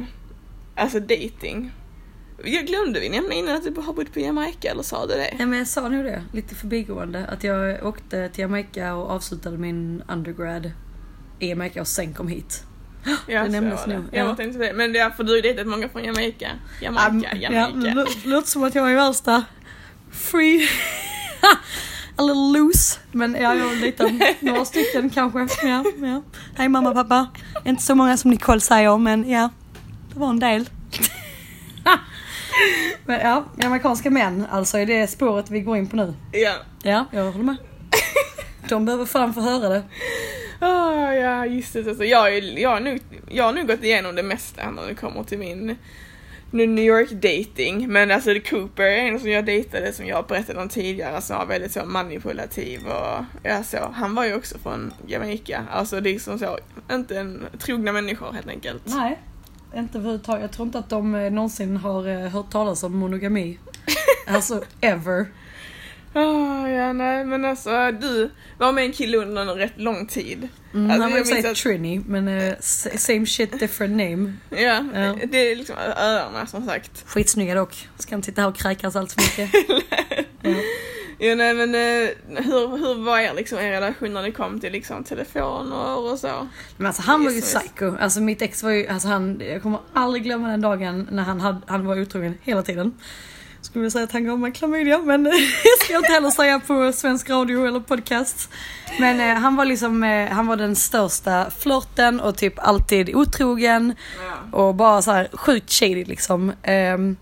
alltså 0.76 1.00
dating. 1.00 1.72
Jag 2.44 2.66
glömde 2.66 3.00
vi 3.00 3.08
nämna 3.08 3.34
innan 3.34 3.56
att 3.56 3.74
du 3.74 3.80
har 3.80 3.92
bott 3.92 4.12
på 4.12 4.20
Jamaica 4.20 4.70
eller 4.70 4.82
sa 4.82 5.06
du 5.06 5.14
det? 5.14 5.34
Nej 5.38 5.46
men 5.46 5.58
jag 5.58 5.68
sa 5.68 5.88
nog 5.88 6.04
det, 6.04 6.22
lite 6.32 6.54
förbigående. 6.54 7.26
Att 7.26 7.44
jag 7.44 7.86
åkte 7.86 8.28
till 8.28 8.40
Jamaica 8.42 8.94
och 8.94 9.10
avslutade 9.10 9.58
min 9.58 10.02
undergrad 10.08 10.70
i 11.38 11.48
Jamaica 11.48 11.80
och 11.80 11.88
sen 11.88 12.14
kom 12.14 12.28
hit. 12.28 12.62
Ja, 13.26 13.42
det 13.42 13.48
nämndes 13.48 13.86
nog, 13.86 14.04
Jag 14.12 14.26
ja. 14.28 14.36
tänkte 14.36 14.58
det. 14.58 14.72
Men 14.72 14.92
det 14.92 14.98
är 14.98 15.10
för 15.10 15.24
du 15.24 15.34
har 15.34 15.42
dejtat 15.42 15.66
många 15.66 15.88
från 15.88 16.04
Jamaica. 16.04 16.48
Jamaica, 16.80 17.28
Ja, 17.40 17.52
Jamaica. 17.52 17.94
det 18.24 18.28
låter 18.28 18.48
som 18.48 18.62
att 18.64 18.74
jag 18.74 18.90
är 18.92 18.96
värsta 18.96 19.44
free. 20.10 20.68
A 22.16 22.22
little 22.22 22.58
loose. 22.58 22.98
Men 23.12 23.34
ja, 23.34 23.54
jag 23.54 23.64
har 23.64 23.80
dejtat 23.80 24.12
några 24.40 24.64
stycken 24.64 25.10
kanske. 25.10 25.68
Ja, 25.68 25.84
ja. 26.02 26.22
Hej 26.54 26.68
mamma 26.68 26.88
och 26.88 26.94
pappa. 26.94 27.28
Inte 27.64 27.82
så 27.82 27.94
många 27.94 28.16
som 28.16 28.30
Nicole 28.30 28.60
säger 28.60 28.98
men 28.98 29.30
ja, 29.30 29.50
det 30.12 30.18
var 30.20 30.30
en 30.30 30.40
del. 30.40 30.68
men 33.06 33.20
ja, 33.20 33.44
amerikanska 33.64 34.10
män 34.10 34.46
alltså 34.50 34.78
är 34.78 34.86
det 34.86 35.06
spåret 35.06 35.50
vi 35.50 35.60
går 35.60 35.76
in 35.76 35.86
på 35.86 35.96
nu. 35.96 36.14
Ja. 36.32 36.54
Ja, 36.82 37.06
jag 37.12 37.24
håller 37.32 37.44
med. 37.44 37.56
De 38.68 38.84
behöver 38.84 39.04
fan 39.04 39.34
få 39.34 39.40
höra 39.40 39.68
det. 39.68 39.82
Ah, 40.60 41.12
ja, 41.12 41.46
just 41.46 41.72
det. 41.72 41.88
Alltså, 41.88 42.04
jag, 42.04 42.36
är, 42.36 42.58
jag, 42.58 42.70
har 42.70 42.80
nog, 42.80 43.00
jag 43.28 43.44
har 43.44 43.52
nog 43.52 43.66
gått 43.66 43.84
igenom 43.84 44.14
det 44.14 44.22
mesta 44.22 44.70
när 44.70 44.86
det 44.86 44.94
kommer 44.94 45.24
till 45.24 45.38
min 45.38 45.66
nu 45.66 45.76
New 46.52 46.84
York 46.84 47.10
dating. 47.10 47.92
Men 47.92 48.10
alltså 48.10 48.34
Cooper 48.50 48.82
är 48.82 48.96
en 48.96 49.20
som 49.20 49.30
jag 49.30 49.44
dejtade 49.44 49.92
som 49.92 50.06
jag 50.06 50.26
berättade 50.26 50.60
om 50.60 50.68
tidigare 50.68 51.20
som 51.20 51.36
var 51.38 51.46
väldigt 51.46 51.72
så 51.72 51.84
manipulativ 51.84 52.86
och 52.86 53.24
ja, 53.42 53.62
så. 53.62 53.92
Han 53.94 54.14
var 54.14 54.24
ju 54.24 54.34
också 54.34 54.58
från 54.58 54.92
Jamaica. 55.06 55.64
Alltså 55.70 56.00
det 56.00 56.14
är 56.14 56.18
som 56.18 56.38
så, 56.38 56.58
inte 56.92 57.18
en 57.18 57.46
trogna 57.58 57.92
människor 57.92 58.32
helt 58.32 58.48
enkelt. 58.48 58.82
Nej, 58.86 59.18
inte 59.76 59.98
överhuvudtaget. 59.98 60.42
Jag 60.42 60.52
tror 60.52 60.66
inte 60.66 60.78
att 60.78 60.90
de 60.90 61.14
eh, 61.14 61.32
någonsin 61.32 61.76
har 61.76 62.08
eh, 62.08 62.30
hört 62.30 62.50
talas 62.50 62.82
om 62.82 62.96
monogami. 62.96 63.58
Alltså 64.26 64.64
ever. 64.80 65.26
Ah, 66.14 66.68
ja, 66.68 66.92
nej 66.92 67.24
men 67.24 67.44
alltså 67.44 67.70
du 68.00 68.30
var 68.58 68.72
med 68.72 68.84
en 68.84 68.92
kille 68.92 69.18
under 69.18 69.42
en 69.42 69.48
rätt 69.48 69.80
lång 69.80 70.06
tid. 70.06 70.48
Mm, 70.74 70.90
Alltså, 70.90 71.02
han 71.02 71.12
var 71.12 71.18
ju 71.42 71.48
att- 71.50 71.56
Trini, 71.56 72.00
men 72.06 72.28
s- 72.28 73.04
same 73.06 73.26
shit 73.26 73.60
different 73.60 73.92
name. 73.96 74.32
Ja, 74.50 74.84
Ja. 74.94 75.16
det 75.30 75.38
är 75.52 75.56
liksom 75.56 75.76
öarna 75.96 76.46
som 76.46 76.66
sagt. 76.66 77.04
Skitsnygga 77.06 77.54
dock. 77.54 77.88
Ska 77.98 78.14
inte 78.14 78.26
sitta 78.26 78.40
här 78.42 78.48
och 78.48 78.56
kräkas 78.56 78.96
allt 78.96 79.12
för 79.12 79.20
mycket. 79.22 79.50
ja. 80.42 80.54
Ja, 81.18 81.34
nej, 81.34 81.54
men 81.54 81.74
eh, 81.74 82.08
hur, 82.44 82.76
hur 82.76 83.04
var 83.04 83.18
er, 83.18 83.34
liksom, 83.34 83.58
er 83.58 83.70
relation 83.70 84.12
när 84.12 84.22
det 84.22 84.30
kom 84.32 84.60
till 84.60 84.72
liksom, 84.72 85.04
telefoner 85.04 85.98
och 86.12 86.18
så? 86.18 86.48
Men 86.76 86.86
alltså 86.86 87.02
han 87.02 87.24
var 87.24 87.30
ju 87.32 87.40
psycho. 87.40 87.96
Alltså 88.00 88.20
mitt 88.20 88.42
ex 88.42 88.62
var 88.62 88.70
ju, 88.70 88.86
alltså 88.86 89.08
han, 89.08 89.40
jag 89.50 89.62
kommer 89.62 89.78
aldrig 89.92 90.22
glömma 90.24 90.48
den 90.48 90.60
dagen 90.60 91.08
när 91.10 91.22
han, 91.22 91.40
hade, 91.40 91.60
han 91.66 91.86
var 91.86 92.00
otrogen 92.00 92.38
hela 92.42 92.62
tiden. 92.62 92.94
Skulle 93.62 93.80
vilja 93.80 93.90
säga 93.90 94.04
att 94.04 94.12
han 94.12 94.24
gav 94.24 94.38
mig 94.38 94.52
klamydia 94.52 94.98
men 94.98 95.24
det 95.62 95.84
ska 95.84 95.92
jag 95.92 96.00
inte 96.00 96.12
heller 96.12 96.30
säga 96.30 96.60
på 96.60 96.92
svensk 96.92 97.30
radio 97.30 97.66
eller 97.66 97.80
podcast. 97.80 98.50
Men 99.00 99.20
eh, 99.20 99.36
han 99.36 99.56
var 99.56 99.64
liksom, 99.64 100.02
eh, 100.02 100.28
han 100.28 100.46
var 100.46 100.56
den 100.56 100.76
största 100.76 101.50
flörten 101.58 102.20
och 102.20 102.36
typ 102.36 102.54
alltid 102.56 103.14
otrogen. 103.14 103.94
Ja. 104.52 104.58
Och 104.58 104.74
bara 104.74 105.02
så 105.02 105.12
här 105.12 105.28
sjukt 105.32 105.72
shady 105.72 106.04
liksom. 106.04 106.52
Ehm, 106.62 107.16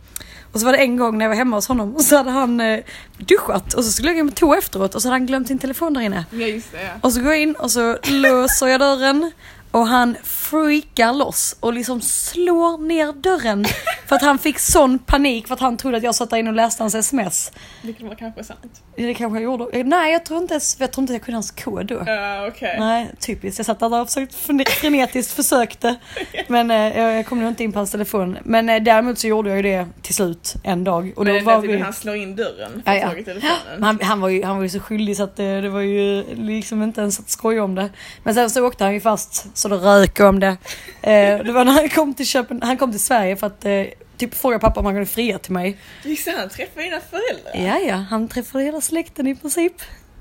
och 0.53 0.61
så 0.61 0.67
var 0.67 0.73
det 0.73 0.79
en 0.79 0.97
gång 0.97 1.19
när 1.19 1.25
jag 1.25 1.31
var 1.31 1.37
hemma 1.37 1.57
hos 1.57 1.69
honom 1.69 1.97
och 1.97 2.03
så 2.03 2.17
hade 2.17 2.31
han 2.31 2.61
eh, 2.61 2.81
duschat 3.19 3.75
och 3.75 3.85
så 3.85 3.93
skulle 3.93 4.09
jag 4.09 4.17
gå 4.17 4.21
in 4.21 4.29
på 4.29 4.35
toa 4.35 4.59
efteråt 4.59 4.95
och 4.95 5.03
så 5.03 5.09
hade 5.09 5.15
han 5.15 5.27
glömt 5.27 5.49
sin 5.49 5.59
telefon 5.59 5.95
där 5.95 6.01
inne. 6.01 6.25
Ja, 6.31 6.47
just 6.47 6.73
det. 6.73 6.83
Ja. 6.83 6.91
Och 7.01 7.13
så 7.13 7.21
går 7.21 7.33
jag 7.33 7.43
in 7.43 7.55
och 7.55 7.71
så 7.71 7.99
låser 8.03 8.67
jag 8.67 8.81
dörren 8.81 9.33
och 9.71 9.87
han 9.87 10.17
freakar 10.25 11.13
loss 11.13 11.57
och 11.61 11.73
liksom 11.73 12.01
slår 12.01 12.79
ner 12.79 13.13
dörren. 13.13 13.67
För 14.11 14.17
att 14.17 14.23
han 14.23 14.39
fick 14.39 14.59
sån 14.59 14.99
panik 14.99 15.47
för 15.47 15.55
att 15.55 15.61
han 15.61 15.77
trodde 15.77 15.97
att 15.97 16.03
jag 16.03 16.15
satt 16.15 16.31
där 16.31 16.37
inne 16.37 16.51
och 16.51 16.57
läste 16.57 16.83
hans 16.83 16.95
sms. 16.95 17.53
Det 17.83 18.01
var 18.05 18.15
kanske 18.15 18.45
sant. 18.45 18.83
Det 18.97 19.15
kanske 19.15 19.37
jag 19.39 19.45
gjorde. 19.45 19.79
Eh, 19.79 19.85
Nej, 19.87 20.13
jag 20.13 20.25
tror 20.25 20.41
inte, 20.43 20.55
ens- 20.55 20.77
jag, 20.81 20.93
tror 20.93 21.03
inte 21.03 21.13
jag 21.13 21.23
kunde 21.23 21.37
hans 21.37 21.51
kod 21.51 21.87
då. 21.87 22.03
Ja, 22.07 22.47
okej. 22.49 22.77
Nej, 22.79 23.11
typiskt. 23.21 23.59
Jag 23.59 23.67
satt 23.67 23.79
där 23.81 24.01
och 24.01 24.07
försökt, 24.09 24.35
fre- 24.35 24.69
frenetiskt 24.69 25.33
försökte. 25.33 25.97
Men 26.49 26.71
eh, 26.71 26.99
jag, 26.99 27.27
kom 27.27 27.41
nog 27.41 27.49
inte 27.49 27.65
in 27.65 27.73
på 27.73 27.79
hans 27.79 27.91
telefon. 27.91 28.39
Men 28.45 28.69
eh, 28.69 28.83
däremot 28.83 29.19
så 29.19 29.27
gjorde 29.27 29.49
jag 29.49 29.57
ju 29.57 29.63
det 29.63 29.87
till 30.03 30.15
slut 30.15 30.55
en 30.65 30.85
dag. 30.85 31.13
Och 31.17 31.25
då 31.25 31.33
Men 31.33 31.45
var 31.45 31.61
vi... 31.61 31.79
han 31.79 31.93
slår 31.93 32.17
in 32.17 32.37
dörren 32.37 32.83
för 32.85 32.93
Ja, 32.93 32.99
ja. 33.17 33.25
telefonen. 33.25 33.83
Han, 33.83 33.99
han, 34.03 34.21
var 34.21 34.29
ju, 34.29 34.43
han 34.45 34.57
var 34.57 34.63
ju 34.63 34.69
så 34.69 34.81
skyldig 34.81 35.17
så 35.17 35.23
att 35.23 35.37
det, 35.37 35.61
det 35.61 35.69
var 35.69 35.81
ju 35.81 36.25
liksom 36.35 36.83
inte 36.83 37.01
ens 37.01 37.21
att 37.21 37.31
skoja 37.31 37.65
om 37.65 37.75
det. 37.75 37.89
Men 38.23 38.35
sen 38.35 38.51
så 38.51 38.67
åkte 38.67 38.85
han 38.85 38.93
ju 38.95 39.01
fast 39.01 39.57
så 39.59 39.69
det 39.69 39.77
rök 39.77 40.21
om 40.21 40.41
det. 40.41 40.57
Eh, 41.03 41.39
det 41.45 41.53
var 41.53 41.65
när 41.65 41.73
han 41.73 41.89
kom 41.89 42.15
till 42.15 42.27
Köpen, 42.27 42.63
han 42.63 42.77
kom 42.77 42.91
till 42.91 43.03
Sverige 43.03 43.37
för 43.37 43.47
att 43.47 43.65
eh, 43.65 43.83
typ 44.21 44.35
fråga 44.35 44.59
pappa 44.59 44.81
om 44.81 44.87
han 44.87 44.95
kunde 44.95 45.07
fria 45.07 45.39
till 45.39 45.53
mig. 45.53 45.77
Just 46.05 46.29
han 46.29 46.49
träffade 46.49 46.85
dina 46.85 47.01
föräldrar. 47.01 47.67
Ja, 47.67 47.79
ja, 47.79 47.95
han 47.95 48.29
träffade 48.29 48.65
hela 48.65 48.81
släkten 48.81 49.27
i 49.27 49.35
princip. 49.35 49.73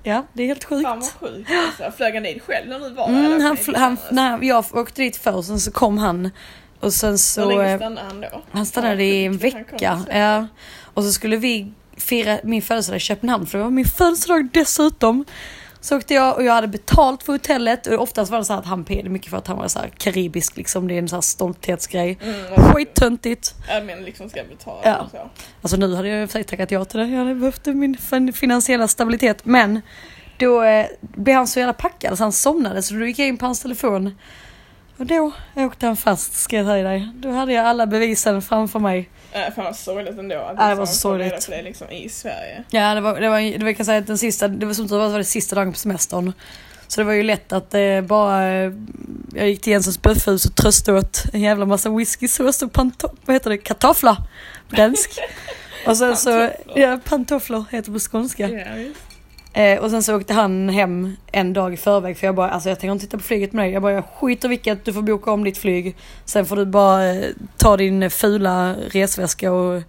Ja, 0.04 0.26
det 0.34 0.44
är 0.44 0.48
helt 0.48 0.64
sjukt. 0.64 0.84
Fan 0.84 1.00
vad 1.00 1.10
sjukt 1.10 1.50
alltså. 1.52 1.98
Flög 1.98 2.14
han 2.14 2.24
dit 2.24 2.44
själv 2.44 2.70
när 2.70 2.80
du 2.80 2.90
var 2.90 3.08
där? 3.08 3.26
Mm, 3.26 3.42
han, 3.42 3.76
han, 3.76 3.98
när 4.12 4.44
jag 4.44 4.66
åkte 4.74 5.02
dit 5.02 5.18
först, 5.18 5.48
sen 5.48 5.60
så 5.60 5.72
kom 5.72 5.98
han 5.98 6.32
och 6.80 6.94
sen 6.94 7.18
så... 7.18 7.42
Hur 7.42 7.48
länge 7.48 7.72
eh, 7.72 7.78
stannade 7.78 8.08
han 8.08 8.22
då? 8.22 8.42
Han 8.52 8.66
stannade 8.66 9.04
i 9.04 9.26
en 9.26 9.38
vecka. 9.38 10.04
Ja. 10.10 10.48
Och 10.94 11.04
så 11.04 11.12
skulle 11.12 11.38
vi 11.38 11.72
fira 11.98 12.40
min 12.44 12.62
födelsedag 12.62 12.98
i 12.98 13.00
Köpenhamn 13.00 13.46
för 13.46 13.58
det 13.58 13.64
var 13.64 13.72
min 13.72 13.86
födelsedag 13.86 14.50
dessutom. 14.54 15.26
Så 15.82 15.98
åkte 15.98 16.14
jag 16.14 16.36
och 16.38 16.44
jag 16.44 16.54
hade 16.54 16.68
betalt 16.68 17.24
för 17.24 17.34
hotellet 17.34 17.88
och 17.88 18.02
oftast 18.02 18.32
var 18.32 18.38
det 18.40 18.46
så 18.46 18.54
att 18.54 18.66
han 18.66 18.84
payade 18.84 19.10
mycket 19.10 19.30
för 19.30 19.38
att 19.38 19.48
han 19.48 19.58
var 19.58 19.68
så 19.68 19.80
karibisk 19.98 20.58
liksom. 20.58 20.88
Det 20.88 20.94
är 20.94 21.00
en 21.00 21.10
så 21.10 21.16
här 21.16 21.22
stolthetsgrej. 21.22 22.18
Mm, 22.24 22.74
Skittöntigt. 22.74 23.56
Ja 23.68 23.82
men 23.84 24.04
liksom 24.04 24.30
ska 24.30 24.44
betala 24.44 24.80
Ja. 24.84 24.98
och 24.98 25.12
så. 25.12 25.30
Alltså 25.62 25.78
nu 25.78 25.96
hade 25.96 26.08
jag 26.10 26.36
i 26.36 26.44
tackat 26.44 26.72
ja 26.72 26.86
till 26.86 27.00
det. 27.00 27.06
Jag 27.08 27.18
hade 27.20 27.36
behövt 27.36 27.66
min 27.66 27.98
fin- 27.98 28.34
finansiella 28.34 28.88
stabilitet. 28.88 29.46
Men 29.46 29.82
då 30.38 30.64
eh, 30.64 30.86
blev 31.02 31.36
han 31.36 31.48
så 31.48 31.60
jävla 31.60 31.74
packad 31.74 32.18
så 32.18 32.24
han 32.24 32.32
somnade 32.32 32.82
så 32.84 32.94
då 32.94 33.06
gick 33.06 33.20
jag 33.20 33.28
in 33.28 33.38
på 33.38 33.46
hans 33.46 33.62
telefon. 33.62 34.16
Och 34.98 35.06
då 35.06 35.32
åkte 35.56 35.86
han 35.86 35.98
fast 35.98 36.34
ska 36.34 36.56
jag 36.56 36.66
säga 36.66 36.84
dig. 36.84 37.10
Då 37.16 37.32
hade 37.32 37.54
jag 37.54 37.66
alla 37.66 37.88
bevisen 37.88 38.42
framför 38.42 38.80
mig. 38.80 39.10
Äh, 39.32 39.54
fan 39.56 39.66
vad 39.66 39.76
sorgligt 39.76 40.20
ändå 40.20 40.36
att 40.36 40.58
det 40.58 40.64
var 40.64 40.70
liksom 40.70 40.88
så 40.88 41.10
få 41.10 41.16
reda 41.16 41.30
sorgligt. 41.30 41.46
på 41.46 41.52
det 41.52 41.62
liksom 41.62 41.90
i 41.90 42.10
Sverige. 42.10 42.64
Ja 42.70 42.96
det 42.96 43.02
var, 43.02 43.20
det 43.20 43.30
var, 43.30 43.58
det 43.58 43.64
var, 43.64 43.74
kan 43.74 43.86
säga 43.86 43.98
att 43.98 44.08
den 44.08 44.18
sista, 44.18 44.48
det 44.48 44.66
var 44.66 44.74
som 44.74 44.90
tur 44.90 44.98
var, 44.98 45.10
var 45.10 45.18
det 45.18 45.24
sista 45.24 45.56
dagen 45.56 45.74
på 45.74 45.80
semestern. 45.80 46.34
Så 46.88 47.02
det 47.02 47.06
var 47.06 47.14
ju 47.14 47.24
lätt 47.24 47.52
att 47.52 47.74
eh, 47.74 48.02
bara, 48.02 48.48
eh, 48.48 48.72
jag 49.34 49.50
gick 49.50 49.62
till 49.62 49.72
Jensens 49.72 50.02
böffhus 50.02 50.46
och 50.46 50.56
tröstade 50.56 51.00
åt 51.00 51.24
en 51.34 51.42
jävla 51.42 51.66
massa 51.66 51.90
whiskysås 51.90 52.62
och 52.62 52.74
panto, 52.74 53.10
vad 53.26 53.36
heter 53.36 53.50
det, 53.50 53.58
kartofflar 53.58 54.16
på 54.70 54.76
dansk. 54.76 55.12
Och 55.88 55.98
sen 55.98 56.18
så, 56.18 56.50
ja 56.76 57.00
pantofflor 57.06 57.66
heter 57.72 57.92
på 57.92 58.00
skånska. 58.00 58.50
Ja. 58.50 58.66
Eh, 59.54 59.80
och 59.80 59.92
sen 59.92 60.04
så 60.04 60.16
åkte 60.16 60.34
han 60.34 60.70
hem 60.70 61.16
en 61.32 61.54
dag 61.54 61.74
i 61.74 61.78
förväg 61.78 62.18
för 62.18 62.28
jag 62.28 62.36
bara, 62.36 62.50
alltså 62.50 62.70
jag 62.70 62.80
tänker 62.80 62.92
inte 62.92 63.06
titta 63.06 63.18
på 63.18 63.24
flyget 63.24 63.54
med 63.54 63.66
dig. 63.66 63.74
Jag 63.74 63.82
bara, 63.82 63.94
jag 63.94 64.06
skiter 64.06 64.50
vilket, 64.50 64.86
du 64.86 64.94
får 64.94 65.02
boka 65.02 65.32
om 65.32 65.44
ditt 65.44 65.58
flyg. 65.58 65.96
Sen 66.26 66.46
får 66.46 66.56
du 66.56 66.66
bara 66.66 67.06
eh, 67.14 67.30
ta 67.58 67.78
din 67.78 68.10
fula 68.10 68.76
resväska 68.90 69.52
och 69.52 69.82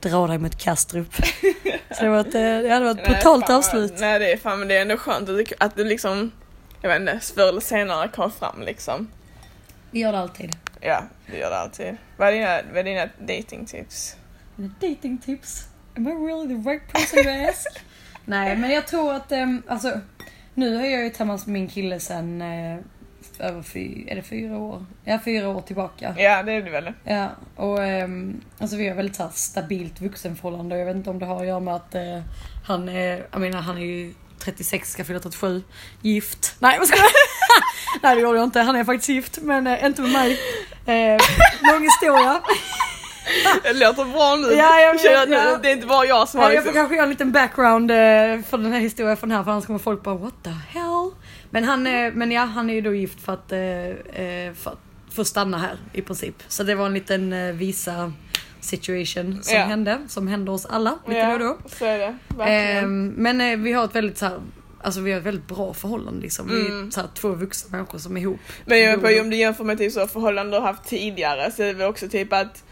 dra 0.00 0.26
dig 0.26 0.38
mot 0.38 0.58
Kastrup. 0.58 1.14
så 1.90 2.04
det 2.04 2.08
var 2.08 2.20
ett, 2.20 2.34
eh, 2.34 2.40
det 2.40 2.80
var 2.80 2.90
ett 2.90 2.96
Nej, 2.96 3.06
brutalt 3.08 3.50
avslut. 3.50 3.94
Nej 3.98 4.18
det 4.18 4.32
är 4.32 4.36
fan 4.36 4.58
men 4.58 4.68
det 4.68 4.76
är 4.76 4.82
ändå 4.82 4.96
skönt 4.96 5.28
att 5.28 5.36
det, 5.36 5.52
att 5.60 5.76
det 5.76 5.84
liksom, 5.84 6.32
jag 6.80 6.88
vet 6.90 7.00
inte, 7.00 7.20
förr 7.34 7.48
eller 7.48 7.60
senare 7.60 8.08
kommer 8.08 8.28
fram 8.28 8.62
liksom. 8.62 9.08
Vi 9.90 10.00
gör 10.00 10.12
det 10.12 10.18
alltid. 10.18 10.56
Ja, 10.80 11.02
det 11.26 11.38
gör 11.38 11.50
det 11.50 11.58
alltid. 11.58 11.96
Vad 12.16 12.28
är 12.28 12.32
dina, 12.32 12.60
vad 12.72 12.78
är 12.78 12.84
dina 12.84 13.08
datingtips? 13.18 14.16
Dating 14.56 15.18
tips. 15.18 15.66
Am 15.96 16.08
I 16.08 16.10
really 16.10 16.48
the 16.48 16.70
right 16.70 16.92
person 16.92 17.24
to 17.24 17.30
ask? 17.48 17.66
Nej 18.24 18.56
men 18.56 18.70
jag 18.70 18.86
tror 18.86 19.14
att, 19.14 19.32
ehm, 19.32 19.62
alltså 19.68 20.00
nu 20.54 20.76
har 20.76 20.84
jag 20.84 21.02
ju 21.02 21.08
tillsammans 21.08 21.46
med 21.46 21.52
min 21.52 21.68
kille 21.68 22.00
sen 22.00 22.42
eh, 22.42 22.78
över 23.38 23.62
fy, 23.62 24.04
är 24.08 24.16
det 24.16 24.22
fyra 24.22 24.58
år? 24.58 24.86
Ja 25.04 25.18
fyra 25.24 25.48
år 25.48 25.60
tillbaka. 25.60 26.14
Ja 26.18 26.42
det 26.42 26.52
är 26.52 26.62
det 26.62 26.70
väl. 26.70 26.92
Ja, 27.04 27.28
och 27.56 27.84
ehm, 27.84 28.40
alltså 28.58 28.76
vi 28.76 28.88
har 28.88 28.96
väldigt 28.96 29.16
så 29.16 29.22
här, 29.22 29.30
stabilt 29.34 30.00
vuxenförhållande 30.00 30.74
och 30.74 30.80
jag 30.80 30.86
vet 30.86 30.96
inte 30.96 31.10
om 31.10 31.18
det 31.18 31.26
har 31.26 31.40
att 31.40 31.46
göra 31.46 31.60
med 31.60 31.74
att 31.74 31.94
eh, 31.94 32.20
han 32.66 32.88
är, 32.88 33.26
jag 33.32 33.40
menar 33.40 33.60
han 33.60 33.76
är 33.76 33.82
ju 33.82 34.14
36, 34.38 34.90
ska 34.90 35.04
fylla 35.04 35.20
37, 35.20 35.62
gift. 36.02 36.56
Nej 36.58 36.78
jag 36.80 36.88
Nej 38.02 38.14
det 38.14 38.22
gjorde 38.22 38.38
jag 38.38 38.44
inte, 38.44 38.60
han 38.60 38.76
är 38.76 38.84
faktiskt 38.84 39.08
gift 39.08 39.38
men 39.42 39.66
eh, 39.66 39.84
inte 39.84 40.02
med 40.02 40.12
mig. 40.12 40.38
Eh, 40.86 41.20
lång 41.72 41.82
historia. 41.82 42.40
Det 43.62 43.72
låter 43.72 44.04
bra 44.04 44.36
nu. 44.36 44.48
Ja, 44.54 44.80
jag 44.80 44.92
vet, 44.92 45.02
Känner 45.02 45.22
att 45.22 45.30
ja. 45.52 45.58
Det 45.62 45.68
är 45.68 45.72
inte 45.72 45.86
bara 45.86 46.04
jag 46.06 46.28
som 46.28 46.40
har 46.40 46.46
Ja, 46.48 46.54
jag 46.54 46.62
får 46.62 46.68
liksom... 46.68 46.80
kanske 46.82 46.94
göra 46.94 47.04
en 47.04 47.10
liten 47.10 47.32
background 47.32 47.90
eh, 47.90 47.96
för 48.48 48.58
den 48.58 48.72
här 48.72 48.80
historien 48.80 49.16
från 49.16 49.30
här 49.30 49.44
för 49.44 49.50
annars 49.50 49.66
kommer 49.66 49.78
folk 49.78 50.02
bara 50.02 50.14
what 50.14 50.34
the 50.44 50.50
hell. 50.50 51.10
Men 51.50 51.64
han, 51.64 51.86
eh, 51.86 52.12
men 52.14 52.32
ja, 52.32 52.42
han 52.42 52.70
är 52.70 52.74
ju 52.74 52.80
då 52.80 52.94
gift 52.94 53.20
för 53.20 53.32
att, 53.32 53.52
eh, 53.52 54.54
för 54.54 54.70
att 54.70 55.14
få 55.14 55.24
stanna 55.24 55.58
här 55.58 55.76
i 55.92 56.02
princip. 56.02 56.34
Så 56.48 56.62
det 56.62 56.74
var 56.74 56.86
en 56.86 56.94
liten 56.94 57.58
visa 57.58 58.12
situation 58.60 59.38
som 59.42 59.54
Ja. 59.56 59.64
hände, 59.64 59.98
som 60.08 60.28
händer 60.28 60.52
oss 60.52 60.66
alla 60.66 60.98
lite 61.08 61.26
och 61.32 61.38
då. 61.38 61.44
Ja, 61.44 61.56
så 61.78 61.84
är 61.84 61.98
det. 61.98 62.16
Verkligen. 62.28 62.84
Ehm, 62.84 63.08
men 63.16 63.62
vi 63.62 63.72
har 63.72 63.84
ett 63.84 63.94
väldigt 63.94 64.18
så 64.18 64.26
här, 64.26 64.40
alltså 64.82 65.00
vi 65.00 65.12
har 65.12 65.18
ett 65.20 65.26
väldigt 65.26 65.46
bra 65.48 65.74
förhållande 65.74 66.20
liksom. 66.22 66.48
Vi 66.48 66.60
Mm. 66.66 66.86
är 66.86 66.90
så 66.90 67.00
här, 67.00 67.08
två 67.14 67.28
vuxna 67.28 67.76
människor 67.76 67.98
som 67.98 68.16
är 68.16 68.20
ihop. 68.20 68.40
Men 68.64 68.80
jag 68.80 69.00
på, 69.02 69.08
om 69.20 69.30
du 69.30 69.36
jämför 69.36 69.64
med 69.64 69.78
typ 69.78 69.92
så 69.92 70.06
förhållanden 70.06 70.50
du 70.50 70.58
har 70.66 70.66
haft 70.72 70.84
tidigare 70.88 71.50
så 71.50 71.62
är 71.62 71.66
det 71.66 71.72
väl 71.72 71.88
också 71.88 72.08
typ 72.08 72.32
att 72.32 72.64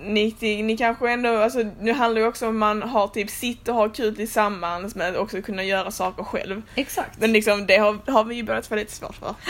ni, 0.00 0.36
ni 0.62 0.76
kanske 0.76 1.10
ändå, 1.10 1.36
alltså 1.36 1.58
nu 1.80 1.92
handlar 1.92 2.20
det 2.20 2.26
också 2.28 2.48
om 2.48 2.58
man 2.58 2.82
har 2.82 3.08
typ 3.08 3.30
sitt 3.30 3.68
och 3.68 3.74
har 3.74 3.88
kul 3.88 4.16
tillsammans 4.16 4.94
men 4.94 5.16
också 5.16 5.42
kunna 5.42 5.64
göra 5.64 5.90
saker 5.90 6.22
själv. 6.24 6.62
Exakt. 6.74 7.20
Men 7.20 7.32
liksom 7.32 7.66
det 7.66 7.76
har, 7.76 8.10
har 8.12 8.24
vi 8.24 8.34
ju 8.34 8.42
båda 8.42 8.62
två 8.62 8.74
lite 8.74 8.92
svårt 8.92 9.14
för. 9.14 9.34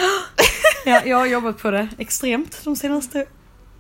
Ja, 0.85 1.03
jag 1.05 1.17
har 1.17 1.27
jobbat 1.27 1.59
på 1.59 1.71
det 1.71 1.89
extremt 1.99 2.65
de 2.65 2.77
senaste 2.77 3.27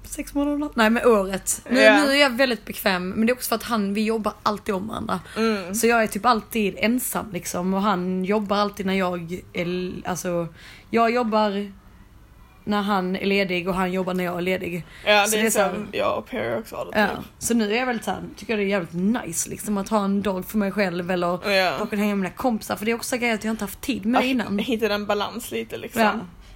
sex 0.04 0.34
månaderna. 0.34 0.70
Nej 0.74 0.90
men 0.90 1.06
året. 1.06 1.62
Nu, 1.70 1.80
Ja. 1.80 2.04
nu 2.04 2.10
är 2.10 2.14
jag 2.14 2.30
väldigt 2.30 2.64
bekväm 2.64 3.08
men 3.10 3.26
det 3.26 3.30
är 3.30 3.34
också 3.34 3.48
för 3.48 3.56
att 3.56 3.62
han, 3.62 3.94
vi 3.94 4.04
jobbar 4.04 4.32
alltid 4.42 4.74
om 4.74 4.88
varandra. 4.88 5.20
Mm. 5.36 5.74
Så 5.74 5.86
jag 5.86 6.02
är 6.02 6.06
typ 6.06 6.26
alltid 6.26 6.74
ensam 6.78 7.26
liksom 7.32 7.74
och 7.74 7.82
han 7.82 8.24
jobbar 8.24 8.56
alltid 8.56 8.86
när 8.86 8.94
jag 8.94 9.42
är, 9.52 9.92
alltså 10.04 10.48
jag 10.90 11.10
jobbar 11.10 11.72
när 12.68 12.82
han 12.82 13.16
är 13.16 13.26
ledig 13.26 13.68
och 13.68 13.74
han 13.74 13.92
jobbar 13.92 14.14
när 14.14 14.24
jag 14.24 14.36
är 14.36 14.40
ledig. 14.40 14.84
Ja 15.06 15.24
Så 15.28 15.36
det 15.36 15.46
är 15.46 15.50
så 15.50 15.58
här- 15.58 15.86
jag 15.92 16.18
och 16.18 16.26
Perry 16.30 16.60
också 16.60 16.76
har 16.76 16.84
det 16.84 17.00
Ja. 17.00 17.06
typ. 17.08 17.26
Så 17.38 17.54
nu 17.54 17.72
är 17.72 17.78
jag 17.78 17.86
väldigt 17.86 18.04
såhär, 18.04 18.22
tycker 18.36 18.52
jag 18.52 18.60
det 18.60 18.64
är 18.64 18.68
jävligt 18.68 19.24
nice 19.26 19.50
liksom 19.50 19.78
att 19.78 19.88
ha 19.88 20.04
en 20.04 20.22
dag 20.22 20.44
för 20.44 20.58
mig 20.58 20.72
själv 20.72 21.10
eller 21.10 21.50
Ja. 21.50 21.86
kunna 21.90 22.02
hänga 22.02 22.14
med 22.14 22.18
mina 22.18 22.30
kompisar 22.34 22.76
för 22.76 22.84
det 22.84 22.90
är 22.90 22.94
också 22.94 23.16
grejer 23.16 23.34
att 23.34 23.44
jag 23.44 23.52
inte 23.52 23.64
haft 23.64 23.80
tid 23.80 24.06
med 24.06 24.22
det 24.22 24.26
innan. 24.26 24.58
Hitta 24.58 24.94
en 24.94 25.06
balans 25.06 25.50
lite 25.50 25.76
liksom. 25.76 26.02
Ja. 26.02 26.12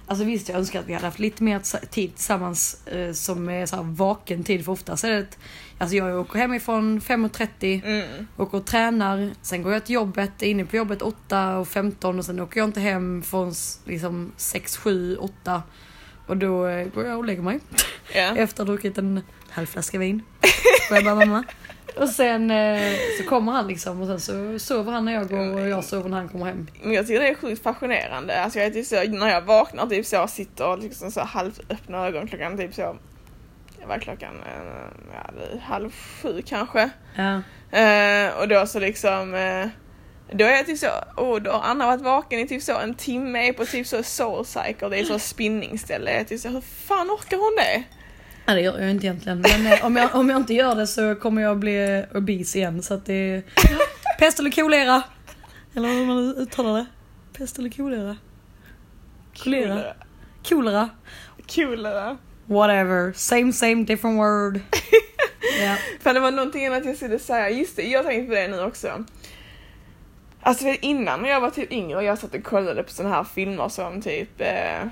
Alltså 0.07 0.25
visst 0.25 0.49
jag 0.49 0.57
önskar 0.57 0.79
att 0.79 0.87
vi 0.87 0.93
hade 0.93 1.05
haft 1.05 1.19
lite 1.19 1.43
mer 1.43 1.59
tid 1.87 2.15
tillsammans 2.15 2.87
eh, 2.87 3.11
som 3.13 3.49
är 3.49 3.65
så 3.65 3.77
vaken 3.81 4.43
tid 4.43 4.65
för 4.65 4.71
oftast 4.71 5.03
är 5.03 5.09
det 5.11 5.17
ett, 5.17 5.37
Alltså 5.77 5.95
jag 5.95 6.19
åker 6.19 6.39
hemifrån 6.39 7.01
5.30 7.01 7.81
Mm. 7.85 8.27
åker 8.37 8.57
och 8.57 8.65
tränar, 8.65 9.31
sen 9.41 9.63
går 9.63 9.73
jag 9.73 9.85
till 9.85 9.95
jobbet, 9.95 10.43
är 10.43 10.47
inne 10.47 10.65
på 10.65 10.75
jobbet 10.75 11.01
8 11.01 11.57
och 11.57 11.67
15 11.67 12.19
och 12.19 12.25
sen 12.25 12.39
åker 12.39 12.59
jag 12.59 12.67
inte 12.69 12.79
hem 12.79 13.23
från 13.23 13.49
s- 13.49 13.79
liksom 13.85 14.31
6, 14.37 14.77
7, 14.77 15.15
8 15.17 15.61
och 16.27 16.37
då 16.37 16.67
eh, 16.67 16.87
går 16.87 17.05
jag 17.05 17.17
och 17.17 17.25
lägger 17.25 17.41
mig 17.41 17.59
Ja. 18.13 18.21
efter 18.37 18.63
att 18.63 18.67
ha 18.67 18.73
druckit 18.75 18.97
en 18.97 19.21
halv 19.49 19.65
flaska 19.65 19.97
vin. 19.99 20.21
Får 20.87 20.97
jag 20.97 21.03
bara 21.05 21.15
mamma. 21.15 21.43
Och 21.97 22.09
sen 22.09 22.51
eh, 22.51 22.93
så 23.17 23.29
kommer 23.29 23.51
han 23.51 23.67
liksom 23.67 24.01
och 24.01 24.07
sen 24.07 24.19
så 24.19 24.59
sover 24.59 24.91
han 24.91 25.05
när 25.05 25.13
jag 25.13 25.29
går 25.29 25.53
och 25.61 25.67
jag 25.67 25.83
sover 25.83 26.09
när 26.09 26.17
han 26.17 26.29
kommer 26.29 26.45
hem. 26.45 26.67
Men 26.83 26.93
jag 26.93 27.07
tycker 27.07 27.19
det 27.21 27.27
är 27.27 27.35
sjukt 27.35 27.63
fascinerande. 27.63 28.41
Alltså 28.43 28.59
jag 28.59 28.65
är 28.67 28.71
typ 28.71 28.85
så, 28.85 29.03
när 29.03 29.29
jag 29.29 29.41
vaknar 29.41 29.87
typ 29.87 30.05
så, 30.05 30.27
sitter 30.27 30.67
och 30.67 30.79
liksom 30.79 31.11
så 31.11 31.21
halvöppna 31.21 32.07
ögon 32.07 32.27
klockan 32.27 32.57
typ 32.57 32.73
så, 32.73 32.95
vad 33.87 33.97
är 33.97 34.01
klockan? 34.01 34.33
Eh, 34.45 34.87
Ja, 35.13 35.31
det 35.53 35.59
halv 35.59 35.89
sju 36.21 36.41
kanske. 36.45 36.89
Ja. 37.15 37.41
Eh, 37.79 38.37
och 38.39 38.47
då 38.47 38.65
så 38.65 38.79
liksom, 38.79 39.33
eh, 39.35 39.67
då 40.31 40.45
är 40.45 40.51
jag 40.51 40.65
typ 40.65 40.77
så, 40.77 40.87
oh, 41.17 41.41
då 41.41 41.51
har 41.51 41.61
Anna 41.61 41.85
varit 41.85 42.01
vaken 42.01 42.39
i 42.39 42.47
typ 42.47 42.63
så 42.63 42.79
en 42.79 42.95
timme 42.95 43.53
på 43.53 43.65
typ 43.65 43.87
så 43.87 44.03
soul 44.03 44.45
cycle, 44.45 44.89
det 44.89 44.99
är 44.99 45.03
så 45.03 45.19
spinningställe. 45.19 46.11
Jag 46.11 46.19
är 46.19 46.25
typ 46.25 46.39
så, 46.39 46.49
hur 46.49 46.61
fan 46.61 47.07
orkar 47.11 47.37
hon 47.37 47.55
det? 47.57 47.83
Nej 48.45 48.55
det 48.55 48.61
gör 48.61 48.79
jag 48.79 48.91
inte 48.91 49.05
egentligen. 49.05 49.41
Men 49.41 49.67
eh, 49.67 49.85
om, 49.85 49.95
jag, 49.95 50.15
om 50.15 50.29
jag 50.29 50.37
inte 50.37 50.53
gör 50.53 50.75
det 50.75 50.87
så 50.87 51.15
kommer 51.15 51.41
jag 51.41 51.59
bli 51.59 52.05
obese 52.13 52.55
igen. 52.55 52.83
Så 52.83 52.93
att 52.93 53.05
det 53.05 53.13
är 53.13 53.43
pest 54.19 54.39
eller 54.39 54.51
kolera. 54.51 55.03
Eller 55.75 55.87
hur 55.87 56.05
man 56.05 56.17
uttalar 56.17 56.73
det. 56.73 56.85
Pest 57.37 57.59
eller 57.59 57.69
kolera. 57.69 58.17
Kolera. 59.43 59.93
Kolera. 60.49 60.89
Coolare. 61.55 62.17
Whatever. 62.45 63.13
Same 63.13 63.53
same 63.53 63.83
different 63.83 64.17
word. 64.17 64.61
Ja. 65.61 65.75
För 65.99 66.13
det 66.13 66.19
var 66.19 66.31
någonting 66.31 66.65
annat 66.67 66.85
jag 66.85 66.95
skulle 66.95 67.19
säga, 67.19 67.49
just 67.49 67.75
det, 67.75 67.83
jag 67.83 68.05
tänkte 68.05 68.27
på 68.27 68.35
det 68.35 68.47
nu 68.47 68.63
också. 68.63 69.05
Alltså 70.43 70.65
innan 70.81 71.21
när 71.21 71.29
jag 71.29 71.41
var 71.41 71.49
typ 71.49 71.71
yngre 71.71 71.97
och 71.97 72.03
jag 72.03 72.17
satt 72.17 72.35
och 72.35 72.43
kollade 72.43 72.83
på 72.83 72.91
sådana 72.91 73.15
här 73.15 73.23
filmer 73.23 73.69
som 73.69 74.01
typ, 74.01 74.41
eh, 74.41 74.87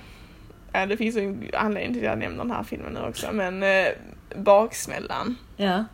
ja 0.73 0.85
det 0.85 0.97
finns 0.97 1.15
ju 1.17 1.21
en 1.21 1.49
anledning 1.54 1.93
till 1.93 2.02
att 2.04 2.10
jag 2.10 2.19
nämner 2.19 2.37
den 2.43 2.52
här 2.52 2.63
filmen 2.63 2.93
nu 2.93 2.99
också, 3.10 3.27
men 3.31 3.63
eh, 3.63 3.87
Baksmällan. 4.35 5.35
ja. 5.58 5.85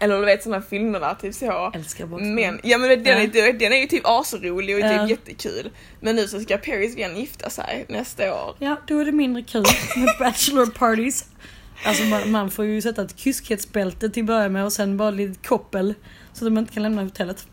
Eller 0.00 0.18
du 0.18 0.24
vet 0.24 0.42
sådana 0.42 0.62
filmer 0.62 1.00
där 1.00 1.14
typ 1.14 1.34
så. 1.34 1.70
Älskar 1.74 2.06
box. 2.06 2.22
Men, 2.22 2.60
ja 2.62 2.78
men 2.78 2.88
den, 2.88 3.04
Ja. 3.32 3.44
är, 3.48 3.52
den 3.52 3.72
är 3.72 3.76
ju 3.76 3.86
typ 3.86 4.02
asrolig 4.04 4.74
och 4.74 4.80
Ja. 4.80 4.98
typ 4.98 5.10
jättekul. 5.10 5.70
Men 6.00 6.16
nu 6.16 6.28
så 6.28 6.40
ska 6.40 6.56
Perrys 6.58 6.98
vän 6.98 7.16
gifta 7.16 7.50
sig 7.50 7.84
nästa 7.88 8.34
år. 8.34 8.54
Ja, 8.58 8.76
då 8.86 8.98
är 8.98 9.04
det 9.04 9.12
mindre 9.12 9.42
kul 9.42 9.64
med 9.96 10.08
bachelor 10.18 10.66
parties. 10.66 11.24
Alltså 11.86 12.04
man, 12.04 12.30
man 12.30 12.50
får 12.50 12.64
ju 12.64 12.82
sätta 12.82 13.02
ett 13.02 13.18
kyskhetsbälte 13.18 14.10
till 14.10 14.22
att 14.22 14.26
börja 14.26 14.48
med 14.48 14.64
och 14.64 14.72
sen 14.72 14.96
bara 14.96 15.10
lite 15.10 15.48
koppel. 15.48 15.94
Så 16.32 16.44
att 16.46 16.54
de 16.54 16.58
inte 16.58 16.72
kan 16.74 16.82
lämna 16.82 17.02
hotellet. 17.02 17.46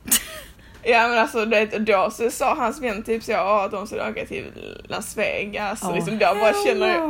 Ja 0.83 1.07
men 1.07 1.17
alltså 1.17 1.45
det, 1.45 1.65
då 1.65 2.11
så 2.11 2.31
sa 2.31 2.55
hans 2.55 2.81
vän 2.81 3.03
typ 3.03 3.23
så 3.23 3.31
"Ja, 3.31 3.65
att 3.65 3.71
de 3.71 3.87
skulle 3.87 4.09
åka 4.09 4.25
till 4.25 4.51
Las 4.89 5.17
Vegas 5.17 5.81
och 5.83 5.95
liksom 5.95 6.17
då 6.19 6.25
bara 6.35 6.53
känner 6.65 6.97
no. 6.97 7.09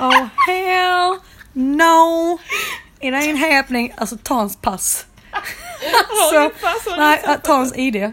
Oh 0.00 0.26
hell 0.46 1.16
no! 1.52 2.38
It 3.00 3.14
ain't 3.14 3.54
happening. 3.56 3.92
Alltså 3.96 4.16
ta 4.22 4.34
hans 4.34 4.56
pass. 4.56 5.06
Har 5.32 6.32
Så- 6.32 6.40
du 6.42 6.48
pass? 6.48 6.86
Har 6.86 6.96
du 6.96 7.02
Nej, 7.02 7.20
satt 7.24 7.44
ta 7.44 7.52
hans 7.54 7.76
ID. 7.78 8.12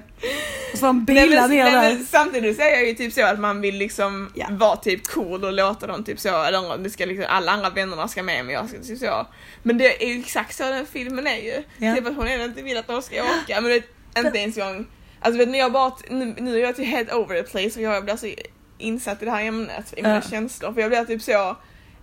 Så 0.72 0.78
får 0.78 0.88
han 0.88 1.05
Nej, 1.07 1.28
bila 1.30 1.41
men, 1.41 1.49
ner 1.49 1.72
där. 1.72 1.97
samtidigt 2.09 2.59
är 2.59 2.65
jag 2.65 2.86
ju 2.88 2.93
typ 2.93 3.13
så 3.13 3.26
att 3.26 3.39
man 3.39 3.61
vill 3.61 3.76
liksom 3.78 4.32
Ja. 4.36 4.45
vara 4.49 4.76
typ 4.76 5.07
cool 5.07 5.43
och 5.45 5.53
låta 5.53 5.88
dem 5.88 6.03
typ 6.03 6.20
så, 6.20 6.43
eller 6.43 6.78
det 6.78 6.89
ska 6.89 7.05
liksom, 7.05 7.26
alla 7.30 7.51
andra 7.51 7.70
vännerna 7.70 8.07
ska 8.07 8.24
med 8.24 8.45
men 8.45 8.53
jag 8.55 8.70
ska 8.70 8.78
typ 8.80 8.99
så. 8.99 9.28
Men 9.63 9.78
det 9.78 10.03
är 10.03 10.07
ju 10.07 10.20
exakt 10.20 10.55
så 10.55 10.63
den 10.63 10.86
filmen 10.86 11.28
är 11.28 11.38
ju. 11.38 11.63
Ja. 11.78 11.95
Typ 11.95 12.07
att 12.07 12.15
hon 12.15 12.28
ändå 12.28 12.45
inte 12.45 12.61
vill 12.61 12.78
att 12.78 12.88
de 12.88 13.01
ska 13.01 13.15
åka, 13.24 13.61
men 13.61 13.72
det 13.72 13.84
inte 14.26 14.38
ens 14.39 14.57
en 14.57 14.63
gång, 14.74 14.86
alltså 15.22 15.38
vet 15.39 15.49
ni, 15.49 15.57
jag 15.57 15.72
bara, 15.72 15.91
nu, 16.09 16.36
nu 16.39 16.55
är 16.55 16.61
jag 16.61 16.76
typ 16.76 16.88
helt 16.88 17.13
over 17.13 17.41
the 17.41 17.49
place 17.49 17.70
för 17.70 17.82
jag 17.82 18.03
blir 18.05 18.15
så 18.15 18.34
insatt 18.78 19.22
i 19.22 19.26
det 19.26 19.32
här 19.32 19.43
ämnet, 19.43 19.93
i 19.97 20.01
mina 20.01 20.15
Ja. 20.15 20.22
känslor, 20.30 20.74
för 20.74 20.82
jag 20.82 20.89
blir 20.89 21.05
typ 21.05 21.22
så 21.22 21.55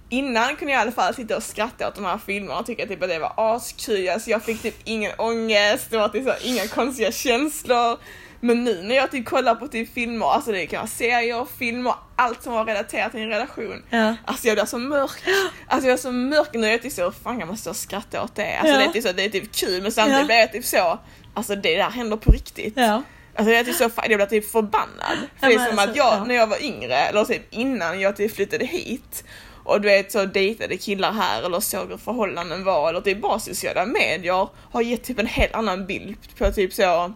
Innan 0.09 0.57
kunde 0.57 0.73
jag 0.73 0.79
i 0.79 0.83
alla 0.83 0.93
fall 0.93 1.15
sitta 1.15 1.37
och 1.37 1.43
skratta 1.43 1.89
åt 1.89 1.95
de 1.95 2.05
här 2.05 2.19
filmerna 2.27 2.59
och 2.59 2.67
tycka 2.67 2.87
typ 2.87 3.03
att 3.03 3.09
det 3.09 3.19
var 3.19 3.33
askul, 3.37 4.09
alltså 4.09 4.31
jag 4.31 4.43
fick 4.43 4.63
typ 4.63 4.75
ingen 4.85 5.13
ångest, 5.19 5.91
det 5.91 5.97
var 5.97 6.09
typ 6.09 6.25
så, 6.25 6.33
inga 6.43 6.69
konstiga 6.69 7.13
känslor. 7.13 7.99
Men 8.45 8.65
nu 8.65 8.83
när 8.83 8.95
jag 8.95 9.11
typ 9.11 9.27
kollar 9.27 9.55
på 9.55 9.69
typ 9.69 9.95
filmer, 9.95 10.27
alltså 10.27 10.53
det 10.53 10.67
kan 10.67 10.79
vara 10.79 10.87
serier, 10.87 11.47
filmer, 11.59 11.95
allt 12.17 12.43
som 12.43 12.53
var 12.53 12.65
relaterat 12.65 13.13
till 13.13 13.21
en 13.21 13.29
relation. 13.29 13.83
Ja. 13.91 14.15
Alltså 14.25 14.47
jag 14.47 14.57
blir 14.57 14.65
så 14.65 14.79
mörk. 14.79 15.23
Alltså 15.69 15.89
jag 15.89 15.93
är 15.93 16.03
så 16.03 16.13
mörk 16.13 16.49
nu, 16.53 16.67
jag 16.67 16.75
är 16.75 16.79
typ 16.79 16.93
så, 16.93 17.13
fan 17.13 17.39
jag 17.39 17.49
måste 17.49 17.75
skratta 17.75 18.23
åt 18.23 18.35
det. 18.35 18.57
Alltså 18.59 18.75
Ja. 18.75 18.79
det 18.79 18.85
är 18.85 18.93
typ 18.93 19.03
så, 19.05 19.13
det 19.13 19.25
är 19.25 19.29
typ 19.29 19.53
kul 19.55 19.83
men 19.83 19.93
samtidigt 19.93 20.21
Ja. 20.21 20.27
blir 20.27 20.37
jag 20.37 20.53
typ 20.53 20.65
så, 20.65 20.99
alltså 21.35 21.57
det 21.57 21.77
där 21.77 21.91
händer 21.91 22.17
på 22.17 22.33
riktigt. 22.33 22.75
Ja. 22.77 23.03
Alltså 23.37 23.51
jag 23.53 23.61
är 23.61 23.65
typ 23.65 23.75
så, 23.75 23.91
jag 24.09 24.19
blir 24.19 24.27
typ 24.27 24.51
förbannad. 24.51 25.19
För 25.41 25.47
det 25.47 25.55
är 25.55 25.59
som 25.59 25.79
alltså, 25.79 25.91
att 25.91 25.97
jag, 25.97 26.15
ja. 26.15 26.25
när 26.25 26.35
jag 26.35 26.47
var 26.47 26.65
yngre, 26.65 26.97
eller 26.97 27.25
typ 27.25 27.43
innan 27.55 28.01
jag 28.01 28.17
typ 28.17 28.35
flyttade 28.35 28.65
hit 28.65 29.25
och 29.65 29.81
du 29.81 29.89
vet 29.89 30.13
så 30.13 30.25
dejtade 30.25 30.77
killar 30.77 31.13
här 31.13 31.43
eller 31.43 31.61
såg 31.61 31.91
hur 31.91 31.97
förhållanden 31.97 32.65
var 32.65 32.89
eller 32.89 33.01
typ 33.01 33.21
bara 33.21 33.39
sociala 33.39 33.87
medier 33.87 34.49
har 34.73 34.83
gett 34.83 35.05
typ 35.05 35.19
en 35.19 35.27
helt 35.27 35.55
annan 35.55 35.87
bild 35.87 36.17
på 36.39 36.51
typ 36.53 36.73
så 36.73 37.13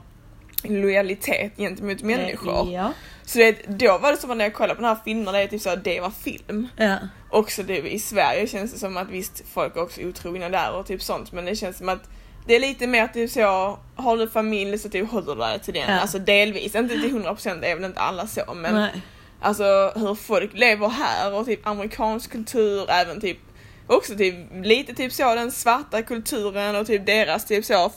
lojalitet 0.65 1.57
gentemot 1.57 2.03
människor. 2.03 2.73
Ja. 2.73 2.93
Så 3.25 3.39
det, 3.39 3.57
då 3.67 3.99
var 3.99 4.13
det 4.13 4.19
som 4.19 4.31
att 4.31 4.37
när 4.37 4.45
jag 4.45 4.55
kollade 4.55 4.75
på 4.75 4.81
den 4.81 4.89
här 4.89 4.99
filmen, 5.05 5.35
det 5.35 5.41
är 5.41 5.47
typ 5.47 5.63
så 5.63 5.71
att 5.71 5.85
det 5.85 6.01
var 6.01 6.11
film. 6.11 6.69
Ja. 6.77 6.97
Också 7.31 7.63
det 7.63 7.93
i 7.93 7.99
Sverige 7.99 8.47
känns 8.47 8.73
det 8.73 8.79
som 8.79 8.97
att 8.97 9.09
visst, 9.11 9.43
folk 9.53 9.77
är 9.77 9.83
också 9.83 10.01
otrogna 10.01 10.49
där 10.49 10.73
och 10.73 10.87
typ 10.87 11.03
sånt 11.03 11.33
men 11.33 11.45
det 11.45 11.57
känns 11.57 11.79
som 11.79 11.89
att 11.89 12.11
det 12.47 12.57
är 12.57 12.61
lite 12.61 12.87
mer 12.87 13.07
typ 13.07 13.31
så, 13.31 13.79
har 13.95 14.17
du 14.17 14.29
familj 14.29 14.79
så 14.79 14.89
typ 14.89 15.11
håller 15.11 15.35
du 15.35 15.41
dig 15.41 15.59
till 15.59 15.75
den. 15.75 15.93
Ja. 15.93 16.01
Alltså 16.01 16.19
delvis, 16.19 16.75
inte 16.75 16.95
till 16.95 17.23
100% 17.23 17.61
det 17.61 17.71
är 17.71 17.75
väl 17.75 17.85
inte 17.85 18.01
alla 18.01 18.27
så 18.27 18.55
men 18.55 18.75
Nej. 18.75 19.03
alltså 19.41 19.93
hur 19.97 20.15
folk 20.15 20.51
lever 20.55 20.89
här 20.89 21.35
och 21.35 21.47
typ 21.47 21.67
amerikansk 21.67 22.33
kultur, 22.33 22.91
även 22.91 23.21
typ 23.21 23.39
också 23.89 24.17
typ 24.17 24.35
lite 24.63 24.95
typ 24.95 25.13
så 25.13 25.35
den 25.35 25.53
svarta 25.53 26.03
kulturen 26.03 26.77
och 26.77 26.87
typ 26.87 27.07
deras 27.07 27.45
typ 27.45 27.65
så, 27.65 27.93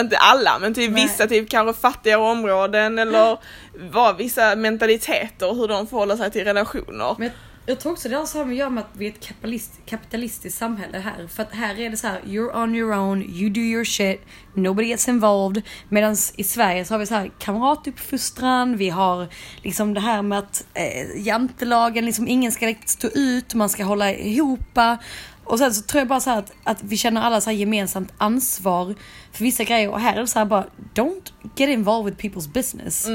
inte 0.00 0.16
alla 0.18 0.58
men 0.58 0.74
typ 0.74 0.90
Nej. 0.90 1.02
vissa 1.02 1.26
typ 1.26 1.50
kanske 1.50 1.80
fattiga 1.80 2.18
områden 2.18 2.98
eller 2.98 3.38
vad 3.90 4.16
vissa 4.16 4.56
mentaliteter 4.56 5.54
hur 5.54 5.68
de 5.68 5.86
förhåller 5.86 6.16
sig 6.16 6.30
till 6.30 6.44
relationer. 6.44 7.16
Men 7.18 7.30
jag, 7.68 7.80
tror 7.80 7.92
också 7.92 8.08
det 8.08 8.16
har 8.16 8.26
så 8.26 8.38
här 8.38 8.44
med 8.44 8.52
att 8.52 8.58
göra 8.58 8.70
med 8.70 8.84
att 8.84 8.96
vi 8.96 9.06
är 9.06 9.10
ett 9.10 9.26
kapitalist, 9.26 9.80
kapitalistiskt 9.86 10.58
samhälle 10.58 10.98
här. 10.98 11.26
För 11.26 11.42
att 11.42 11.52
här 11.52 11.80
är 11.80 11.90
det 11.90 11.96
så 11.96 12.06
här, 12.06 12.20
you're 12.20 12.62
on 12.62 12.74
your 12.74 12.98
own, 12.98 13.22
you 13.22 13.50
do 13.50 13.60
your 13.60 13.84
shit, 13.84 14.20
nobody 14.54 14.88
gets 14.88 15.08
involved. 15.08 15.62
Medan 15.88 16.16
i 16.36 16.44
Sverige 16.44 16.84
så 16.84 16.94
har 16.94 16.98
vi 16.98 17.06
så 17.06 17.14
här 17.14 17.30
kamratuppfostran, 17.38 18.76
vi 18.76 18.88
har 18.88 19.28
liksom 19.62 19.94
det 19.94 20.00
här 20.00 20.22
med 20.22 20.38
att 20.38 20.66
eh, 20.74 21.26
jantelagen, 21.26 22.06
liksom 22.06 22.28
ingen 22.28 22.52
ska 22.52 22.66
riktigt 22.66 22.88
stå 22.88 23.08
ut, 23.08 23.54
man 23.54 23.68
ska 23.68 23.84
hålla 23.84 24.12
ihop. 24.12 24.78
Och 25.44 25.58
sen 25.58 25.74
så 25.74 25.82
tror 25.82 25.98
jag 25.98 26.08
bara 26.08 26.20
så 26.20 26.30
här 26.30 26.38
att, 26.38 26.52
att 26.64 26.82
vi 26.82 26.96
känner 26.96 27.20
alla 27.20 27.40
så 27.40 27.50
här 27.50 27.56
gemensamt 27.56 28.12
ansvar 28.18 28.94
för 29.32 29.44
vissa 29.44 29.64
grejer 29.64 29.90
och 29.90 30.00
här 30.00 30.16
är 30.16 30.20
det 30.20 30.26
så 30.26 30.38
här 30.38 30.46
bara 30.46 30.66
don't 30.94 31.32
get 31.56 31.68
involved 31.68 32.14
with 32.14 32.28
people's 32.28 32.52
business. 32.52 33.08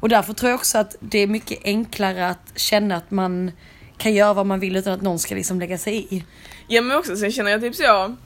Och 0.00 0.08
därför 0.08 0.32
tror 0.32 0.50
jag 0.50 0.58
också 0.58 0.78
att 0.78 0.96
det 1.00 1.18
är 1.18 1.26
mycket 1.26 1.58
enklare 1.64 2.28
att 2.28 2.52
känna 2.54 2.96
att 2.96 3.10
man 3.10 3.52
kan 4.00 4.14
göra 4.14 4.34
vad 4.34 4.46
man 4.46 4.60
vill 4.60 4.76
utan 4.76 4.92
att 4.92 5.02
någon 5.02 5.18
ska 5.18 5.34
liksom 5.34 5.60
lägga 5.60 5.78
sig 5.78 6.06
i. 6.14 6.24
Ja 6.68 6.82
men 6.82 6.96
också 6.98 7.16
sen 7.16 7.32
känner 7.32 7.50
jag 7.50 7.60
typ 7.60 7.74
så 7.74 8.16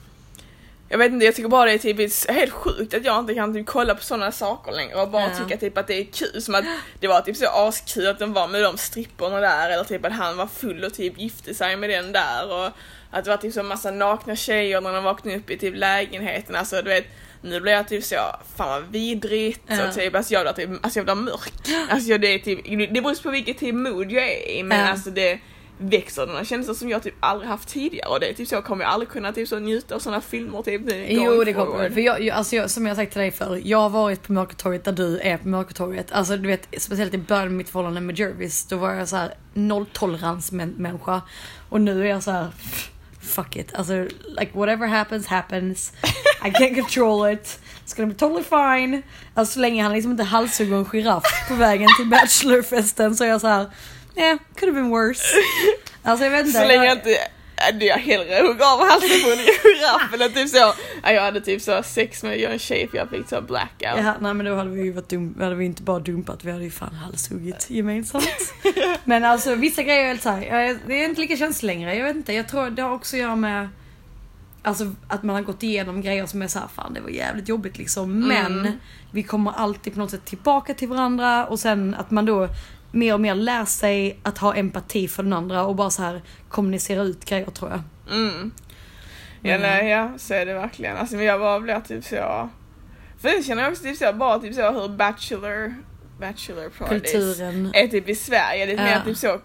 jag 0.89 0.97
vet 0.97 1.11
inte, 1.11 1.25
jag 1.25 1.35
tycker 1.35 1.49
bara 1.49 1.65
det 1.65 1.71
är 1.73 1.77
typ 1.77 2.29
helt 2.29 2.51
sjukt 2.53 2.93
att 2.93 3.05
jag 3.05 3.19
inte 3.19 3.33
kan 3.33 3.53
typ 3.53 3.65
kolla 3.65 3.95
på 3.95 4.03
sådana 4.03 4.31
saker 4.31 4.71
längre 4.71 4.95
och 4.95 5.09
bara 5.09 5.23
Ja. 5.23 5.37
tycka 5.43 5.57
typ 5.57 5.77
att 5.77 5.87
det 5.87 5.93
är 5.93 6.03
kul. 6.05 6.41
Som 6.41 6.55
att 6.55 6.65
det 6.99 7.07
var 7.07 7.21
typ 7.21 7.37
så 7.37 7.45
askul 7.47 8.07
att 8.07 8.19
de 8.19 8.33
var 8.33 8.47
med 8.47 8.63
de 8.63 8.77
stripporna 8.77 9.39
där 9.39 9.69
eller 9.69 9.83
typ 9.83 10.05
att 10.05 10.13
han 10.13 10.37
var 10.37 10.47
full 10.47 10.83
och 10.83 10.93
typ 10.93 11.19
gifte 11.19 11.53
sig 11.53 11.75
med 11.77 11.89
den 11.89 12.11
där 12.11 12.51
och 12.53 12.65
att 13.11 13.23
det 13.23 13.29
var 13.29 13.37
typ 13.37 13.53
så 13.53 13.63
massa 13.63 13.91
nakna 13.91 14.35
tjejer 14.35 14.81
när 14.81 14.93
de 14.93 15.03
vaknade 15.03 15.37
upp 15.37 15.49
i 15.49 15.57
typ 15.57 15.75
lägenheten. 15.77 16.55
Alltså 16.55 16.75
du 16.81 16.89
vet, 16.89 17.05
nu 17.41 17.59
blir 17.59 17.71
jag 17.73 17.87
typ 17.87 18.03
så, 18.03 18.15
fan 18.57 18.69
vad 18.69 18.91
vidrigt 18.91 19.61
Ja. 19.67 19.87
och 19.87 19.95
typ, 19.95 20.15
alltså 20.15 20.33
jag 20.33 20.43
blir 20.43 20.53
typ, 20.67 20.83
alltså 20.85 20.99
jag 20.99 21.05
blir 21.05 21.15
mörk. 21.15 21.53
Alltså 21.89 22.09
jag, 22.09 22.21
det 22.21 22.27
är 22.27 22.39
typ, 22.39 22.65
det 22.93 23.01
beror 23.01 23.23
på 23.23 23.29
vilket 23.31 23.57
typ 23.59 23.75
mood 23.75 24.11
jag 24.11 24.23
är 24.31 24.49
i 24.49 24.63
men 24.63 24.79
Ja. 24.79 24.85
alltså 24.87 25.09
det 25.09 25.39
växer 25.77 26.21
sådana 26.25 26.45
känslor 26.45 26.75
som 26.75 26.89
jag 26.89 27.03
typ 27.03 27.13
aldrig 27.19 27.49
haft 27.49 27.69
tidigare 27.69 28.09
och 28.09 28.19
det 28.19 28.29
är 28.29 28.33
typ 28.33 28.47
så, 28.47 28.61
kommer 28.61 28.83
jag 28.83 28.93
aldrig 28.93 29.09
kunna 29.09 29.31
typ 29.31 29.47
så 29.47 29.59
njuta 29.59 29.95
av 29.95 29.99
sådana 29.99 30.21
filmer 30.21 30.61
typ 30.61 30.81
nu 30.85 31.05
Jo 31.09 31.43
det 31.43 31.53
forward. 31.53 31.93
För 31.93 32.01
jag, 32.01 32.21
jag, 32.21 32.37
alltså 32.37 32.55
jag, 32.55 32.69
som 32.71 32.85
jag 32.85 32.95
sagt 32.95 33.11
till 33.11 33.21
dig 33.21 33.31
förr, 33.31 33.61
jag 33.63 33.77
har 33.77 33.89
varit 33.89 34.23
på 34.23 34.33
Mörkertorget 34.33 34.83
där 34.83 34.91
du 34.91 35.19
är 35.19 35.37
på 35.37 35.47
Mörkertorget. 35.47 36.11
Alltså 36.11 36.37
du 36.37 36.47
vet, 36.47 36.67
speciellt 36.77 37.13
i 37.13 37.17
början 37.17 37.45
av 37.45 37.51
mitt 37.51 37.69
förhållande 37.69 38.01
med 38.01 38.19
Jervis, 38.19 38.65
då 38.65 38.77
var 38.77 38.93
jag 38.93 39.07
så 39.09 39.15
här 39.15 39.33
nolltolerans 39.53 40.51
män- 40.51 40.77
människa. 40.77 41.21
Och 41.69 41.81
nu 41.81 42.01
är 42.01 42.05
jag 42.09 42.23
så 42.23 42.31
här. 42.31 42.47
Fuck 43.21 43.55
it, 43.55 43.73
alltså 43.75 43.93
like 44.39 44.51
whatever 44.53 44.87
happens 44.87 45.27
happens. 45.27 45.93
I 46.45 46.49
can't 46.49 46.75
control 46.75 47.33
it. 47.33 47.59
It's 47.85 47.95
gonna 47.97 48.07
be 48.09 48.15
totally 48.15 48.43
fine. 48.43 49.01
Alltså 49.33 49.53
så 49.53 49.59
länge 49.59 49.83
han 49.83 49.93
liksom 49.93 50.11
inte 50.11 50.23
halshugger 50.23 50.75
en 50.75 50.85
giraff 50.85 51.23
på 51.47 51.55
vägen 51.55 51.89
till 51.97 52.09
bachelorfesten 52.09 53.15
så 53.15 53.23
är 53.23 53.27
jag 53.27 53.41
så 53.41 53.47
här. 53.47 53.65
Yeah, 54.15 54.37
could 54.59 54.73
have 54.73 54.81
been 54.81 54.89
worse. 54.91 55.23
Alltså 56.03 56.25
jag 56.25 56.31
vet 56.31 56.45
inte. 56.47 56.59
Så 56.59 56.67
länge 56.67 56.85
jag- 56.85 56.97
inte 56.97 57.09
äh, 57.71 57.85
jag 57.87 57.97
hellre 57.97 58.47
hugger 58.47 58.73
av 58.73 58.79
halsen 58.89 59.09
på 59.23 59.31
en 59.31 59.37
giraff 59.37 60.13
eller 60.13 60.29
typ 60.29 60.49
så. 60.49 60.73
Ja, 61.03 61.11
jag 61.11 61.21
hade 61.21 61.41
typ 61.41 61.61
så 61.61 61.83
sex 61.83 62.23
med 62.23 62.39
en 62.39 62.59
tjej 62.59 62.87
för 62.87 62.97
jag 62.97 63.09
fick 63.09 63.29
så 63.29 63.41
blackout. 63.41 63.97
Ja, 64.03 64.13
nej 64.19 64.33
men 64.33 64.45
då 64.45 64.55
hade 64.55 64.69
vi 64.69 64.83
ju 64.83 64.91
varit 64.91 65.09
dum, 65.09 65.35
hade 65.39 65.55
vi 65.55 65.65
inte 65.65 65.81
bara 65.83 65.99
dumpat, 65.99 66.43
vi 66.43 66.51
hade 66.51 66.63
ju 66.63 66.71
fan 66.71 66.93
halshuggit 66.95 67.65
gemensamt. 67.69 68.53
men 69.03 69.23
alltså 69.23 69.55
vissa 69.55 69.83
grejer 69.83 70.03
är 70.03 70.07
helt 70.07 70.21
såhär, 70.23 70.79
det 70.87 70.93
är 70.93 71.05
inte 71.05 71.21
lika 71.21 71.37
känsligt 71.37 71.63
längre. 71.67 71.95
Jag 71.95 72.03
vet 72.05 72.15
inte, 72.15 72.33
jag 72.33 72.47
tror 72.47 72.69
det 72.69 72.81
har 72.81 72.91
också 72.91 73.15
att 73.15 73.19
göra 73.21 73.35
med 73.35 73.69
Alltså 74.63 74.95
att 75.07 75.23
man 75.23 75.35
har 75.35 75.43
gått 75.43 75.63
igenom 75.63 76.01
grejer 76.01 76.25
som 76.25 76.41
är 76.41 76.47
såhär, 76.47 76.67
fan 76.75 76.93
det 76.93 77.01
var 77.01 77.09
jävligt 77.09 77.49
jobbigt 77.49 77.77
liksom. 77.77 78.19
Men 78.27 78.59
Mm. 78.59 78.71
vi 79.11 79.23
kommer 79.23 79.51
alltid 79.51 79.93
på 79.93 79.99
något 79.99 80.11
sätt 80.11 80.25
tillbaka 80.25 80.73
till 80.73 80.87
varandra 80.87 81.45
och 81.45 81.59
sen 81.59 81.95
att 81.99 82.11
man 82.11 82.25
då 82.25 82.49
mer 82.95 83.13
och 83.13 83.21
mer 83.21 83.35
lär 83.35 83.65
sig 83.65 84.19
att 84.23 84.37
ha 84.37 84.55
empati 84.55 85.07
för 85.07 85.23
den 85.23 85.33
andra 85.33 85.65
och 85.65 85.75
bara 85.75 85.89
så 85.89 86.01
här 86.03 86.21
kommunicera 86.49 87.01
ut 87.01 87.25
grejer 87.25 87.45
tror 87.45 87.71
jag. 87.71 87.79
Mm. 88.17 88.51
Ja, 89.41 89.49
Mm. 89.55 89.61
nej, 89.61 89.89
ja, 89.89 90.11
så 90.17 90.33
är 90.33 90.45
det 90.45 90.53
verkligen. 90.53 90.97
Alltså, 90.97 91.15
jag 91.17 91.39
bara 91.39 91.59
blir 91.59 91.79
typ 91.79 92.03
så... 92.05 92.49
För 93.21 93.29
jag 93.29 93.45
känner 93.45 93.69
också 93.71 93.83
typ 93.83 93.97
så, 93.97 94.13
bara 94.13 94.39
typ 94.39 94.55
så 94.55 94.71
hur 94.71 94.87
Bachelor, 94.89 95.73
Bachelor 96.19 96.69
parties 96.69 97.11
Kulturen. 97.11 97.71
är 97.73 97.87
typ 97.87 98.09
i 98.09 98.15
Sverige. 98.15 98.65
Det 98.65 98.71
är 98.73 98.77
Ja. 98.77 98.83
mer 98.83 99.01
typ 99.05 99.17
så 99.17 99.39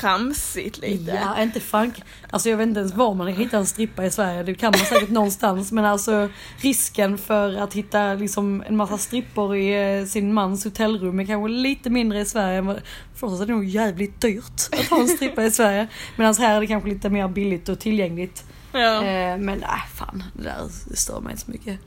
tramsigt 0.00 0.78
lite. 0.78 1.20
Ja, 1.22 1.42
inte 1.42 1.60
fan. 1.60 1.92
Alltså 2.30 2.50
jag 2.50 2.56
vet 2.56 2.68
inte 2.68 2.80
ens 2.80 2.94
var 2.94 3.14
man 3.14 3.26
hittar 3.26 3.58
en 3.58 3.66
strippa 3.66 4.04
i 4.04 4.10
Sverige. 4.10 4.42
Det 4.42 4.54
kan 4.54 4.72
man 4.76 4.86
säkert 4.86 5.10
någonstans. 5.10 5.72
Men 5.72 5.84
alltså 5.84 6.28
risken 6.56 7.18
för 7.18 7.54
att 7.56 7.74
hitta 7.74 8.14
liksom 8.14 8.64
en 8.66 8.76
massa 8.76 8.98
strippor 8.98 9.56
i 9.56 9.98
eh, 9.98 10.06
sin 10.06 10.34
mans 10.34 10.64
hotellrum 10.64 11.20
är 11.20 11.24
kanske 11.24 11.48
lite 11.48 11.90
mindre 11.90 12.20
i 12.20 12.24
Sverige. 12.24 12.80
För 13.14 13.26
oss 13.26 13.40
är 13.40 13.46
det 13.46 13.52
nog 13.52 13.64
jävligt 13.64 14.20
dyrt 14.20 14.68
att 14.72 14.86
ha 14.86 15.00
en 15.00 15.08
strippa 15.08 15.44
i 15.44 15.50
Sverige. 15.50 15.88
Medan 16.16 16.34
här 16.34 16.56
är 16.56 16.60
det 16.60 16.66
kanske 16.66 16.88
lite 16.88 17.10
mer 17.10 17.28
billigt 17.28 17.68
och 17.68 17.78
tillgängligt. 17.78 18.44
Ja. 18.72 18.96
Eh, 18.96 19.38
men 19.38 19.58
nej, 19.58 19.80
fan. 19.94 20.24
Det 20.32 20.42
där 20.42 20.94
stör 20.94 21.20
mig 21.20 21.30
inte 21.30 21.44
så 21.44 21.50
mycket. 21.50 21.80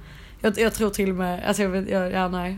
Jag, 0.46 0.58
jag 0.60 0.74
tror 0.74 0.89
till 0.89 1.10
och 1.10 1.16
med, 1.16 1.48
alltså 1.48 1.64
jag 1.64 1.70
vet, 1.70 1.89
jag, 1.89 2.12
ja 2.12 2.28
nej. 2.28 2.58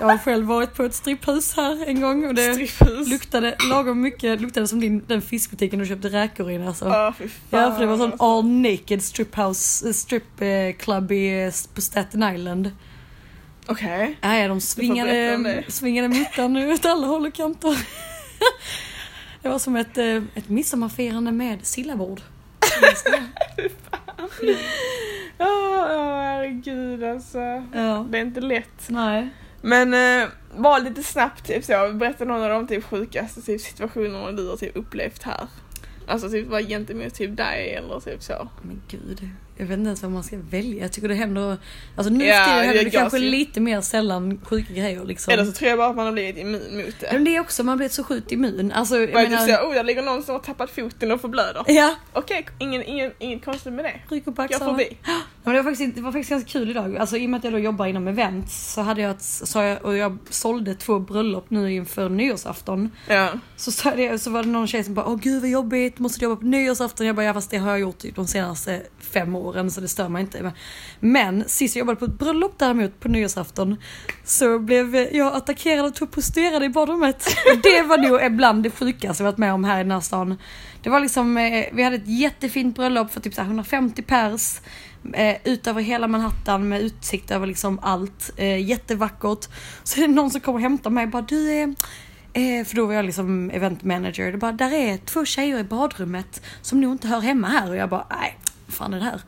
Jag 0.00 0.06
har 0.06 0.18
själv 0.18 0.46
varit 0.46 0.74
på 0.74 0.82
ett 0.82 0.94
stripphus 0.94 1.56
här 1.56 1.88
en 1.88 2.00
gång 2.00 2.26
och 2.26 2.34
det 2.34 2.54
Stripphus. 2.54 3.08
luktade 3.08 3.56
lagom 3.70 4.00
mycket, 4.00 4.40
luktade 4.40 4.68
som 4.68 4.80
din, 4.80 5.04
den 5.06 5.22
fiskbutiken 5.22 5.78
du 5.78 5.86
köpte 5.86 6.08
räkor 6.08 6.50
i 6.50 6.66
alltså. 6.66 6.84
Ja, 6.84 7.14
fy 7.18 7.28
fan. 7.28 7.60
Ja 7.60 7.72
för 7.72 7.80
det 7.80 7.86
var 7.86 7.96
sån 7.96 8.12
all 8.18 8.44
naked 8.46 9.02
strip 9.02 9.36
house, 9.36 9.88
eh, 9.88 9.92
strip 9.92 10.40
eh, 10.40 10.72
club 10.78 11.12
i, 11.12 11.44
eh, 11.44 11.52
på 11.74 11.80
Staten 11.80 12.34
Island. 12.34 12.70
Okej. 13.66 14.18
Ja, 14.20 14.36
ja, 14.36 14.48
de 14.48 14.60
svingade, 14.60 15.64
svingade 15.68 16.08
muttan 16.08 16.52
nu 16.52 16.72
åt 16.72 16.84
alla 16.84 17.06
håll 17.06 17.26
och 17.26 17.34
kanter. 17.34 17.78
Det 19.42 19.48
var 19.48 19.58
som 19.58 19.76
ett, 19.76 19.98
eh, 19.98 20.22
ett 20.34 20.48
midsommarfirande 20.48 21.32
med 21.32 21.66
sillabord. 21.66 22.20
Ja, 25.38 25.92
ja, 25.92 26.20
herregud 26.20 27.04
alltså. 27.04 27.38
Ja. 27.72 28.06
Det 28.10 28.18
är 28.18 28.22
inte 28.22 28.40
lätt. 28.40 28.88
Nej. 28.88 29.28
Men 29.60 29.94
eh, 29.94 30.28
bara 30.58 30.78
lite 30.78 31.02
snabbt 31.02 31.46
typ 31.46 31.64
så, 31.64 31.92
berätta 31.92 32.24
någon 32.24 32.42
av 32.42 32.50
de 32.50 32.66
typ 32.66 32.84
sjukaste 32.84 33.42
typ, 33.42 33.60
situationerna 33.60 34.32
du 34.32 34.48
har 34.48 34.56
typ 34.56 34.76
upplevt 34.76 35.22
här. 35.22 35.48
Alltså 36.08 36.28
typ 36.28 36.48
vad 36.48 36.68
gentemot 36.68 37.14
typ 37.14 37.36
dig 37.36 37.74
eller 37.74 38.00
typ 38.00 38.22
så. 38.22 38.48
Men 38.62 38.82
gud. 38.88 39.28
Jag 39.56 39.66
vet 39.66 39.78
inte 39.78 39.86
ens 39.88 40.02
vad 40.02 40.12
man 40.12 40.22
ska 40.24 40.36
välja. 40.50 40.82
Jag 40.82 40.92
tycker 40.92 41.08
det 41.08 41.14
händer, 41.14 41.56
alltså 41.96 42.12
nu 42.12 42.18
tiden 42.18 42.34
händer 42.38 42.74
jag 42.74 42.84
det 42.84 42.90
kanske 42.90 43.18
ju. 43.18 43.30
lite 43.30 43.60
mer 43.60 43.80
sällan 43.80 44.40
sjuka 44.44 44.72
grejer 44.72 45.04
liksom. 45.04 45.32
Eller 45.32 45.44
så 45.44 45.52
tror 45.52 45.68
jag 45.68 45.78
bara 45.78 45.88
att 45.88 45.96
man 45.96 46.06
har 46.06 46.12
blivit 46.12 46.36
immun 46.36 46.76
mot 46.76 47.00
det. 47.00 47.08
Men 47.12 47.24
det 47.24 47.36
är 47.36 47.40
också, 47.40 47.64
man 47.64 47.76
blir 47.78 47.88
så 47.88 48.04
sjukt 48.04 48.32
immun. 48.32 48.72
Alltså 48.72 48.98
jag 48.98 49.14
menar, 49.14 49.38
såhär, 49.38 49.62
oh 49.62 49.74
där 49.74 49.84
ligger 49.84 50.02
någon 50.02 50.22
som 50.22 50.32
har 50.34 50.42
tappat 50.42 50.70
foten 50.70 51.12
och 51.12 51.20
förblöder. 51.20 51.64
ja, 51.66 51.94
Okej, 52.12 52.46
ingen, 52.58 52.82
ingen, 52.82 53.12
inget 53.18 53.44
konstigt 53.44 53.72
med 53.72 53.84
det. 53.84 54.14
rycker 54.14 54.30
på 54.30 54.42
Jag 54.42 54.52
axlarna. 54.52 54.72
förbi. 54.78 54.96
Ja, 55.06 55.20
men 55.44 55.54
det, 55.54 55.62
var 55.62 55.70
faktiskt, 55.70 55.94
det 55.94 56.00
var 56.00 56.12
faktiskt 56.12 56.30
ganska 56.30 56.50
kul 56.50 56.70
idag. 56.70 56.96
Alltså, 56.96 57.16
I 57.16 57.26
och 57.26 57.30
med 57.30 57.38
att 57.38 57.44
jag 57.44 57.52
då 57.52 57.58
jobbar 57.58 57.86
inom 57.86 58.08
events 58.08 58.72
så 58.74 58.80
hade 58.80 59.02
jag, 59.02 59.20
så 59.20 59.58
jag, 59.58 59.84
och 59.84 59.96
jag 59.96 60.18
sålde 60.30 60.74
två 60.74 60.98
bröllop 60.98 61.50
nu 61.50 61.72
inför 61.72 62.08
nyårsafton. 62.08 62.90
Ja. 63.08 63.28
Så, 63.56 63.90
det, 63.96 64.18
så 64.18 64.30
var 64.30 64.42
det 64.42 64.48
någon 64.48 64.66
tjej 64.66 64.84
som 64.84 64.94
bara 64.94 65.06
åh 65.06 65.16
gud 65.22 65.40
vad 65.40 65.50
jobbigt, 65.50 65.98
måste 65.98 66.20
du 66.20 66.24
jobba 66.24 66.40
på 66.40 66.46
nyårsafton? 66.46 67.06
Jag 67.06 67.16
bara 67.16 67.26
ja 67.26 67.34
fast 67.34 67.50
det 67.50 67.56
har 67.58 67.70
jag 67.70 67.80
gjort 67.80 67.98
typ 67.98 68.16
de 68.16 68.26
senaste 68.26 68.82
fem 69.16 69.36
åren 69.36 69.70
så 69.70 69.80
det 69.80 69.88
stör 69.88 70.08
mig 70.08 70.22
inte. 70.22 70.52
Men 71.00 71.44
sist 71.48 71.76
jag 71.76 71.80
jobbade 71.80 71.98
på 71.98 72.04
ett 72.04 72.18
bröllop 72.18 72.54
däremot 72.58 73.00
på 73.00 73.08
nyårsafton 73.08 73.76
så 74.24 74.58
blev 74.58 74.96
jag 74.96 75.36
attackerad 75.36 75.86
och 75.86 75.94
två 75.94 76.06
prostituerade 76.06 76.66
i 76.66 76.68
badrummet. 76.68 77.24
Det 77.62 77.82
var 77.82 77.98
nog 77.98 78.36
bland 78.36 78.62
det 78.62 78.70
sjukaste 78.70 79.22
jag 79.22 79.30
varit 79.30 79.38
med 79.38 79.52
om 79.52 79.64
här 79.64 79.80
i 79.80 79.82
den 79.82 79.90
här 79.90 80.00
stan. 80.00 80.38
Det 80.82 80.90
var 80.90 81.00
liksom, 81.00 81.36
eh, 81.36 81.64
vi 81.72 81.82
hade 81.82 81.96
ett 81.96 82.08
jättefint 82.08 82.76
bröllop 82.76 83.10
för 83.10 83.20
typ 83.20 83.38
150 83.38 84.02
pers. 84.02 84.60
Eh, 85.12 85.36
ut 85.44 85.66
över 85.66 85.82
hela 85.82 86.08
Manhattan 86.08 86.68
med 86.68 86.82
utsikt 86.82 87.30
över 87.30 87.46
liksom 87.46 87.78
allt. 87.82 88.30
Eh, 88.36 88.68
jättevackert. 88.68 89.48
Så 89.82 90.00
är 90.00 90.08
det 90.08 90.14
någon 90.14 90.30
som 90.30 90.40
kommer 90.40 90.56
och 90.58 90.62
hämtar 90.62 90.90
mig 90.90 91.04
och 91.04 91.10
bara 91.10 91.22
du 91.22 91.50
är 91.50 91.74
Eh, 92.36 92.64
för 92.64 92.76
då 92.76 92.86
var 92.86 92.94
jag 92.94 93.04
liksom 93.04 93.50
event 93.50 93.84
manager. 93.84 94.32
Det 94.32 94.38
bara, 94.38 94.52
där 94.52 94.72
är 94.72 94.96
två 94.96 95.24
tjejer 95.24 95.58
i 95.58 95.64
badrummet 95.64 96.42
som 96.62 96.80
nog 96.80 96.92
inte 96.92 97.08
hör 97.08 97.20
hemma 97.20 97.48
här. 97.48 97.70
Och 97.70 97.76
jag 97.76 97.88
bara, 97.88 98.06
nej, 98.10 98.38
vad 98.66 98.74
fan 98.74 98.94
är 98.94 98.98
det 98.98 99.04
här? 99.04 99.20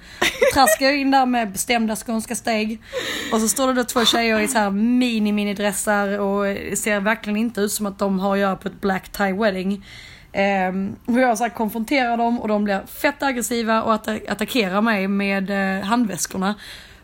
Traskar 0.54 0.86
jag 0.86 0.96
in 0.96 1.10
där 1.10 1.26
med 1.26 1.52
bestämda 1.52 1.96
skånska 1.96 2.34
steg. 2.34 2.80
Och 3.32 3.40
så 3.40 3.48
står 3.48 3.66
det 3.68 3.72
då 3.72 3.84
två 3.84 4.04
tjejer 4.04 4.40
i 4.40 4.48
så 4.48 4.58
här 4.58 4.70
mini 4.70 5.32
mini 5.32 5.54
dressar 5.54 6.18
och 6.18 6.44
ser 6.78 7.00
verkligen 7.00 7.36
inte 7.36 7.60
ut 7.60 7.72
som 7.72 7.86
att 7.86 7.98
de 7.98 8.20
har 8.20 8.32
att 8.32 8.38
göra 8.38 8.56
på 8.56 8.68
ett 8.68 8.80
black 8.80 9.08
tie 9.08 9.32
wedding. 9.32 9.84
Um, 10.68 10.96
och 11.06 11.20
jag 11.20 11.38
så 11.38 11.44
här 11.44 11.50
konfronterar 11.50 12.16
dem 12.16 12.40
och 12.40 12.48
de 12.48 12.64
blir 12.64 12.86
fett 12.86 13.22
aggressiva 13.22 13.82
och 13.82 13.94
att 13.94 14.08
attackerar 14.08 14.80
mig 14.80 15.08
med 15.08 15.50
eh, 15.50 15.84
handväskorna. 15.84 16.54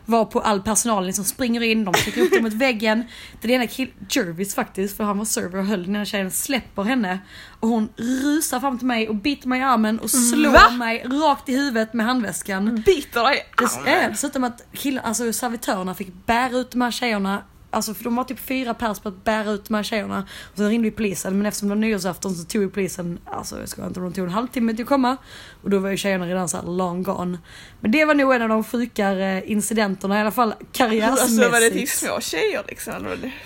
Var 0.05 0.25
på 0.25 0.39
all 0.39 0.61
personal 0.61 1.05
liksom 1.05 1.25
springer 1.25 1.63
in, 1.63 1.85
de 1.85 1.93
trycker 1.93 2.21
upp 2.21 2.31
dem 2.31 2.43
mot 2.43 2.53
väggen. 2.53 3.03
Den 3.41 3.51
ena 3.51 3.67
killen, 3.67 3.93
Jervis 4.09 4.55
faktiskt, 4.55 4.97
för 4.97 5.03
han 5.03 5.17
var 5.17 5.25
server 5.25 5.59
och 5.59 5.65
höll 5.65 5.83
den 5.85 5.95
ena 5.95 6.05
tjejen, 6.05 6.31
släpper 6.31 6.83
henne. 6.83 7.19
Och 7.59 7.69
hon 7.69 7.89
rusar 7.97 8.59
fram 8.59 8.77
till 8.77 8.87
mig 8.87 9.09
och 9.09 9.15
biter 9.15 9.47
mig 9.47 9.59
i 9.59 9.63
armen 9.63 9.99
och 9.99 10.09
slår 10.09 10.51
Va? 10.51 10.69
mig 10.69 11.03
rakt 11.05 11.49
i 11.49 11.55
huvudet 11.55 11.93
med 11.93 12.05
handväskan. 12.05 12.83
Biter 12.85 13.23
dig 13.23 13.37
i 13.61 13.65
armen. 13.65 14.11
dessutom 14.11 14.43
att 14.43 14.67
killar, 14.73 15.03
alltså 15.03 15.33
servitörerna 15.33 15.95
fick 15.95 16.25
bära 16.25 16.57
ut 16.57 16.71
de 16.71 16.81
här 16.81 16.91
tjejerna 16.91 17.43
Alltså 17.75 17.93
för 17.93 18.03
de 18.03 18.15
var 18.15 18.23
typ 18.23 18.39
fyra 18.39 18.73
pers 18.73 18.99
på 18.99 19.09
att 19.09 19.23
bära 19.23 19.51
ut 19.51 19.65
de 19.65 19.73
här 19.73 19.83
tjejerna. 19.83 20.27
Och 20.51 20.57
sen 20.57 20.69
ringde 20.69 20.89
vi 20.89 20.95
polisen 20.95 21.37
men 21.37 21.45
eftersom 21.45 21.69
det 21.69 21.75
var 21.75 21.81
nyårsafton 21.81 22.35
så 22.35 22.43
tog 22.43 22.61
vi 22.61 22.67
polisen, 22.67 23.19
alltså 23.25 23.59
jag 23.59 23.69
ska 23.69 23.87
inte 23.87 23.99
de 23.99 24.13
tog 24.13 24.25
en 24.25 24.31
halvtimme 24.31 24.73
till 24.73 24.83
att 24.83 24.89
komma. 24.89 25.17
Och 25.63 25.69
då 25.69 25.79
var 25.79 25.89
ju 25.89 25.97
tjejerna 25.97 26.25
redan 26.25 26.49
såhär 26.49 26.63
long 26.63 27.03
gone. 27.03 27.37
Men 27.79 27.91
det 27.91 28.05
var 28.05 28.13
nog 28.13 28.33
en 28.33 28.41
av 28.41 28.49
de 28.49 28.63
sjukare 28.63 29.43
incidenterna 29.45 30.17
i 30.17 30.21
alla 30.21 30.31
fall 30.31 30.53
karriärsmässigt. 30.71 31.21
Alltså 31.21 31.51
var 31.51 31.59
det 31.59 31.69
till 31.69 31.89
små 31.89 32.19
tjejer 32.21 32.63
liksom? 32.67 32.93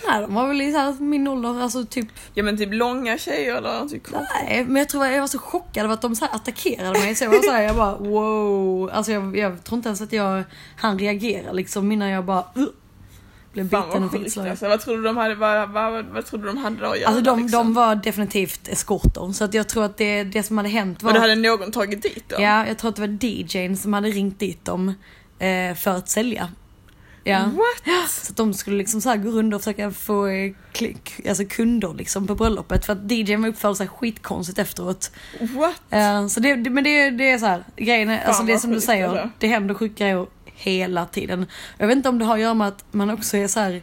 Nej 0.08 0.22
de 0.22 0.34
var 0.34 0.48
väl 0.48 0.62
i 0.62 0.72
så 0.72 0.78
här 0.78 0.94
min 1.00 1.28
ålder, 1.28 1.62
alltså 1.62 1.86
typ 1.86 2.08
Ja 2.34 2.44
men 2.44 2.58
typ 2.58 2.74
långa 2.74 3.18
tjejer 3.18 3.56
eller 3.56 3.88
typ? 3.88 4.04
Nej, 4.12 4.66
men 4.66 4.76
jag 4.76 4.90
tror 4.90 5.06
jag 5.06 5.20
var 5.20 5.28
så 5.28 5.40
chockad 5.40 5.84
över 5.84 5.94
att 5.94 6.02
de 6.02 6.16
så 6.16 6.26
attackerade 6.26 7.00
mig. 7.00 7.16
Så 7.16 7.24
jag 7.24 7.32
var 7.32 7.42
så 7.42 7.52
här, 7.52 7.62
jag 7.62 7.76
bara 7.76 7.96
wow. 7.96 8.90
Alltså 8.94 9.12
jag, 9.12 9.38
jag 9.38 9.64
tror 9.64 9.78
inte 9.78 9.90
ens 9.90 10.02
att 10.02 10.14
jag 10.14 10.44
hann 10.76 11.00
reagera 11.00 11.52
liksom 11.52 11.92
innan 11.92 12.10
jag 12.10 12.26
bara 12.26 12.44
uh, 12.58 12.68
blev 13.54 13.70
Fan 13.70 13.88
biten 13.88 14.02
vad 14.02 14.04
och 14.04 14.12
fick 14.12 14.34
sjukt 14.36 14.50
alltså. 14.50 14.68
Vad 14.68 14.82
trodde 14.82 15.04
de 15.04 15.18
hade, 15.18 15.36
vad, 15.36 15.70
vad, 15.70 16.06
vad 16.06 16.26
trodde 16.26 16.48
de 16.48 16.58
hade 16.58 16.90
att 16.90 17.00
göra 17.00 17.08
Alltså 17.08 17.24
de, 17.24 17.40
liksom? 17.40 17.66
de 17.66 17.74
var 17.74 17.96
definitivt 17.96 18.68
eskorter. 18.68 19.32
Så 19.34 19.44
att 19.44 19.54
jag 19.54 19.70
tror 19.70 19.86
att 19.86 19.98
det, 19.98 20.24
det 20.24 20.44
som 20.44 20.58
hade 20.58 20.70
hänt 20.70 21.04
var... 21.04 21.10
Och 21.10 21.16
då 21.16 21.22
hade 21.22 21.36
någon 21.36 21.72
tagit 21.72 22.02
dit 22.02 22.30
dem? 22.30 22.44
Ja, 22.44 22.68
jag 22.68 22.78
tror 22.78 22.90
att 22.90 22.96
det 22.96 23.02
var 23.02 23.26
DJn 23.26 23.78
som 23.78 23.94
hade 23.94 24.10
ringt 24.10 24.40
dit 24.40 24.66
dem 24.66 24.94
eh, 25.40 25.76
för 25.76 25.92
att 25.92 26.10
sälja. 26.10 26.50
Ja. 27.24 27.40
What? 27.40 28.10
Så 28.10 28.32
att 28.32 28.38
de 28.38 28.54
skulle 28.54 28.78
liksom 28.78 29.02
så 29.02 29.16
gå 29.16 29.30
runt 29.30 29.54
och 29.54 29.62
försöka 29.62 29.92
få 29.92 30.28
eh, 30.28 30.54
klick, 30.72 31.28
alltså 31.28 31.46
kunder 31.46 31.94
liksom 31.94 32.28
på 32.28 32.36
bröllopet. 32.36 32.86
För 32.86 32.94
att 32.94 33.12
DJn 33.12 33.46
uppförde 33.46 33.76
sig 33.76 33.88
skitkonstigt 33.88 34.60
efteråt. 34.60 35.12
What? 35.40 35.82
Eh, 35.90 36.28
så 36.28 36.40
det, 36.40 36.56
det, 36.56 36.70
men 36.70 36.84
det, 36.84 37.10
det 37.10 37.30
är 37.30 37.38
så 37.38 37.46
här, 37.46 37.64
grejen 37.76 38.10
är, 38.10 38.24
alltså 38.24 38.44
det 38.44 38.54
är 38.54 38.58
som 38.58 38.72
du 38.72 38.82
säger, 38.82 39.08
alltså. 39.08 39.30
det 39.40 39.48
händer 39.48 39.76
sjuka 39.76 40.04
grejer 40.04 40.28
hela 40.60 41.06
tiden. 41.06 41.46
Jag 41.78 41.88
vet 41.88 41.96
inte 41.96 42.10
om 42.10 42.20
det 42.20 42.26
har 42.26 42.34
att 42.34 42.42
göra 42.42 42.54
med 42.54 42.68
att 42.68 42.86
man 42.92 43.10
också 43.10 43.38
är 43.38 43.48
så 43.48 43.60
här 43.60 43.82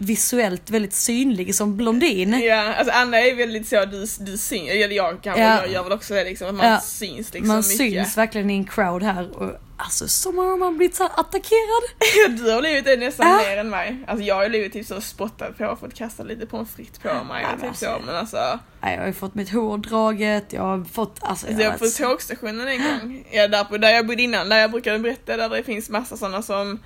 visuellt 0.00 0.70
väldigt 0.70 0.94
synlig 0.94 1.54
som 1.54 1.76
blondin. 1.76 2.40
Ja, 2.42 2.74
alltså 2.74 2.94
Anna 2.94 3.20
är 3.20 3.34
väldigt 3.34 3.68
så, 3.68 3.84
du, 3.84 4.06
du 4.20 4.36
syns, 4.38 4.70
eller 4.70 4.96
jag 4.96 5.22
kanske, 5.22 5.42
Ja. 5.42 5.56
jag 5.60 5.70
gör 5.72 5.82
väl 5.82 5.92
också 5.92 6.14
det 6.14 6.24
liksom, 6.24 6.48
att 6.48 6.54
man 6.54 6.66
Ja. 6.66 6.80
syns 6.80 7.32
liksom 7.34 7.48
man 7.48 7.56
mycket. 7.56 7.76
syns 7.76 8.16
verkligen 8.16 8.50
i 8.50 8.54
en 8.56 8.64
crowd 8.64 9.02
här 9.02 9.30
och 9.38 9.50
alltså 9.76 10.08
gånger 10.08 10.50
har 10.50 10.56
man 10.56 10.76
blivit 10.76 10.96
så 10.96 11.04
attackerad. 11.04 11.82
Du 12.38 12.50
har 12.50 12.60
blivit 12.60 12.84
det 12.84 12.96
nästan 12.96 13.28
Ja. 13.28 13.36
mer 13.48 13.56
än 13.56 13.70
mig. 13.70 13.96
Alltså 14.06 14.24
jag 14.24 14.34
har 14.34 14.48
blivit 14.48 14.72
typ 14.72 14.86
så 14.86 15.00
spottad 15.00 15.52
på 15.52 15.62
fått 15.76 15.94
kasta 15.94 16.22
lite 16.22 16.46
pommes 16.46 16.70
på 17.02 17.24
mig 17.24 17.42
Ja, 17.50 17.56
typ 17.60 17.68
alltså. 17.68 17.84
så 17.84 18.02
men 18.06 18.16
alltså. 18.16 18.58
Nej, 18.82 18.94
jag 18.94 19.00
har 19.00 19.06
ju 19.06 19.12
fått 19.12 19.34
mitt 19.34 19.50
hår 19.52 19.78
draget, 19.78 20.52
jag 20.52 20.62
har 20.62 20.84
fått 20.84 21.18
alltså, 21.22 21.46
alltså 21.46 21.62
jag 21.62 21.70
har 21.70 21.78
på 21.78 21.86
tågstationen 21.86 22.68
en 22.68 22.78
gång, 22.78 23.24
ja, 23.32 23.48
där, 23.48 23.64
på, 23.64 23.76
där 23.78 23.90
jag 23.90 24.06
bodde 24.06 24.22
innan, 24.22 24.48
där 24.48 24.56
jag 24.56 24.70
brukade 24.70 24.98
berätta 24.98 25.36
där 25.36 25.48
det 25.48 25.62
finns 25.62 25.90
massa 25.90 26.16
sådana 26.16 26.42
som 26.42 26.78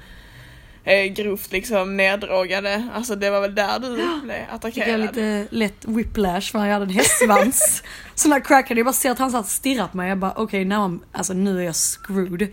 är 0.85 1.07
grovt 1.07 1.53
liksom 1.53 1.97
neddrogade. 1.97 2.89
Alltså 2.95 3.17
det 3.17 3.31
var 3.31 3.41
väl 3.41 3.55
där 3.55 3.79
du 3.79 3.89
blev 3.95 4.05
fick 4.05 4.27
jag 4.27 4.55
attackerad. 4.55 5.01
lite 5.01 5.47
lätt 5.51 5.85
whiplash 5.85 6.53
för 6.53 6.65
jag 6.65 6.73
hade 6.73 6.85
en 6.85 6.91
hästsvans. 6.91 7.83
så 8.15 8.29
när 8.29 8.37
jag 8.37 8.45
crackade, 8.45 8.81
jag 8.81 8.87
bara 8.87 8.93
ser 8.93 9.11
att 9.11 9.19
han 9.19 9.31
satt 9.31 9.45
och 9.45 9.51
stirrat 9.51 9.91
på 9.91 9.97
mig. 9.97 10.09
Jag 10.09 10.19
bara 10.19 10.33
okej, 10.37 10.67
okay, 10.67 10.99
alltså 11.13 11.33
nu 11.33 11.61
är 11.61 11.65
jag 11.65 11.75
screwed. 11.75 12.49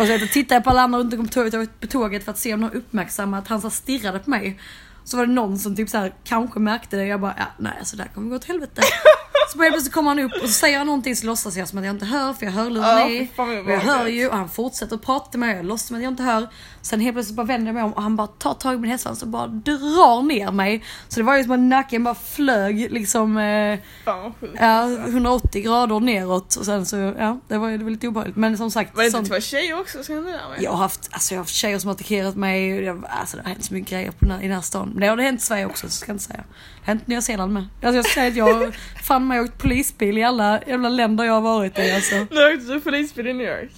Och 0.00 0.06
så 0.06 0.18
tittade 0.32 0.54
jag 0.54 0.64
på 0.64 0.70
alla 0.70 0.82
andra 0.82 0.98
runt 0.98 1.14
om 1.14 1.28
tåget, 1.28 1.80
på 1.80 1.86
tåget 1.86 2.24
för 2.24 2.30
att 2.30 2.38
se 2.38 2.54
om 2.54 2.60
de 2.60 2.70
uppmärksammade 2.70 3.42
att 3.42 3.48
han 3.48 3.60
så 3.60 3.70
stirrade 3.70 4.18
på 4.18 4.30
mig. 4.30 4.60
Så 5.04 5.16
var 5.16 5.26
det 5.26 5.32
någon 5.32 5.58
som 5.58 5.76
typ 5.76 5.88
så 5.88 5.98
här, 5.98 6.14
kanske 6.24 6.60
märkte 6.60 6.96
det. 6.96 7.06
Jag 7.06 7.20
bara, 7.20 7.34
ja, 7.38 7.44
nej 7.58 7.72
alltså 7.78 7.96
det 7.96 8.02
här 8.02 8.10
kommer 8.10 8.28
gå 8.28 8.36
åt 8.36 8.44
helvete. 8.44 8.82
Så 9.52 9.58
helt 9.62 9.72
plötsligt 9.74 9.94
kommer 9.94 10.10
han 10.10 10.18
upp 10.18 10.32
och 10.42 10.48
så 10.48 10.54
säger 10.54 10.78
han 10.78 10.86
någonting 10.86 11.16
så 11.16 11.26
låtsas 11.26 11.56
jag 11.56 11.68
som 11.68 11.78
att 11.78 11.84
jag 11.84 11.94
inte 11.94 12.06
hör 12.06 12.32
för 12.32 12.46
jag 12.46 12.52
hör 12.52 12.70
luren 12.70 13.08
i. 13.08 13.28
Och 13.64 13.70
jag 13.70 13.80
hör 13.80 14.06
ju 14.06 14.28
och 14.28 14.36
han 14.36 14.48
fortsätter 14.48 14.94
att 14.94 15.02
prata 15.02 15.30
till 15.30 15.40
mig 15.40 15.52
och 15.52 15.58
jag 15.58 15.64
låtsas 15.66 15.86
som 15.88 15.96
att 15.96 16.02
jag 16.02 16.12
inte 16.12 16.22
hör. 16.22 16.48
Sen 16.82 17.00
helt 17.00 17.14
plötsligt 17.14 17.36
bara 17.36 17.46
vänder 17.46 17.66
jag 17.66 17.74
mig 17.74 17.82
om 17.82 17.92
och 17.92 18.02
han 18.02 18.16
bara 18.16 18.26
tar 18.26 18.54
tag 18.54 18.74
i 18.74 18.78
min 18.78 18.90
hästsvans 18.90 19.22
och 19.22 19.28
bara 19.28 19.46
drar 19.46 20.22
ner 20.22 20.50
mig. 20.52 20.84
Så 21.08 21.20
det 21.20 21.24
var 21.24 21.36
ju 21.36 21.42
som 21.42 21.52
att 21.52 21.60
nacken 21.60 22.04
bara 22.04 22.14
flög 22.14 22.92
liksom 22.92 23.36
eh, 23.38 23.78
Fan 24.04 24.22
vad 24.22 24.32
sjukt. 24.40 24.54
ja, 24.60 24.82
180 25.06 25.62
grader 25.62 26.00
neråt 26.00 26.56
och 26.56 26.64
sen 26.64 26.86
så 26.86 26.96
ja, 26.96 27.40
det 27.48 27.58
var 27.58 27.68
ju 27.68 27.78
det 27.78 27.84
var 27.84 27.90
lite 27.90 28.08
obehagligt. 28.08 28.36
Men 28.36 28.56
som 28.56 28.70
sagt, 28.70 28.96
Var 28.96 29.02
det 29.02 29.18
inte 29.18 29.30
två 29.30 29.40
tjejer 29.40 29.80
också 29.80 30.02
som 30.04 30.14
hände 30.14 30.30
där 30.30 30.48
med? 30.50 30.62
jag 30.62 30.70
har 30.70 30.78
haft, 30.78 31.08
alltså 31.10 31.34
jag 31.34 31.38
har 31.38 31.44
haft 31.44 31.54
tjejer 31.54 31.78
som 31.78 31.88
har 31.88 31.94
attackerat 31.94 32.36
mig. 32.36 32.82
Jag, 32.84 33.04
alltså 33.08 33.36
det 33.36 33.42
har 33.42 33.48
hänt 33.50 33.64
så 33.64 33.74
mycket 33.74 33.90
grejer 33.90 34.10
på 34.10 34.16
den 34.24 34.30
här, 34.30 34.38
i 34.40 34.42
den 34.42 34.54
här 34.54 34.62
stan. 34.62 34.88
Men 34.88 35.00
det 35.00 35.06
har 35.06 35.16
det 35.16 35.22
hänt 35.22 35.40
i 35.40 35.44
Sverige 35.44 35.66
också, 35.66 35.86
så 35.88 35.92
ska 35.96 36.10
jag 36.10 36.14
inte 36.14 36.24
säga. 36.24 36.44
Hänt 36.88 37.06
Nya 37.06 37.22
Zeeland 37.22 37.52
med. 37.52 37.66
Alltså 37.82 37.96
jag 37.96 38.06
säger 38.06 38.30
att 38.30 38.36
jag 38.36 38.74
fan 39.02 39.26
mig 39.26 39.40
åkt 39.40 39.58
polisbil 39.58 40.18
i 40.18 40.22
alla 40.22 40.60
jävla 40.66 40.88
länder 40.88 41.24
jag 41.24 41.32
har 41.32 41.40
varit 41.40 41.78
i 41.78 41.92
alltså. 41.92 42.14
Nu 42.14 42.54
åkte 42.54 42.72
du 42.72 42.80
polisbil 42.80 43.26
i 43.26 43.32
New 43.32 43.46
York. 43.46 43.70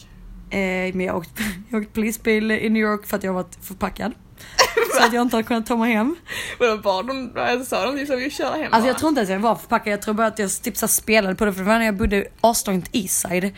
Eh, 0.50 0.94
men 0.94 1.00
jag 1.00 1.12
har 1.12 1.18
åkt, 1.18 1.40
jag 1.70 1.80
åkt 1.82 1.92
polisbil 1.92 2.50
i 2.50 2.68
New 2.68 2.82
York 2.82 3.06
för 3.06 3.16
att 3.16 3.24
jag 3.24 3.32
har 3.32 3.42
varit 3.42 3.58
förpackad. 3.62 4.12
så 4.98 5.04
att 5.04 5.12
jag 5.12 5.22
inte 5.22 5.36
har 5.36 5.42
kunnat 5.42 5.66
ta 5.66 5.76
mig 5.76 5.92
hem. 5.92 6.16
Och 6.58 6.66
då 6.66 6.76
bad 6.78 7.06
de, 7.06 7.32
alltså, 7.36 7.64
sa 7.76 7.92
de 7.92 8.06
så 8.06 8.16
vi 8.16 8.30
kör 8.30 8.52
hem 8.52 8.72
Alltså 8.72 8.86
jag 8.88 8.94
bara. 8.94 8.98
tror 8.98 9.08
inte 9.08 9.18
ens 9.20 9.30
jag 9.30 9.38
var 9.38 9.54
förpackad, 9.54 9.92
jag 9.92 10.02
tror 10.02 10.14
bara 10.14 10.26
att 10.26 10.38
jag 10.38 10.50
typ 10.62 10.76
så 10.76 10.88
spelade 10.88 11.34
på 11.34 11.44
det 11.44 11.52
för 11.52 11.60
det 11.60 11.66
var 11.66 11.78
när 11.78 11.84
jag 11.84 11.96
bodde 11.96 12.24
aslångt 12.40 12.88
Eastside. 12.92 13.44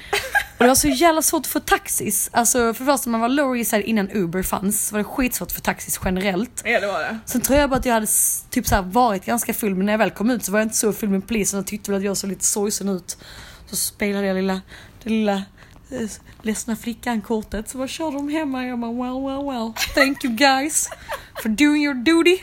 Och 0.58 0.64
det 0.64 0.68
var 0.68 0.74
så 0.74 0.88
jävla 0.88 1.22
svårt 1.22 1.40
att 1.40 1.46
få 1.46 1.60
taxis. 1.60 2.30
Alltså 2.32 2.58
för 2.74 2.84
det 2.84 2.92
första 2.92 3.10
man 3.10 3.20
var 3.20 3.28
lower 3.28 3.56
Eastside 3.56 3.84
innan 3.84 4.10
Uber 4.10 4.42
fanns 4.42 4.86
så 4.86 4.92
var 4.94 4.98
det 4.98 5.04
skitsvårt 5.04 5.52
få 5.52 5.60
taxis 5.60 6.00
generellt. 6.04 6.62
Ja 6.64 6.80
det 6.80 6.86
var 6.86 6.98
det. 6.98 7.18
Sen 7.26 7.40
tror 7.40 7.58
jag 7.58 7.70
bara 7.70 7.76
att 7.76 7.86
jag 7.86 7.94
hade 7.94 8.06
typ 8.50 8.66
så 8.66 8.74
här 8.74 8.82
varit 8.82 9.24
ganska 9.24 9.54
full 9.54 9.74
men 9.74 9.86
när 9.86 9.92
jag 9.92 9.98
väl 9.98 10.10
kom 10.10 10.30
ut 10.30 10.44
så 10.44 10.52
var 10.52 10.58
jag 10.58 10.66
inte 10.66 10.76
så 10.76 10.92
full 10.92 11.08
med 11.08 11.28
polisen 11.28 11.60
och 11.60 11.66
tyckte 11.66 11.90
väl 11.90 11.98
att 11.98 12.04
jag 12.04 12.16
såg 12.16 12.30
lite 12.30 12.44
sorgsen 12.44 12.88
ut. 12.88 13.18
Så 13.70 13.76
spelade 13.76 14.26
jag 14.26 14.34
lilla, 14.36 14.60
det 15.02 15.10
lilla 15.10 15.42
ledsna 16.42 16.76
flickan-kortet 16.76 17.68
så 17.68 17.78
bara 17.78 17.88
körde 17.88 18.16
de 18.16 18.28
hem 18.28 18.50
mig 18.50 18.64
och 18.64 18.70
jag 18.70 18.78
bara 18.78 18.92
well 18.92 19.26
well 19.26 19.44
well. 19.50 19.72
Thank 19.94 20.24
you 20.24 20.34
guys 20.34 20.88
for 21.42 21.48
doing 21.48 21.84
your 21.84 21.94
duty 21.94 22.38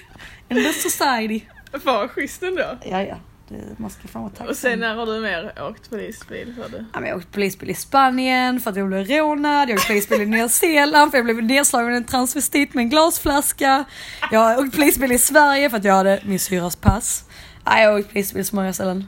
in 0.50 0.64
the 0.64 0.74
society. 0.74 1.45
Fan 1.72 1.82
vad 1.84 2.10
schysst 2.12 2.43
ändå. 2.43 2.78
Ja 2.86 3.04
ja, 3.04 3.16
det, 3.47 3.80
man 3.80 3.89
ska 3.89 4.08
fan 4.08 4.22
vara 4.22 4.32
tacksam. 4.32 4.47
Och 4.47 4.58
sen 4.58 4.80
när 4.80 4.95
har 4.95 5.06
du 5.06 5.20
mer 5.20 5.54
åkt 5.70 5.89
polisbil 5.89 6.54
för 6.56 6.70
det? 6.70 6.86
Ja, 6.93 7.00
men 7.00 7.10
jag 7.10 7.18
åkte 7.18 7.32
polisbil 7.32 7.70
i 7.70 7.74
Spanien 7.74 8.60
för 8.60 8.70
att 8.72 8.78
jag 8.78 8.88
blev 8.88 9.08
rånad, 9.08 9.70
jag 9.70 9.76
åkte 9.76 9.88
polisbil 9.88 10.22
i 10.22 10.26
Nya 10.26 10.50
Zeeland 10.50 11.12
för 11.12 11.18
jag 11.18 11.26
blev 11.26 11.43
nedslagen 11.43 11.88
med 11.88 11.97
en 11.97 12.04
transvestit 12.04 12.74
med 12.74 12.82
en 12.82 12.89
glasflaska. 12.89 13.86
Jag 14.32 14.39
har 14.39 14.60
åkt 14.60 14.76
polisbil 14.76 15.12
i 15.12 15.18
Sverige 15.18 15.70
för 15.70 15.78
att 15.78 15.84
jag 15.84 15.93
hade 15.93 16.22
min 16.26 16.39
syras 16.39 16.76
pass. 16.76 17.24
Nej, 17.66 17.84
jag 17.84 17.91
har 17.91 18.00
åkt 18.00 18.10
polisbil 18.10 18.45
så 18.45 18.56
många 18.56 18.74
ställen. 18.74 19.08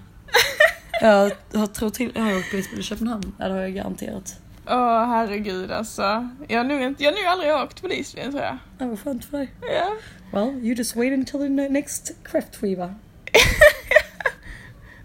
Jag, 1.01 1.31
jag 1.51 1.73
tror 1.73 1.89
till, 1.89 2.11
jag 2.15 2.21
har 2.21 2.37
åkt 2.37 2.51
polisbil 2.51 2.79
i 2.79 2.83
Köpenhamn, 2.83 3.35
ja, 3.39 3.47
det 3.47 3.53
har 3.53 3.61
jag 3.61 3.73
garanterat. 3.73 4.35
Åh 4.67 5.05
herregud 5.05 5.71
alltså. 5.71 6.29
Jag 6.47 6.57
har 6.59 6.63
nog, 6.63 6.81
inte, 6.81 7.03
jag 7.03 7.11
har 7.11 7.17
nog 7.17 7.25
aldrig 7.27 7.51
åkt 7.53 7.81
polisbil 7.81 8.31
tror 8.31 8.41
jag. 8.43 8.57
Ja, 8.77 8.85
vad 8.85 8.99
skönt 9.03 9.25
för 9.25 9.37
dig. 9.37 9.51
Ja. 9.61 9.93
Well, 10.33 10.49
you 10.49 10.73
just 10.75 10.95
wait 10.95 11.13
until 11.13 11.39
the 11.39 11.47
ne- 11.47 11.69
next 11.69 12.11
kräftskiva. 12.23 12.95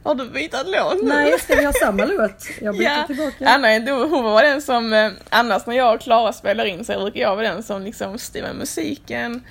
Har 0.02 0.14
du 0.14 0.30
bytt 0.30 0.54
låt 0.66 1.02
nu? 1.02 1.08
Nej, 1.08 1.38
ska 1.38 1.54
vi 1.56 1.64
ha 1.64 1.72
samma 1.72 2.04
låt? 2.04 2.48
Jag 2.60 2.74
byter 2.78 2.84
Ja, 2.84 3.04
tillbaka. 3.06 3.48
Anna 3.48 3.68
hon 3.92 4.24
var 4.24 4.42
den 4.42 4.62
som, 4.62 4.92
eh, 4.92 5.10
annars 5.28 5.66
när 5.66 5.76
jag 5.76 5.94
och 5.94 6.00
Klara 6.00 6.32
spelar 6.32 6.64
in 6.64 6.84
så 6.84 6.92
brukar 7.00 7.20
jag 7.20 7.36
vara 7.36 7.48
den 7.52 7.62
som 7.62 7.82
liksom 7.82 8.18
styr 8.18 8.46
musiken. 8.58 9.44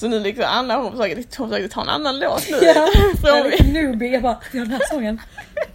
Så 0.00 0.08
nu 0.08 0.20
liksom 0.20 0.44
Anna 0.48 0.76
hon 0.76 0.92
försöker, 0.92 1.24
hon 1.38 1.48
försöker 1.48 1.68
ta 1.68 1.82
en 1.82 1.88
annan 1.88 2.18
låt 2.18 2.50
nu. 2.50 2.56
Ja, 2.62 2.88
jag 3.22 3.38
är 3.38 3.50
lite 3.50 3.62
newbie. 3.64 4.12
Jag 4.12 4.22
bara, 4.22 4.32
har 4.32 4.58
den 4.58 4.70
här 4.70 4.80
sången. 4.92 5.20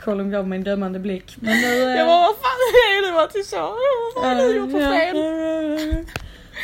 Kolla 0.04 0.24
om 0.24 0.32
gav 0.32 0.48
mig 0.48 0.58
en 0.58 0.64
dömande 0.64 1.00
blick. 1.00 1.36
Men 1.40 1.58
nu... 1.62 1.84
eh, 1.84 1.98
Jag 1.98 2.08
bara, 2.08 2.20
vad 2.20 2.36
fan 2.36 2.60
är 3.06 3.12
det 3.14 3.20
alltid 3.22 3.46
så? 3.46 3.76
Vad 4.16 4.26
har 4.26 4.36
du 4.36 4.56
gjort 4.56 4.72
för 4.72 4.80
fel? 4.80 5.16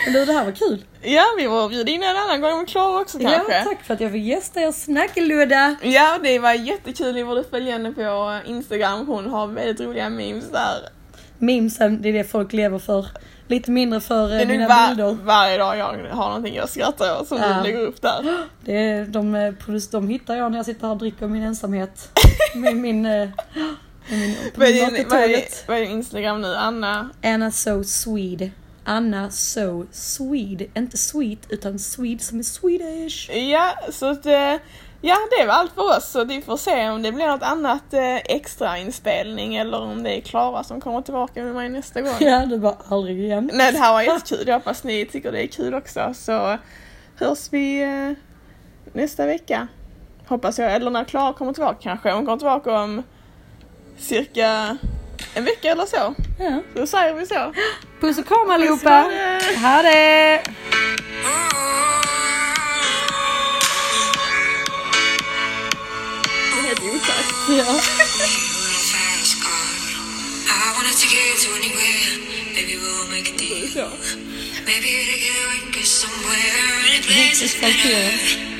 Men 0.06 0.14
du, 0.14 0.26
det 0.26 0.34
här 0.34 0.46
var 0.46 0.52
kul. 0.52 0.84
Ja, 1.02 1.24
vi 1.38 1.48
var 1.48 1.70
bjuda 1.70 1.92
in 1.92 2.04
en 2.04 2.18
annan 2.18 2.42
gång 2.42 2.58
med 2.58 2.68
Klara 2.70 3.02
också 3.02 3.20
kanske. 3.20 3.54
Ja, 3.58 3.64
tack 3.64 3.84
för 3.84 3.94
att 3.94 4.02
jag 4.02 4.12
fick 4.12 4.24
gästa 4.26 4.62
er 4.62 4.72
snackeludda. 4.72 5.76
Ja, 5.82 6.20
det 6.24 6.40
var 6.40 6.54
jättekul. 6.54 7.14
Ni 7.16 7.24
borde 7.26 7.44
följa 7.44 7.72
henne 7.72 7.92
på 7.92 8.40
Instagram. 8.46 9.08
Hon 9.08 9.30
har 9.30 9.48
väldigt 9.48 9.80
roliga 9.88 10.10
memes 10.10 10.50
där. 10.52 10.90
Memesen, 11.38 12.02
det 12.02 12.10
är 12.10 12.14
det 12.14 12.24
folk 12.24 12.54
lever 12.54 12.80
för. 12.80 13.06
Lite 13.52 13.72
mindre 13.72 14.02
för 14.02 14.28
Det 14.30 14.36
är 14.42 14.46
mina 14.46 14.68
var, 14.68 14.88
bilder. 14.88 15.18
varje 15.24 15.58
dag 15.58 15.78
jag 15.78 15.86
har 16.10 16.28
någonting 16.28 16.56
jag 16.56 16.70
skrattar 16.70 17.22
åt 17.22 17.28
som 17.28 17.38
Ja. 17.38 17.54
du 17.58 17.64
lägger 17.64 17.80
upp 17.82 18.02
där. 18.02 18.38
Det 18.66 18.78
är, 18.78 19.06
de, 19.06 19.36
eh, 19.36 19.54
de 19.92 20.08
hittar 20.08 20.36
jag 20.36 20.52
när 20.52 20.58
jag 20.60 20.66
sitter 20.66 20.82
här 20.88 20.92
och 20.94 20.98
dricker 21.00 21.28
min 21.28 21.44
ensamhet. 21.44 22.20
Med 22.56 22.76
min... 22.76 23.06
eh, 23.06 23.12
Med 23.12 23.30
min 24.20 24.36
på 24.54 24.60
Vad 24.60 24.68
är, 24.68 24.74
din, 24.92 25.06
vad, 25.10 25.20
är, 25.20 25.68
vad 25.68 25.78
är 25.78 25.82
din 25.82 25.92
Instagram 25.92 26.42
nu? 26.42 26.56
Anna? 26.56 27.10
Anna 27.24 27.52
So 27.52 27.84
Swede. 27.84 28.52
Anna 28.86 29.30
So 29.30 29.86
Swede. 29.92 30.66
Inte 30.76 30.98
sweet, 30.98 31.40
utan 31.50 31.80
Swede 31.80 32.24
som 32.24 32.40
är 32.40 32.44
Swedish. 32.44 33.30
Ja, 33.36 33.74
så 33.92 34.06
att, 34.06 34.26
eh, 34.26 34.56
ja 35.02 35.18
det 35.40 35.46
var 35.46 35.54
allt 35.54 35.74
för 35.74 35.98
oss. 35.98 36.12
Så 36.12 36.26
vi 36.26 36.42
får 36.42 36.58
se 36.58 36.90
om 36.90 37.02
det 37.02 37.12
blir 37.12 37.28
något 37.28 37.44
annat 37.44 37.94
eh, 37.94 38.16
extra 38.16 38.78
inspelning 38.78 39.56
eller 39.56 39.82
om 39.82 40.04
det 40.04 40.18
är 40.18 40.22
Klara 40.22 40.64
som 40.64 40.82
kommer 40.82 41.02
tillbaka 41.02 41.44
med 41.44 41.56
mig 41.56 41.70
nästa 41.70 42.02
gång. 42.02 42.16
Ja, 42.20 42.46
du 42.46 42.58
bara 42.58 42.78
aldrig 42.90 43.20
igen. 43.20 43.50
Nej, 43.54 43.72
det 43.72 43.78
här 43.78 43.94
var 43.94 44.02
jättekul. 44.02 44.48
Jag 44.48 44.56
hoppas 44.56 44.84
ni 44.84 45.06
tycker 45.06 45.32
det 45.32 45.44
är 45.44 45.48
kul 45.48 45.74
också. 45.74 46.14
Så 46.14 46.58
hörs 47.16 47.48
vi 47.52 47.82
eh, 47.82 48.12
nästa 48.94 49.26
vecka. 49.26 49.68
Hoppas 50.28 50.60
jag. 50.60 50.74
Eller 50.74 50.92
när 50.92 51.04
Klara 51.04 51.34
kommer 51.34 51.54
tillbaka 51.54 51.78
kanske. 51.82 52.12
Hon 52.12 52.26
kommer 52.26 52.38
tillbaka 52.38 52.82
om 52.82 53.04
cirka 53.98 54.78
en 55.34 55.46
vecka 55.46 55.72
eller 55.72 55.86
så. 55.86 56.16
Ja. 56.40 56.62
Då 56.76 56.88
säger 56.88 57.14
vi 57.14 57.26
så. 57.26 57.54
Puss 58.02 58.18
och 58.18 58.28
kram 58.28 58.50
allihopa! 58.50 58.90
det. 58.90 59.60
Ha 59.60 59.82
det! 59.82 60.42
deal. 73.38 73.68
Så. 73.68 73.88
Maybe 74.66 74.90
together 75.14 75.46
we 75.52 75.60
can 75.64 75.72
get 75.72 75.86
somewhere. 75.86 76.64
Any 76.88 77.02
place 77.08 77.42
is 77.42 77.54
It's 77.54 77.62
like 77.62 77.76
better. 77.76 77.88
here. 77.88 78.52